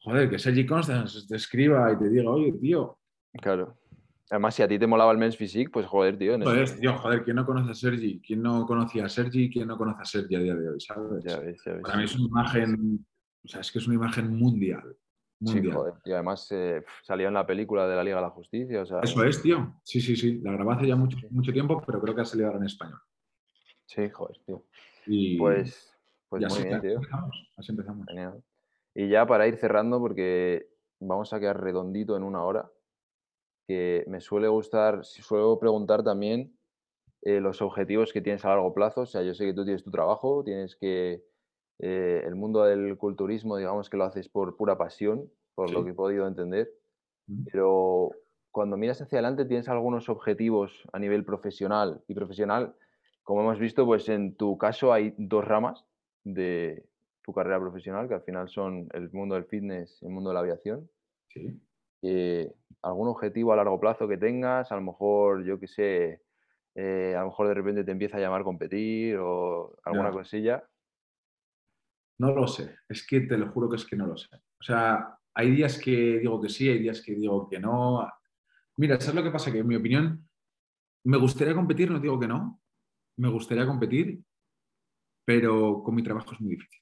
joder, 0.00 0.30
que 0.30 0.38
Sergi 0.38 0.66
Constance 0.66 1.26
te 1.28 1.36
escriba 1.36 1.92
y 1.92 1.98
te 1.98 2.08
diga, 2.08 2.30
oye, 2.30 2.52
tío, 2.52 2.98
Claro. 3.40 3.76
Además, 4.30 4.54
si 4.56 4.62
a 4.62 4.66
ti 4.68 4.76
te 4.78 4.86
molaba 4.88 5.12
el 5.12 5.18
Men's 5.18 5.36
Physique, 5.36 5.70
pues 5.70 5.86
joder, 5.86 6.18
tío. 6.18 6.34
en 6.34 6.42
joder, 6.42 6.78
tío, 6.80 6.96
joder, 6.98 7.22
¿quién 7.22 7.36
no 7.36 7.46
conoce 7.46 7.70
a 7.70 7.74
Sergi? 7.74 8.20
¿Quién 8.20 8.42
no 8.42 8.66
conocía 8.66 9.04
a 9.04 9.08
Sergi? 9.08 9.48
¿Quién 9.50 9.68
no 9.68 9.76
conoce 9.76 10.02
a 10.02 10.04
Sergi 10.04 10.34
a 10.34 10.38
día 10.40 10.54
de 10.56 10.68
hoy? 10.68 10.80
¿Sabes? 10.80 11.22
Ya 11.22 11.38
ves, 11.38 11.62
ya 11.64 11.72
ves. 11.74 11.82
Para 11.82 11.98
mí 11.98 12.04
es 12.04 12.16
una 12.16 12.26
imagen, 12.26 13.06
o 13.44 13.48
sea, 13.48 13.60
es 13.60 13.70
que 13.70 13.78
es 13.78 13.86
una 13.86 13.94
imagen 13.96 14.34
mundial. 14.36 14.96
Sí, 15.44 15.54
Mundial. 15.56 15.74
joder. 15.76 15.94
Y 16.06 16.12
además 16.12 16.48
eh, 16.50 16.82
salió 17.02 17.28
en 17.28 17.34
la 17.34 17.46
película 17.46 17.86
de 17.86 17.94
la 17.94 18.02
Liga 18.02 18.16
de 18.16 18.22
la 18.22 18.30
Justicia, 18.30 18.82
o 18.82 18.86
sea... 18.86 19.00
Eso 19.00 19.22
es, 19.22 19.40
tío. 19.42 19.78
Sí, 19.84 20.00
sí, 20.00 20.16
sí. 20.16 20.40
La 20.42 20.52
grabé 20.52 20.72
hace 20.72 20.86
ya 20.88 20.96
mucho, 20.96 21.18
mucho 21.30 21.52
tiempo, 21.52 21.80
pero 21.86 22.00
creo 22.00 22.14
que 22.14 22.22
ha 22.22 22.24
salido 22.24 22.48
ahora 22.48 22.58
en 22.58 22.64
español. 22.66 22.98
Sí, 23.84 24.08
joder, 24.10 24.38
tío. 24.46 24.64
Y 25.06 25.36
Pues, 25.38 25.95
pues 26.28 26.42
y 26.42 26.46
muy 26.46 26.54
así, 26.54 26.68
bien, 26.68 26.80
tío. 26.80 26.94
empezamos. 26.96 27.52
Así 27.56 27.72
empezamos. 27.72 28.06
Genial. 28.08 28.42
Y 28.94 29.08
ya 29.08 29.26
para 29.26 29.46
ir 29.46 29.56
cerrando, 29.56 30.00
porque 30.00 30.68
vamos 31.00 31.32
a 31.32 31.40
quedar 31.40 31.60
redondito 31.60 32.16
en 32.16 32.22
una 32.22 32.44
hora, 32.44 32.70
que 33.66 34.04
me 34.08 34.20
suele 34.20 34.48
gustar, 34.48 35.04
suelo 35.04 35.58
preguntar 35.58 36.02
también 36.02 36.56
eh, 37.22 37.40
los 37.40 37.60
objetivos 37.60 38.12
que 38.12 38.22
tienes 38.22 38.44
a 38.44 38.50
largo 38.50 38.72
plazo. 38.72 39.02
O 39.02 39.06
sea, 39.06 39.22
yo 39.22 39.34
sé 39.34 39.44
que 39.44 39.54
tú 39.54 39.64
tienes 39.64 39.84
tu 39.84 39.90
trabajo, 39.90 40.42
tienes 40.44 40.76
que 40.76 41.24
eh, 41.78 42.22
el 42.24 42.36
mundo 42.36 42.64
del 42.64 42.96
culturismo, 42.96 43.56
digamos 43.56 43.90
que 43.90 43.96
lo 43.96 44.04
haces 44.04 44.28
por 44.28 44.56
pura 44.56 44.78
pasión, 44.78 45.30
por 45.54 45.70
lo 45.70 45.84
que 45.84 45.90
he 45.90 45.94
podido 45.94 46.26
entender, 46.26 46.70
pero 47.50 48.10
cuando 48.50 48.76
miras 48.76 49.00
hacia 49.02 49.18
adelante 49.18 49.44
tienes 49.44 49.68
algunos 49.68 50.08
objetivos 50.08 50.86
a 50.92 50.98
nivel 50.98 51.24
profesional 51.24 52.02
y 52.08 52.14
profesional, 52.14 52.74
como 53.22 53.40
hemos 53.42 53.58
visto, 53.58 53.84
pues 53.84 54.08
en 54.08 54.36
tu 54.36 54.56
caso 54.56 54.92
hay 54.92 55.14
dos 55.18 55.44
ramas 55.44 55.84
de 56.26 56.84
tu 57.22 57.32
carrera 57.32 57.60
profesional, 57.60 58.08
que 58.08 58.14
al 58.14 58.22
final 58.22 58.48
son 58.48 58.88
el 58.92 59.10
mundo 59.12 59.36
del 59.36 59.44
fitness 59.44 59.98
y 60.02 60.06
el 60.06 60.12
mundo 60.12 60.30
de 60.30 60.34
la 60.34 60.40
aviación. 60.40 60.90
Sí. 61.28 61.60
Eh, 62.02 62.52
¿Algún 62.82 63.08
objetivo 63.08 63.52
a 63.52 63.56
largo 63.56 63.80
plazo 63.80 64.06
que 64.06 64.16
tengas? 64.16 64.70
A 64.70 64.76
lo 64.76 64.82
mejor, 64.82 65.44
yo 65.44 65.58
qué 65.58 65.66
sé, 65.66 66.22
eh, 66.74 67.14
a 67.16 67.20
lo 67.20 67.26
mejor 67.26 67.48
de 67.48 67.54
repente 67.54 67.84
te 67.84 67.92
empieza 67.92 68.16
a 68.16 68.20
llamar 68.20 68.44
competir 68.44 69.16
o 69.18 69.76
alguna 69.84 70.10
cosilla. 70.10 70.64
No 72.18 72.34
lo 72.34 72.46
sé. 72.46 72.76
Es 72.88 73.06
que 73.06 73.20
te 73.20 73.38
lo 73.38 73.50
juro 73.50 73.68
que 73.68 73.76
es 73.76 73.86
que 73.86 73.96
no 73.96 74.06
lo 74.06 74.16
sé. 74.16 74.36
O 74.36 74.62
sea, 74.62 75.18
hay 75.34 75.50
días 75.50 75.78
que 75.78 76.18
digo 76.18 76.40
que 76.40 76.48
sí, 76.48 76.68
hay 76.68 76.78
días 76.78 77.02
que 77.02 77.14
digo 77.14 77.48
que 77.48 77.58
no. 77.58 78.06
Mira, 78.76 79.00
¿sabes 79.00 79.16
lo 79.16 79.22
que 79.22 79.30
pasa? 79.30 79.52
Que 79.52 79.58
en 79.58 79.66
mi 79.66 79.76
opinión, 79.76 80.28
me 81.04 81.18
gustaría 81.18 81.54
competir, 81.54 81.90
no 81.90 82.00
digo 82.00 82.18
que 82.18 82.28
no. 82.28 82.60
Me 83.16 83.28
gustaría 83.30 83.66
competir, 83.66 84.20
pero 85.26 85.82
con 85.82 85.94
mi 85.94 86.02
trabajo 86.04 86.32
es 86.32 86.40
muy 86.40 86.52
difícil. 86.54 86.80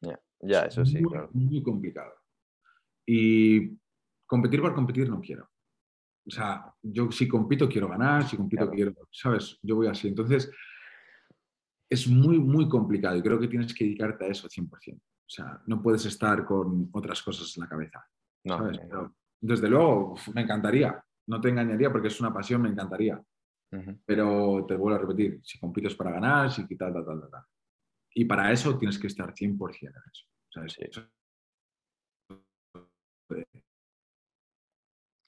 Ya, 0.00 0.18
ya, 0.40 0.60
Es 0.62 0.74
eso 0.78 0.86
sí, 0.86 1.00
muy, 1.02 1.10
claro. 1.10 1.28
Muy 1.32 1.62
complicado. 1.62 2.12
Y 3.04 3.76
competir 4.26 4.60
por 4.62 4.74
competir 4.74 5.08
no 5.10 5.20
quiero. 5.20 5.50
O 6.24 6.30
sea, 6.30 6.72
yo 6.80 7.10
si 7.10 7.26
compito 7.26 7.68
quiero 7.68 7.88
ganar, 7.88 8.22
si 8.28 8.36
compito 8.36 8.62
Claro. 8.62 8.72
quiero, 8.76 8.94
¿sabes? 9.10 9.58
Yo 9.62 9.74
voy 9.76 9.88
así. 9.88 10.06
Entonces, 10.06 10.50
es 11.90 12.06
muy, 12.06 12.38
muy 12.38 12.68
complicado 12.68 13.16
y 13.16 13.22
creo 13.22 13.40
que 13.40 13.48
tienes 13.48 13.74
que 13.74 13.84
dedicarte 13.84 14.24
a 14.24 14.28
eso 14.28 14.48
100%. 14.48 14.96
O 14.98 15.32
sea, 15.32 15.60
no 15.66 15.82
puedes 15.82 16.06
estar 16.06 16.44
con 16.44 16.88
otras 16.92 17.22
cosas 17.22 17.52
en 17.56 17.62
la 17.62 17.68
cabeza, 17.68 18.04
No, 18.44 18.58
¿sabes? 18.58 18.78
Pero, 18.78 19.14
desde 19.40 19.68
luego, 19.68 20.14
me 20.34 20.42
encantaría. 20.42 21.02
No 21.26 21.40
te 21.40 21.48
engañaría 21.48 21.90
porque 21.90 22.08
es 22.08 22.20
una 22.20 22.32
pasión, 22.32 22.62
me 22.62 22.68
encantaría. 22.68 23.20
ujú, 23.72 23.98
Pero 24.04 24.64
te 24.68 24.76
vuelvo 24.76 24.96
a 24.96 25.00
repetir, 25.00 25.40
si 25.42 25.58
compites 25.58 25.94
para 25.96 26.12
ganar, 26.12 26.52
si 26.52 26.62
tal, 26.76 26.92
tal, 26.92 27.04
tal, 27.04 27.30
tal. 27.30 27.42
Y 28.14 28.24
para 28.24 28.50
eso 28.52 28.76
tienes 28.78 28.98
que 28.98 29.06
estar 29.06 29.32
100% 29.34 29.86
en 29.88 30.10
eso. 30.12 30.26
¿sabes? 30.52 30.72
Sí. 30.74 30.82
Eso- 30.84 31.08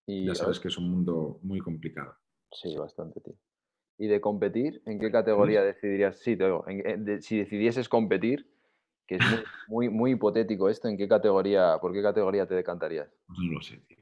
Y 0.09 0.27
ya 0.27 0.35
sabes 0.35 0.59
que 0.59 0.69
es 0.69 0.77
un 0.79 0.91
mundo 0.91 1.39
muy 1.43 1.61
complicado. 1.61 2.17
sí, 2.51 2.77
bastante, 2.77 3.21
tío. 3.21 3.35
¿Y 3.99 4.09
de 4.09 4.21
competir, 4.21 4.83
en 4.87 4.99
qué 4.99 5.11
categoría 5.13 5.63
decidirías? 5.63 6.19
Sí, 6.19 6.37
te. 6.37 6.47
En- 6.47 6.87
en- 6.87 7.05
de- 7.05 7.23
si 7.23 7.39
decidieses 7.39 7.89
competir, 7.89 8.51
que 9.07 9.17
es 9.17 9.21
muy, 9.21 9.45
muy, 9.69 9.89
muy 9.89 10.11
hipotético 10.13 10.69
esto, 10.69 10.89
¿en 10.89 10.97
qué 10.99 11.07
categoría, 11.09 11.79
por 11.81 11.93
qué 11.93 12.03
categoría 12.03 12.47
te 12.47 12.55
decantarías? 12.55 13.09
No 13.29 13.53
lo 13.55 13.63
sé, 13.63 13.79
tío. 13.87 13.99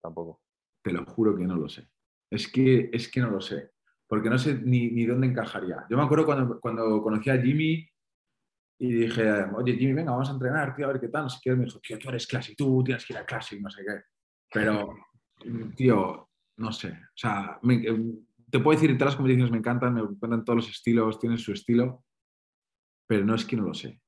Tampoco. 0.00 0.40
Te 0.82 0.92
lo 0.92 1.04
juro 1.04 1.36
que 1.36 1.44
no 1.44 1.56
lo 1.56 1.68
sé. 1.68 1.88
Es 2.30 2.50
que, 2.50 2.88
es 2.92 3.10
que 3.10 3.20
no 3.20 3.30
lo 3.30 3.40
sé. 3.40 3.72
Porque 4.06 4.30
no 4.30 4.38
sé 4.38 4.54
ni, 4.54 4.90
ni 4.90 5.04
dónde 5.04 5.26
encajaría. 5.26 5.84
Yo 5.90 5.96
me 5.96 6.04
acuerdo 6.04 6.24
cuando, 6.26 6.60
cuando 6.60 7.02
conocí 7.02 7.28
a 7.30 7.40
Jimmy 7.40 7.86
y 8.82 8.92
dije, 8.92 9.30
oye, 9.54 9.74
Jimmy, 9.76 9.92
venga, 9.92 10.12
vamos 10.12 10.30
a 10.30 10.32
entrenar, 10.32 10.74
tío, 10.74 10.86
a 10.86 10.92
ver 10.92 11.00
qué 11.00 11.08
tal. 11.08 11.24
No 11.24 11.28
sé 11.30 11.38
qué. 11.42 11.54
Me 11.54 11.66
dijo, 11.66 11.78
tío, 11.80 11.98
tú 11.98 12.08
eres 12.08 12.26
Classic, 12.26 12.56
tú 12.56 12.82
tienes 12.82 13.04
que 13.04 13.12
ir 13.12 13.18
a 13.18 13.26
Classic, 13.26 13.60
no 13.60 13.68
sé 13.70 13.82
qué. 13.84 14.02
Pero, 14.52 14.94
tío, 15.76 16.28
no 16.56 16.72
sé. 16.72 16.88
O 16.92 17.16
sea, 17.16 17.58
me- 17.62 17.82
te 18.50 18.58
puedo 18.58 18.78
decir, 18.80 18.96
todas 18.96 19.12
las 19.12 19.16
competiciones 19.16 19.52
me 19.52 19.58
encantan, 19.58 19.94
me 19.94 20.00
encantan 20.00 20.44
todos 20.44 20.56
los 20.56 20.70
estilos, 20.70 21.18
tienen 21.20 21.38
su 21.38 21.52
estilo, 21.52 22.04
pero 23.06 23.24
no 23.24 23.34
es 23.34 23.44
que 23.44 23.56
no 23.56 23.64
lo 23.64 23.74
sé. 23.74 24.00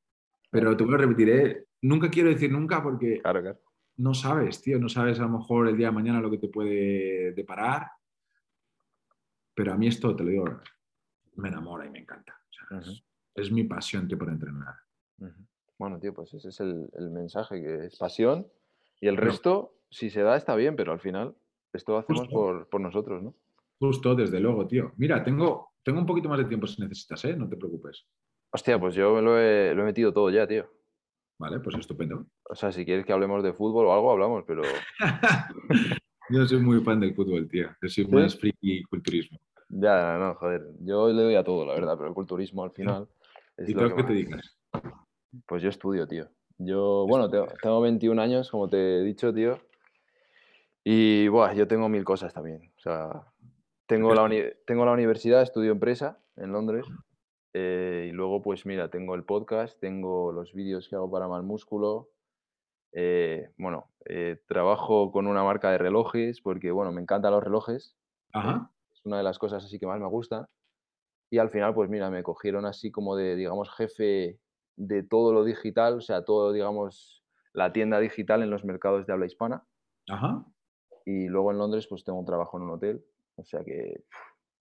Pero 0.51 0.77
te 0.77 0.85
voy 0.85 0.95
a 0.95 0.99
repetir, 0.99 1.29
¿eh? 1.31 1.67
nunca 1.83 2.11
quiero 2.11 2.29
decir 2.31 2.51
nunca 2.51 2.83
porque 2.83 3.21
Claro, 3.21 3.41
claro. 3.43 3.61
no 3.99 4.15
sabes, 4.15 4.63
tío, 4.63 4.79
no 4.79 4.89
sabes 4.89 5.19
a 5.21 5.23
lo 5.25 5.29
mejor 5.39 5.69
el 5.69 5.77
día 5.77 5.89
de 5.89 5.93
mañana 5.93 6.21
lo 6.21 6.31
que 6.31 6.39
te 6.39 6.49
puede 6.49 7.33
deparar, 7.33 7.89
pero 9.55 9.73
a 9.73 9.77
mí 9.77 9.87
esto, 9.87 10.15
te 10.17 10.25
lo 10.25 10.31
digo, 10.31 10.61
me 11.37 11.49
enamora 11.49 11.87
y 11.87 11.91
me 11.91 11.99
encanta. 12.01 12.35
Es, 13.35 13.51
mi 13.51 13.65
pasión, 13.65 14.09
tío, 14.09 14.19
por 14.19 14.29
entrenar. 14.29 14.75
Bueno, 15.79 15.99
tío, 15.99 16.15
pues 16.15 16.33
ese 16.35 16.49
es 16.49 16.61
el, 16.61 17.11
mensaje, 17.11 17.63
que 17.63 17.87
es 17.87 17.97
pasión 17.97 18.47
y 19.01 19.09
el 19.09 19.17
resto, 19.17 19.75
si 19.91 20.11
se 20.11 20.23
da, 20.23 20.37
está 20.37 20.55
bien, 20.55 20.77
pero 20.77 20.93
al 20.93 21.01
final 21.01 21.35
esto 21.73 21.93
lo 21.93 21.99
hacemos 21.99 22.29
por, 22.29 22.69
por, 22.69 22.81
nosotros, 22.81 23.23
¿no? 23.23 23.35
Justo, 23.79 24.15
desde 24.15 24.39
luego, 24.39 24.67
tío. 24.67 24.93
Mira, 24.97 25.25
tengo, 25.25 25.73
tengo 25.83 25.99
un 25.99 26.07
poquito 26.07 26.29
más 26.29 26.39
de 26.39 26.45
tiempo 26.45 26.67
si 26.67 26.81
necesitas, 26.81 27.25
¿eh? 27.25 27.37
No 27.37 27.49
te 27.49 27.57
preocupes. 27.57 28.07
Hostia, 28.51 28.79
pues 28.79 28.95
yo 28.95 29.21
lo 29.21 29.39
he, 29.39 29.75
lo 29.75 29.83
he 29.83 29.87
metido 29.87 30.13
todo 30.13 30.31
ya, 30.31 30.47
tío. 30.47 30.71
Vale, 31.39 31.59
pues 31.59 31.77
estupendo. 31.77 32.27
O 32.49 32.55
sea, 32.55 32.71
si 32.71 32.85
quieres 32.85 33.05
que 33.05 33.13
hablemos 33.13 33.43
de 33.43 33.53
fútbol 33.53 33.87
o 33.87 33.93
algo, 33.93 34.13
hablamos, 34.13 34.45
pero. 34.47 34.63
yo 36.31 36.47
soy 36.47 36.61
muy 36.61 36.81
fan 36.83 37.01
del 37.01 37.15
fútbol, 37.15 37.49
tío. 37.49 37.69
Yo 37.83 37.89
soy 37.89 38.07
más 38.07 38.37
friki 38.37 38.79
y 38.79 38.83
culturismo. 38.85 39.41
Ya, 39.69 40.19
no, 40.19 40.35
joder. 40.35 40.69
Yo 40.81 41.09
le 41.09 41.23
doy 41.23 41.35
a 41.35 41.43
todo, 41.43 41.67
la 41.67 41.75
verdad, 41.75 41.97
pero 41.97 42.09
el 42.09 42.15
culturismo 42.15 42.63
al 42.63 42.71
final. 42.73 43.09
Es 43.57 43.69
¿Y 43.69 43.75
tú 43.75 43.81
lo 43.81 43.95
que, 43.95 44.03
te 44.05 44.13
digas? 44.13 44.57
Pues 45.47 45.63
yo 45.63 45.69
estudio, 45.69 46.07
tío. 46.07 46.29
Yo, 46.59 47.07
bueno, 47.09 47.29
tengo, 47.29 47.81
21 47.81 48.21
años, 48.21 48.51
como 48.51 48.69
te 48.69 48.99
he 48.99 49.03
dicho, 49.03 49.33
tío. 49.33 49.59
Y, 50.85 51.29
buah, 51.29 51.55
yo 51.55 51.67
tengo 51.67 51.89
mil 51.89 52.05
cosas 52.05 52.33
también. 52.33 52.73
O 52.77 52.81
sea, 52.81 53.27
tengo 53.87 54.15
la, 54.15 54.29
tengo 54.67 54.85
la 54.85 54.93
universidad, 54.93 55.43
estudio 55.43 55.73
empresa 55.73 56.19
en 56.37 56.53
Londres. 56.53 56.87
Eh, 57.55 58.09
y 58.09 58.13
luego, 58.13 58.43
pues 58.43 58.65
mira, 58.65 58.89
tengo 58.89 59.15
el 59.15 59.25
podcast, 59.25 59.79
tengo 59.81 60.33
los 60.33 60.55
vídeos 60.55 60.89
que 60.89 60.97
hago 60.97 61.11
para 61.11 61.29
Mal 61.29 61.43
Músculo. 61.43 62.11
Eh, 62.93 63.51
bueno, 63.57 63.89
eh, 64.07 64.41
trabajo 64.47 65.13
con 65.13 65.27
una 65.27 65.45
marca 65.45 65.71
de 65.71 65.79
relojes 65.79 66.41
porque, 66.41 66.71
bueno, 66.71 66.93
me 66.93 67.01
encantan 67.01 67.33
los 67.33 67.43
relojes. 67.43 67.97
Es 68.93 69.05
una 69.05 69.19
de 69.19 69.23
las 69.23 69.39
cosas 69.39 69.65
así 69.65 69.79
que 69.79 69.87
más 69.87 70.01
me 70.01 70.09
gusta. 70.09 70.49
Y 71.33 71.39
al 71.39 71.49
final, 71.49 71.73
pues 71.73 71.89
mira, 71.89 72.11
me 72.11 72.23
cogieron 72.23 72.67
así 72.67 72.91
como 72.91 73.17
de, 73.17 73.37
digamos, 73.37 73.71
jefe 73.75 74.39
de 74.77 75.03
todo 75.03 75.33
lo 75.33 75.45
digital, 75.45 75.95
o 75.95 76.01
sea, 76.03 76.27
todo, 76.27 76.53
digamos, 76.53 77.25
la 77.55 77.73
tienda 77.73 77.99
digital 78.01 78.43
en 78.43 78.51
los 78.51 78.67
mercados 78.67 79.07
de 79.07 79.15
habla 79.15 79.25
hispana. 79.25 79.65
Ajá. 80.11 80.45
Y 81.07 81.29
luego 81.29 81.51
en 81.51 81.57
Londres, 81.57 81.87
pues 81.89 82.05
tengo 82.05 82.19
un 82.19 82.27
trabajo 82.27 82.59
en 82.59 82.65
un 82.65 82.73
hotel. 82.73 83.03
O 83.37 83.45
sea 83.45 83.65
que. 83.65 84.05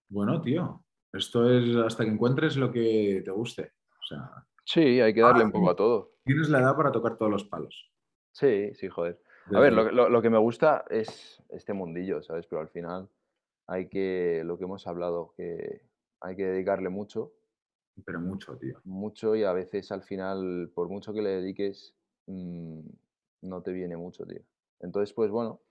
Bueno, 0.08 0.42
tío. 0.42 0.82
Esto 1.12 1.52
es 1.52 1.76
hasta 1.76 2.06
que 2.06 2.12
encuentres 2.12 2.56
lo 2.56 2.72
que 2.72 3.22
te 3.26 3.32
guste. 3.32 3.74
O 3.90 4.06
sea, 4.08 4.48
sí, 4.64 5.02
hay 5.02 5.14
que 5.14 5.20
darle 5.20 5.44
un 5.44 5.52
poco 5.52 5.72
a 5.72 5.76
todo. 5.76 6.14
Tienes 6.24 6.48
la 6.48 6.60
edad 6.60 6.78
para 6.78 6.94
tocar 6.94 7.18
todos 7.18 7.34
los 7.34 7.44
palos. 7.44 7.92
Sí, 8.32 8.74
sí, 8.76 8.88
joder. 8.88 9.22
A 9.54 9.60
ver, 9.60 9.74
lo, 9.74 10.22
que 10.22 10.30
me 10.30 10.38
gusta 10.38 10.86
es 10.90 11.44
este 11.50 11.74
mundillo, 11.74 12.24
¿sabes? 12.24 12.48
Pero 12.48 12.62
al 12.62 12.70
final 12.70 13.10
hay 13.68 13.90
que, 13.90 14.44
lo 14.46 14.58
que 14.58 14.64
hemos 14.64 14.88
hablado, 14.88 15.34
que 15.36 15.91
hay 16.22 16.36
que 16.36 16.46
dedicarle 16.46 16.90
mucho. 16.90 17.34
Pero 18.06 18.20
mucho, 18.20 18.58
tío. 18.58 18.80
Mucho 18.86 19.36
y 19.36 19.44
a 19.44 19.54
veces 19.54 19.92
al 19.92 20.04
final, 20.04 20.72
por 20.74 20.90
mucho 20.90 21.14
que 21.14 21.22
le 21.22 21.30
dediques, 21.30 21.94
mm, 22.28 22.80
no 23.42 23.62
te 23.62 23.72
viene 23.74 23.98
mucho, 23.98 24.26
tío. 24.26 24.42
Entonces, 24.80 25.14
pues 25.14 25.30
bueno, 25.30 25.62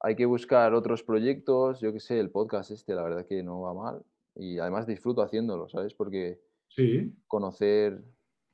hay 0.00 0.16
que 0.16 0.26
buscar 0.26 0.74
otros 0.74 1.02
proyectos, 1.02 1.80
yo 1.80 1.92
qué 1.92 2.00
sé, 2.00 2.18
el 2.18 2.30
podcast 2.30 2.70
este, 2.70 2.94
la 2.94 3.02
verdad 3.02 3.26
que 3.26 3.42
no 3.42 3.60
va 3.60 3.74
mal 3.74 4.02
y 4.34 4.58
además 4.58 4.86
disfruto 4.86 5.22
haciéndolo, 5.22 5.68
¿sabes? 5.68 5.94
Porque 5.94 6.40
sí. 6.68 7.12
conocer 7.26 8.02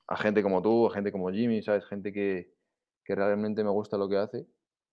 a 0.09 0.16
gente 0.16 0.43
como 0.43 0.62
tú, 0.62 0.87
a 0.87 0.91
gente 0.91 1.12
como 1.12 1.30
Jimmy, 1.30 1.62
¿sabes? 1.62 1.84
Gente 1.87 2.12
que, 2.12 2.55
realmente 3.09 3.62
me 3.62 3.70
gusta 3.70 3.97
lo 3.97 4.09
que 4.09 4.16
hace 4.16 4.47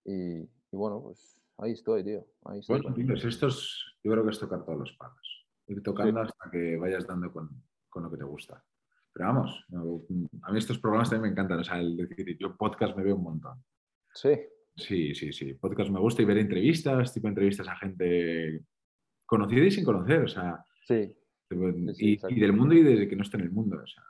y, 0.04 0.48
bueno, 0.70 1.02
pues 1.02 1.40
ahí 1.58 1.72
estoy, 1.72 2.04
tío. 2.04 2.24
Ahí 2.44 2.60
estoy. 2.60 2.80
Bueno, 2.80 3.14
esto 3.14 3.48
es, 3.48 3.84
yo 4.04 4.12
creo 4.12 4.24
que 4.24 4.30
es 4.30 4.38
tocar 4.38 4.64
todos 4.64 4.78
los 4.78 4.92
palos. 4.92 5.33
Ir 5.66 5.82
tocando 5.82 6.20
hasta 6.20 6.50
que 6.50 6.76
vayas 6.76 7.06
dando 7.06 7.32
con, 7.32 7.50
lo 7.94 8.10
que 8.10 8.16
te 8.16 8.24
gusta. 8.24 8.62
Pero 9.12 9.28
vamos, 9.28 9.64
a 10.42 10.52
mí 10.52 10.58
estos 10.58 10.78
programas 10.78 11.08
también 11.08 11.30
me 11.30 11.32
encantan. 11.32 11.60
O 11.60 11.64
sea, 11.64 11.78
el 11.78 11.96
decir, 11.96 12.36
yo 12.38 12.56
podcast 12.56 12.96
me 12.96 13.04
veo 13.04 13.16
un 13.16 13.22
montón. 13.22 13.62
Sí. 14.12 14.34
Sí, 14.76 15.14
sí, 15.14 15.32
sí. 15.32 15.54
Podcast 15.54 15.90
me 15.90 16.00
gusta 16.00 16.22
y 16.22 16.24
ver 16.24 16.38
entrevistas, 16.38 17.14
tipo 17.14 17.28
entrevistas 17.28 17.68
a 17.68 17.76
gente 17.76 18.64
conocida 19.24 19.64
y 19.64 19.70
sin 19.70 19.84
conocer. 19.84 20.24
O 20.24 20.28
sea, 20.28 20.64
Sí. 20.86 21.16
y, 21.50 22.40
del 22.40 22.52
mundo 22.52 22.74
y 22.74 22.82
desde 22.82 23.08
que 23.08 23.16
no 23.16 23.22
está 23.22 23.38
en 23.38 23.44
el 23.44 23.52
mundo. 23.52 23.80
O 23.82 23.86
sea, 23.86 24.02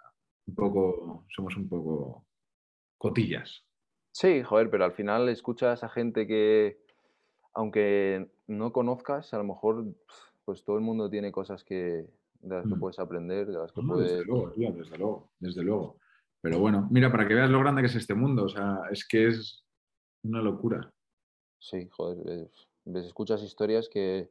un 0.47 0.55
poco, 0.55 1.27
somos 1.29 1.57
un 1.57 1.69
poco 1.69 2.27
cotillas. 2.99 3.65
Sí, 4.13 4.43
joder, 4.43 4.71
pero 4.71 4.85
al 4.85 4.93
final 4.93 5.29
escuchas 5.29 5.85
a 5.85 5.89
gente 5.89 6.27
que, 6.27 6.81
aunque 7.53 8.31
no 8.47 8.73
conozcas, 8.73 9.35
a 9.35 9.39
lo 9.39 9.45
mejor 9.45 9.95
pues 10.45 10.65
todo 10.65 10.77
el 10.77 10.83
mundo 10.83 11.09
tiene 11.09 11.33
cosas 11.33 11.65
que, 11.65 12.07
de 12.41 12.55
las 12.57 12.67
que 12.67 12.75
mm. 12.75 12.81
puedes 12.81 12.99
aprender, 12.99 13.47
de 13.47 13.59
las 13.59 13.73
que 13.73 13.83
puedes... 13.83 14.11
Desde 14.11 14.25
luego, 14.25 14.51
tío, 14.53 14.73
desde 14.73 14.99
luego, 14.99 15.31
desde 15.39 15.63
luego. 15.63 15.99
Pero 16.41 16.59
bueno, 16.59 16.89
mira, 16.91 17.11
para 17.11 17.27
que 17.27 17.35
veas 17.35 17.51
lo 17.51 17.61
grande 17.61 17.81
que 17.81 17.87
es 17.87 17.95
este 17.95 18.15
mundo, 18.15 18.45
o 18.45 18.49
sea, 18.49 18.83
es 18.91 19.07
que 19.07 19.29
es 19.29 19.65
una 20.23 20.43
locura. 20.43 20.93
Sí, 21.59 21.89
joder, 21.91 22.51
ves, 22.85 23.07
escuchas 23.07 23.43
historias 23.43 23.89
que, 23.89 24.31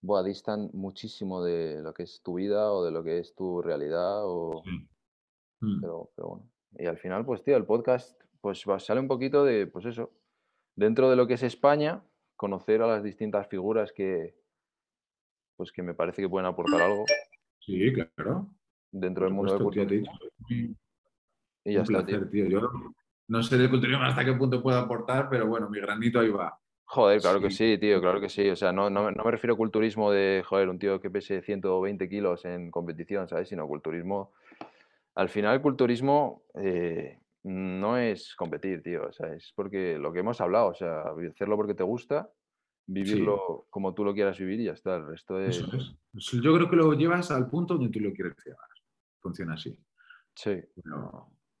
buah, 0.00 0.22
distan 0.22 0.70
muchísimo 0.72 1.44
de 1.44 1.82
lo 1.82 1.92
que 1.92 2.04
es 2.04 2.22
tu 2.22 2.34
vida 2.34 2.72
o 2.72 2.84
de 2.84 2.90
lo 2.90 3.04
que 3.04 3.18
es 3.18 3.34
tu 3.34 3.60
realidad. 3.60 4.22
O... 4.24 4.62
Mm. 5.60 5.80
Pero, 5.80 6.10
pero, 6.16 6.28
bueno. 6.28 6.50
Y 6.78 6.86
al 6.86 6.98
final, 6.98 7.24
pues, 7.24 7.42
tío, 7.42 7.56
el 7.56 7.66
podcast 7.66 8.18
pues 8.40 8.64
sale 8.78 9.00
un 9.00 9.08
poquito 9.08 9.44
de, 9.44 9.66
pues 9.66 9.86
eso, 9.86 10.12
dentro 10.76 11.08
de 11.08 11.16
lo 11.16 11.26
que 11.26 11.34
es 11.34 11.42
España, 11.42 12.02
conocer 12.36 12.82
a 12.82 12.86
las 12.86 13.02
distintas 13.02 13.48
figuras 13.48 13.92
que, 13.92 14.34
pues 15.56 15.72
que 15.72 15.82
me 15.82 15.94
parece 15.94 16.22
que 16.22 16.28
pueden 16.28 16.46
aportar 16.46 16.82
algo. 16.82 17.04
Sí, 17.60 17.92
claro. 17.92 18.48
Dentro 18.90 19.24
del 19.24 19.34
mundo 19.34 19.54
del 19.54 19.62
culturismo. 19.62 20.12
Y 20.48 21.74
ya 21.74 21.82
está, 21.82 22.04
tío. 22.04 22.46
Yo 22.46 22.70
no 23.28 23.42
sé 23.42 23.56
del 23.56 23.70
culturismo 23.70 24.04
hasta 24.04 24.24
qué 24.24 24.32
punto 24.34 24.62
puedo 24.62 24.78
aportar, 24.78 25.28
pero 25.30 25.46
bueno, 25.46 25.68
mi 25.70 25.80
granito 25.80 26.20
ahí 26.20 26.30
va. 26.30 26.58
Joder, 26.86 27.20
claro 27.20 27.40
que 27.40 27.50
sí, 27.50 27.78
tío, 27.78 28.00
claro 28.00 28.20
que 28.20 28.28
sí. 28.28 28.48
O 28.50 28.56
sea, 28.56 28.72
no, 28.72 28.90
no, 28.90 29.10
me 29.10 29.30
refiero 29.30 29.54
a 29.54 29.56
culturismo 29.56 30.12
de, 30.12 30.42
joder, 30.46 30.68
un 30.68 30.78
tío 30.78 31.00
que 31.00 31.10
pese 31.10 31.40
120 31.40 32.08
kilos 32.08 32.44
en 32.44 32.70
competición, 32.70 33.26
¿sabes? 33.28 33.48
Sino 33.48 33.66
culturismo. 33.66 34.32
Al 35.14 35.28
final, 35.28 35.54
el 35.54 35.62
culturismo 35.62 36.44
eh, 36.54 37.18
no 37.44 37.96
es 37.96 38.34
competir, 38.36 38.82
tío. 38.82 39.06
O 39.08 39.12
sea, 39.12 39.32
es 39.34 39.52
porque 39.56 39.98
lo 39.98 40.12
que 40.12 40.20
hemos 40.20 40.40
hablado, 40.40 40.68
o 40.68 40.74
sea, 40.74 41.04
hacerlo 41.30 41.56
porque 41.56 41.74
te 41.74 41.82
gusta, 41.82 42.30
vivirlo 42.86 43.66
como 43.70 43.94
tú 43.94 44.04
lo 44.04 44.14
quieras 44.14 44.38
vivir 44.38 44.60
y 44.60 44.64
ya 44.64 44.72
está. 44.72 44.96
El 44.96 45.06
resto 45.06 45.40
es... 45.40 45.64
Yo 46.12 46.54
creo 46.54 46.70
que 46.70 46.76
lo 46.76 46.92
llevas 46.94 47.30
al 47.30 47.48
punto 47.48 47.74
donde 47.74 47.90
tú 47.90 48.00
lo 48.00 48.12
quieres 48.12 48.34
llevar. 48.44 48.68
Funciona 49.20 49.54
así. 49.54 49.78
Sí. 50.34 50.60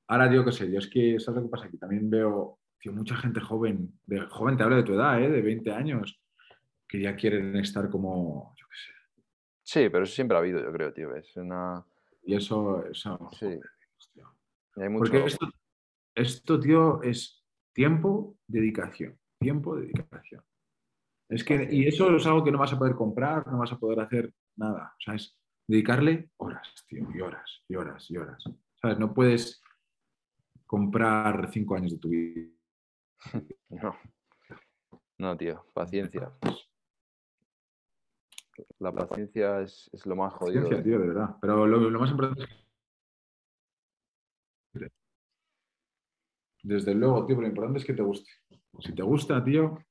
ahora, 0.08 0.28
digo 0.28 0.44
que 0.44 0.52
sé, 0.52 0.70
yo 0.70 0.78
es 0.78 0.88
que, 0.88 1.20
¿sabes 1.20 1.42
lo 1.42 1.48
que 1.48 1.50
pasa? 1.50 1.70
Que 1.70 1.78
también 1.78 2.10
veo 2.10 2.58
mucha 2.92 3.16
gente 3.16 3.40
joven, 3.40 3.92
de, 4.06 4.20
joven 4.20 4.56
te 4.56 4.62
hablo 4.62 4.76
de 4.76 4.82
tu 4.82 4.94
edad, 4.94 5.22
¿eh? 5.22 5.30
de 5.30 5.42
20 5.42 5.72
años, 5.72 6.20
que 6.88 7.00
ya 7.00 7.16
quieren 7.16 7.56
estar 7.56 7.88
como, 7.90 8.54
yo 8.56 8.66
qué 8.66 8.76
sé. 8.76 9.22
Sí, 9.62 9.88
pero 9.90 10.04
eso 10.04 10.14
siempre 10.14 10.36
ha 10.36 10.40
habido, 10.40 10.62
yo 10.62 10.72
creo, 10.72 10.92
tío. 10.92 11.14
Es 11.14 11.34
una... 11.36 11.84
Y 12.24 12.34
eso, 12.34 12.84
eso 12.86 13.30
sí. 13.38 13.58
Porque 14.98 15.24
esto, 15.24 15.48
esto, 16.14 16.60
tío, 16.60 17.02
es 17.02 17.44
tiempo, 17.72 18.36
dedicación. 18.46 19.18
Tiempo, 19.38 19.76
dedicación. 19.76 20.42
Es 21.28 21.42
que, 21.42 21.68
y 21.70 21.86
eso 21.86 22.14
es 22.14 22.26
algo 22.26 22.44
que 22.44 22.52
no 22.52 22.58
vas 22.58 22.72
a 22.72 22.78
poder 22.78 22.94
comprar, 22.94 23.46
no 23.46 23.58
vas 23.58 23.72
a 23.72 23.78
poder 23.78 24.00
hacer 24.00 24.32
nada. 24.56 24.94
O 24.98 25.00
sea, 25.00 25.14
es 25.14 25.38
dedicarle 25.66 26.30
horas, 26.36 26.84
tío, 26.86 27.08
y 27.14 27.20
horas, 27.20 27.62
y 27.68 27.76
horas, 27.76 28.10
y 28.10 28.16
horas. 28.16 28.44
¿Sabes? 28.80 28.98
No 28.98 29.14
puedes 29.14 29.62
comprar 30.66 31.50
cinco 31.50 31.76
años 31.76 31.92
de 31.92 31.98
tu 31.98 32.08
vida. 32.10 32.50
No. 33.70 33.96
No, 35.18 35.36
tío, 35.36 35.64
paciencia. 35.72 36.32
La 38.78 38.92
paciencia 38.92 39.60
es, 39.60 39.90
lo 40.04 40.16
más 40.16 40.32
jodido. 40.34 40.62
Paciencia, 40.62 40.84
tío, 40.84 40.98
de 40.98 41.08
verdad. 41.08 41.36
Pero 41.40 41.66
lo, 41.66 41.98
más 41.98 42.10
importante 42.10 42.42
es 42.42 42.48
que... 42.48 42.64
Desde 46.62 46.94
luego, 46.94 47.26
tío, 47.26 47.40
lo 47.40 47.46
importante 47.46 47.78
es 47.78 47.84
que 47.84 47.94
te 47.94 48.02
guste. 48.02 48.30
Si 48.80 48.94
te 48.94 49.02
gusta, 49.02 49.44
tío, 49.44 49.83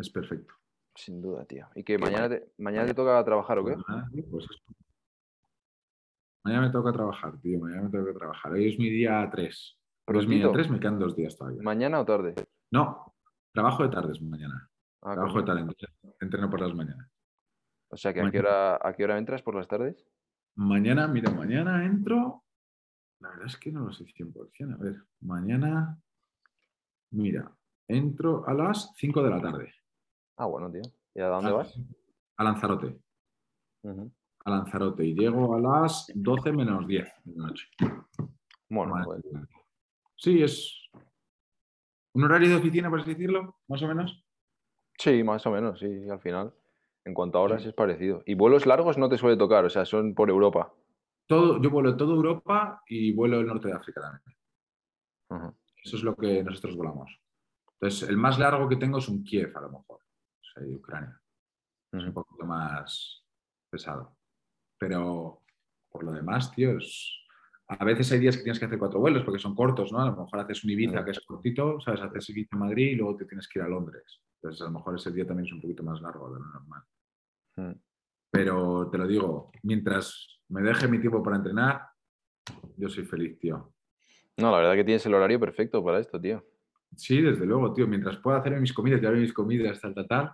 es 0.00 0.10
perfecto. 0.10 0.54
Sin 0.94 1.20
duda, 1.22 1.44
tío. 1.44 1.68
¿Y 1.74 1.84
que 1.84 1.98
mañana 1.98 2.28
te, 2.28 2.52
mañana 2.58 2.86
te 2.86 2.94
toca 2.94 3.24
trabajar 3.24 3.58
o 3.58 3.64
qué? 3.64 3.76
Pues 4.30 4.46
mañana 6.44 6.66
me 6.66 6.72
toca 6.72 6.92
trabajar, 6.92 7.40
tío. 7.40 7.60
Mañana 7.60 7.82
me 7.82 7.90
toca 7.90 8.12
trabajar. 8.12 8.52
Hoy 8.52 8.68
es 8.68 8.78
mi 8.78 8.90
día 8.90 9.28
3. 9.30 9.78
Pero 10.06 10.20
es 10.20 10.26
mi 10.26 10.36
día 10.36 10.50
3, 10.50 10.70
me 10.70 10.80
quedan 10.80 10.98
dos 10.98 11.14
días 11.14 11.36
todavía. 11.36 11.62
¿Mañana 11.62 12.00
o 12.00 12.04
tarde? 12.04 12.34
No, 12.72 13.14
trabajo 13.52 13.84
de 13.84 13.90
tardes 13.90 14.20
mañana. 14.20 14.68
Ah, 15.02 15.14
trabajo 15.14 15.38
de 15.38 15.44
tarde, 15.44 15.66
entreno 16.20 16.50
por 16.50 16.60
las 16.60 16.74
mañanas. 16.74 17.08
O 17.88 17.96
sea, 17.96 18.12
que 18.12 18.20
a, 18.20 18.30
qué 18.30 18.38
hora, 18.38 18.76
¿a 18.76 18.92
qué 18.92 19.04
hora 19.04 19.18
entras 19.18 19.42
por 19.42 19.54
las 19.54 19.66
tardes? 19.66 20.06
Mañana, 20.56 21.08
mira, 21.08 21.30
mañana 21.32 21.84
entro. 21.84 22.44
La 23.20 23.30
verdad 23.30 23.46
es 23.46 23.56
que 23.56 23.72
no 23.72 23.80
lo 23.80 23.92
sé 23.92 24.04
100%. 24.04 24.74
A 24.74 24.76
ver, 24.78 25.04
mañana. 25.20 25.98
Mira, 27.12 27.52
entro 27.88 28.46
a 28.46 28.54
las 28.54 28.92
5 28.96 29.22
de 29.22 29.30
la 29.30 29.40
tarde. 29.40 29.74
Ah, 30.40 30.46
bueno, 30.46 30.72
tío. 30.72 30.80
¿Y 31.14 31.20
a 31.20 31.26
dónde 31.26 31.52
vas? 31.52 31.78
A 32.38 32.44
Lanzarote. 32.44 32.98
Ujú. 33.82 34.10
A 34.46 34.50
Lanzarote. 34.50 35.04
Y 35.04 35.14
llego 35.14 35.54
a 35.54 35.60
las 35.60 36.10
12 36.14 36.50
menos 36.50 36.86
10 36.86 37.12
de 37.24 37.38
la 37.38 37.48
noche. 37.48 37.66
Bueno, 38.70 38.94
Vale. 38.94 39.04
pues, 39.04 39.22
Sí, 40.16 40.42
es 40.42 40.88
un 42.14 42.24
horario 42.24 42.48
de 42.48 42.54
oficina, 42.56 42.88
por 42.88 43.00
así 43.00 43.10
decirlo, 43.10 43.58
más 43.68 43.82
o 43.82 43.88
menos. 43.88 44.24
sí, 44.98 45.22
más 45.22 45.44
o 45.46 45.50
menos, 45.50 45.78
sí, 45.78 46.08
al 46.08 46.20
final. 46.20 46.54
En 47.04 47.12
cuanto 47.12 47.36
a 47.36 47.42
horas 47.42 47.66
es 47.66 47.74
parecido. 47.74 48.22
¿Y 48.24 48.34
vuelos 48.34 48.64
largos 48.64 48.96
no 48.96 49.10
te 49.10 49.18
suele 49.18 49.36
tocar? 49.36 49.66
O 49.66 49.70
sea, 49.70 49.84
son 49.84 50.14
por 50.14 50.30
Europa. 50.30 50.72
Todo, 51.26 51.60
yo 51.60 51.68
vuelo 51.68 51.98
toda 51.98 52.14
Europa 52.14 52.82
y 52.88 53.12
vuelo 53.12 53.40
el 53.40 53.46
norte 53.46 53.68
de 53.68 53.74
África 53.74 54.00
también. 54.00 55.54
Eso 55.84 55.96
es 55.98 56.02
lo 56.02 56.16
que 56.16 56.42
nosotros 56.42 56.76
volamos. 56.76 57.14
Entonces, 57.74 58.08
el 58.08 58.16
más 58.16 58.38
largo 58.38 58.68
que 58.70 58.76
tengo 58.76 58.98
es 58.98 59.08
un 59.08 59.22
Kiev, 59.22 59.54
a 59.56 59.60
lo 59.60 59.70
mejor. 59.70 60.00
O 60.50 60.52
sea, 60.52 60.62
de 60.62 60.74
Ucrania. 60.74 61.20
Es 61.92 62.04
un 62.04 62.12
poquito 62.12 62.44
más 62.44 63.24
pesado. 63.70 64.16
Pero 64.78 65.42
por 65.90 66.04
lo 66.04 66.12
demás, 66.12 66.50
tío, 66.52 66.76
es- 66.78 67.16
a 67.68 67.84
veces 67.84 68.10
hay 68.12 68.18
días 68.18 68.36
que 68.36 68.42
tienes 68.42 68.58
que 68.58 68.64
hacer 68.64 68.78
cuatro 68.78 68.98
vuelos 69.00 69.22
porque 69.22 69.38
son 69.38 69.54
cortos, 69.54 69.92
¿no? 69.92 70.00
A 70.02 70.06
lo 70.10 70.16
mejor 70.16 70.40
haces 70.40 70.64
un 70.64 70.70
Ibiza 70.70 71.04
que 71.04 71.12
es 71.12 71.20
cortito, 71.20 71.80
¿sabes? 71.80 72.00
Haces 72.00 72.30
Ibiza 72.30 72.56
Madrid 72.56 72.92
y 72.92 72.94
luego 72.96 73.16
te 73.16 73.26
tienes 73.26 73.46
que 73.48 73.58
ir 73.60 73.64
a 73.64 73.68
Londres. 73.68 74.20
Entonces, 74.36 74.60
a 74.62 74.64
lo 74.64 74.70
mejor 74.72 74.96
ese 74.96 75.12
día 75.12 75.26
también 75.26 75.46
es 75.46 75.52
un 75.52 75.60
poquito 75.60 75.82
más 75.84 76.00
largo 76.00 76.32
de 76.32 76.40
lo 76.40 76.46
normal. 76.46 76.82
Pero 78.30 78.88
te 78.90 78.98
lo 78.98 79.06
digo, 79.06 79.50
mientras 79.62 80.40
me 80.48 80.62
deje 80.62 80.88
mi 80.88 80.98
tiempo 81.00 81.22
para 81.22 81.36
entrenar, 81.36 81.82
yo 82.76 82.88
soy 82.88 83.04
feliz, 83.04 83.38
tío. 83.38 83.72
No, 84.36 84.50
la 84.50 84.58
verdad 84.58 84.74
que 84.74 84.84
tienes 84.84 85.04
el 85.06 85.14
horario 85.14 85.38
perfecto 85.38 85.84
para 85.84 85.98
esto, 85.98 86.20
tío. 86.20 86.44
Sí, 86.96 87.20
desde 87.20 87.44
luego, 87.46 87.72
tío. 87.72 87.86
Mientras 87.86 88.16
pueda 88.18 88.38
hacer 88.38 88.58
mis 88.60 88.72
comidas, 88.72 89.00
ya 89.00 89.10
mis 89.10 89.32
comidas, 89.32 89.80
tal, 89.80 89.94
tal, 89.94 90.06
tal, 90.08 90.32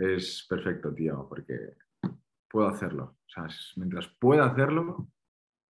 es 0.00 0.46
perfecto, 0.48 0.94
tío, 0.94 1.26
porque 1.28 1.74
puedo 2.48 2.68
hacerlo. 2.68 3.16
O 3.26 3.28
sea, 3.28 3.46
mientras 3.76 4.08
pueda 4.08 4.46
hacerlo, 4.46 5.08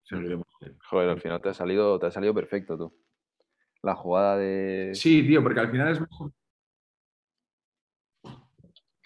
seguiremos. 0.03 0.47
así. 0.61 0.73
Joder, 0.89 1.11
al 1.11 1.21
final 1.21 1.41
te 1.43 1.49
ha 1.49 1.55
salido, 1.55 1.99
te 1.99 2.07
ha 2.07 2.11
salido 2.11 2.35
perfecto, 2.35 2.79
tú. 2.79 2.97
La 3.83 3.95
jugada 3.95 4.37
de. 4.37 4.93
Sí, 4.95 5.27
tío, 5.27 5.43
porque 5.43 5.61
al 5.61 5.71
final 5.71 5.89
es 5.89 6.01
más 6.01 6.11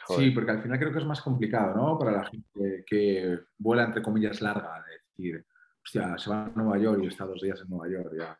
Joder. 0.06 0.24
Sí, 0.24 0.30
porque 0.32 0.50
al 0.50 0.62
final 0.62 0.78
creo 0.78 0.92
que 0.92 0.98
es 0.98 1.06
más 1.06 1.22
complicado, 1.22 1.74
¿no? 1.74 1.98
Para 1.98 2.12
la 2.12 2.24
gente 2.26 2.84
que 2.86 3.40
vuela 3.56 3.84
entre 3.84 4.02
comillas 4.02 4.42
larga, 4.42 4.84
de 4.84 4.98
decir, 5.08 5.46
hostia, 5.82 6.18
se 6.18 6.28
va 6.28 6.44
a 6.44 6.52
Nueva 6.54 6.78
York 6.78 7.00
y 7.02 7.06
está 7.06 7.24
dos 7.24 7.40
días 7.40 7.62
en 7.62 7.70
Nueva 7.70 7.88
York, 7.88 8.12
ya 8.18 8.36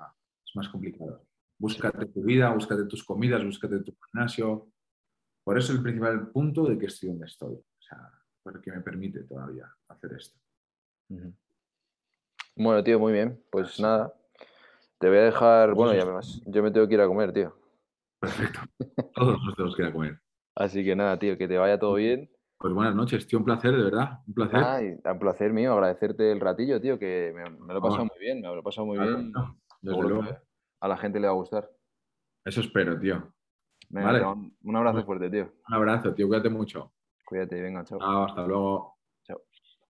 es 0.46 0.56
más 0.56 0.68
complicado. 0.68 1.24
Búscate 1.58 2.04
tu 2.06 2.22
vida, 2.22 2.52
búscate 2.52 2.84
tus 2.84 3.02
comidas, 3.02 3.42
búscate 3.42 3.80
tu 3.80 3.96
gimnasio. 4.12 4.73
Por 5.44 5.58
eso 5.58 5.72
el 5.72 5.82
principal 5.82 6.28
punto 6.30 6.64
de 6.64 6.78
que 6.78 6.86
estoy 6.86 7.10
donde 7.10 7.26
estoy, 7.26 7.54
o 7.54 7.82
sea, 7.82 8.10
porque 8.42 8.72
me 8.72 8.80
permite 8.80 9.24
todavía 9.24 9.70
hacer 9.88 10.12
esto. 10.14 10.38
Bueno, 12.56 12.82
tío, 12.82 12.98
muy 12.98 13.12
bien. 13.12 13.42
Pues 13.50 13.78
nada. 13.80 14.14
Te 14.98 15.08
voy 15.08 15.18
a 15.18 15.22
dejar. 15.24 15.74
Bueno, 15.74 15.94
ya 15.94 16.04
me 16.06 16.12
vas. 16.12 16.40
Yo 16.46 16.62
me 16.62 16.70
tengo 16.70 16.86
que 16.88 16.94
ir 16.94 17.00
a 17.00 17.06
comer, 17.06 17.32
tío. 17.32 17.54
Perfecto. 18.20 18.60
Todos 19.14 19.42
nos 19.44 19.54
tenemos 19.54 19.76
que 19.76 19.82
ir 19.82 19.88
a 19.88 19.92
comer. 19.92 20.20
Así 20.56 20.84
que 20.84 20.94
nada, 20.96 21.18
tío, 21.18 21.36
que 21.36 21.48
te 21.48 21.58
vaya 21.58 21.78
todo 21.78 21.94
bien. 21.94 22.30
Pues 22.58 22.72
buenas 22.72 22.94
noches, 22.94 23.26
tío, 23.26 23.40
un 23.40 23.44
placer, 23.44 23.76
de 23.76 23.82
verdad, 23.82 24.20
un 24.26 24.34
placer. 24.34 24.60
Ay, 24.64 24.96
un 25.04 25.18
placer 25.18 25.52
mío, 25.52 25.72
agradecerte 25.72 26.30
el 26.30 26.40
ratillo, 26.40 26.80
tío, 26.80 26.96
que 26.98 27.32
me, 27.34 27.50
me 27.50 27.72
lo 27.74 27.80
he 27.80 27.82
pasado 27.82 28.04
muy 28.04 28.18
bien, 28.20 28.40
me 28.40 28.46
lo 28.46 28.60
he 28.60 28.62
pasado 28.62 28.86
muy 28.86 28.96
Ah, 28.98 29.04
bien. 29.04 29.32
Desde 29.82 30.00
luego. 30.00 30.24
a 30.80 30.88
la 30.88 30.96
gente 30.96 31.18
le 31.18 31.26
va 31.26 31.32
a 31.32 31.36
gustar. 31.36 31.68
Eso 32.44 32.60
espero, 32.60 32.98
tío. 32.98 33.33
Venga, 33.88 34.12
Vale. 34.12 34.50
un 34.62 34.76
abrazo 34.76 35.04
fuerte, 35.04 35.30
tío. 35.30 35.52
Un 35.68 35.74
abrazo, 35.74 36.14
tío, 36.14 36.26
cuídate 36.28 36.50
mucho. 36.50 36.92
Cuídate, 37.24 37.60
venga, 37.60 37.84
chao. 37.84 37.98
Chao, 37.98 38.24
hasta 38.24 38.46
luego. 38.46 38.93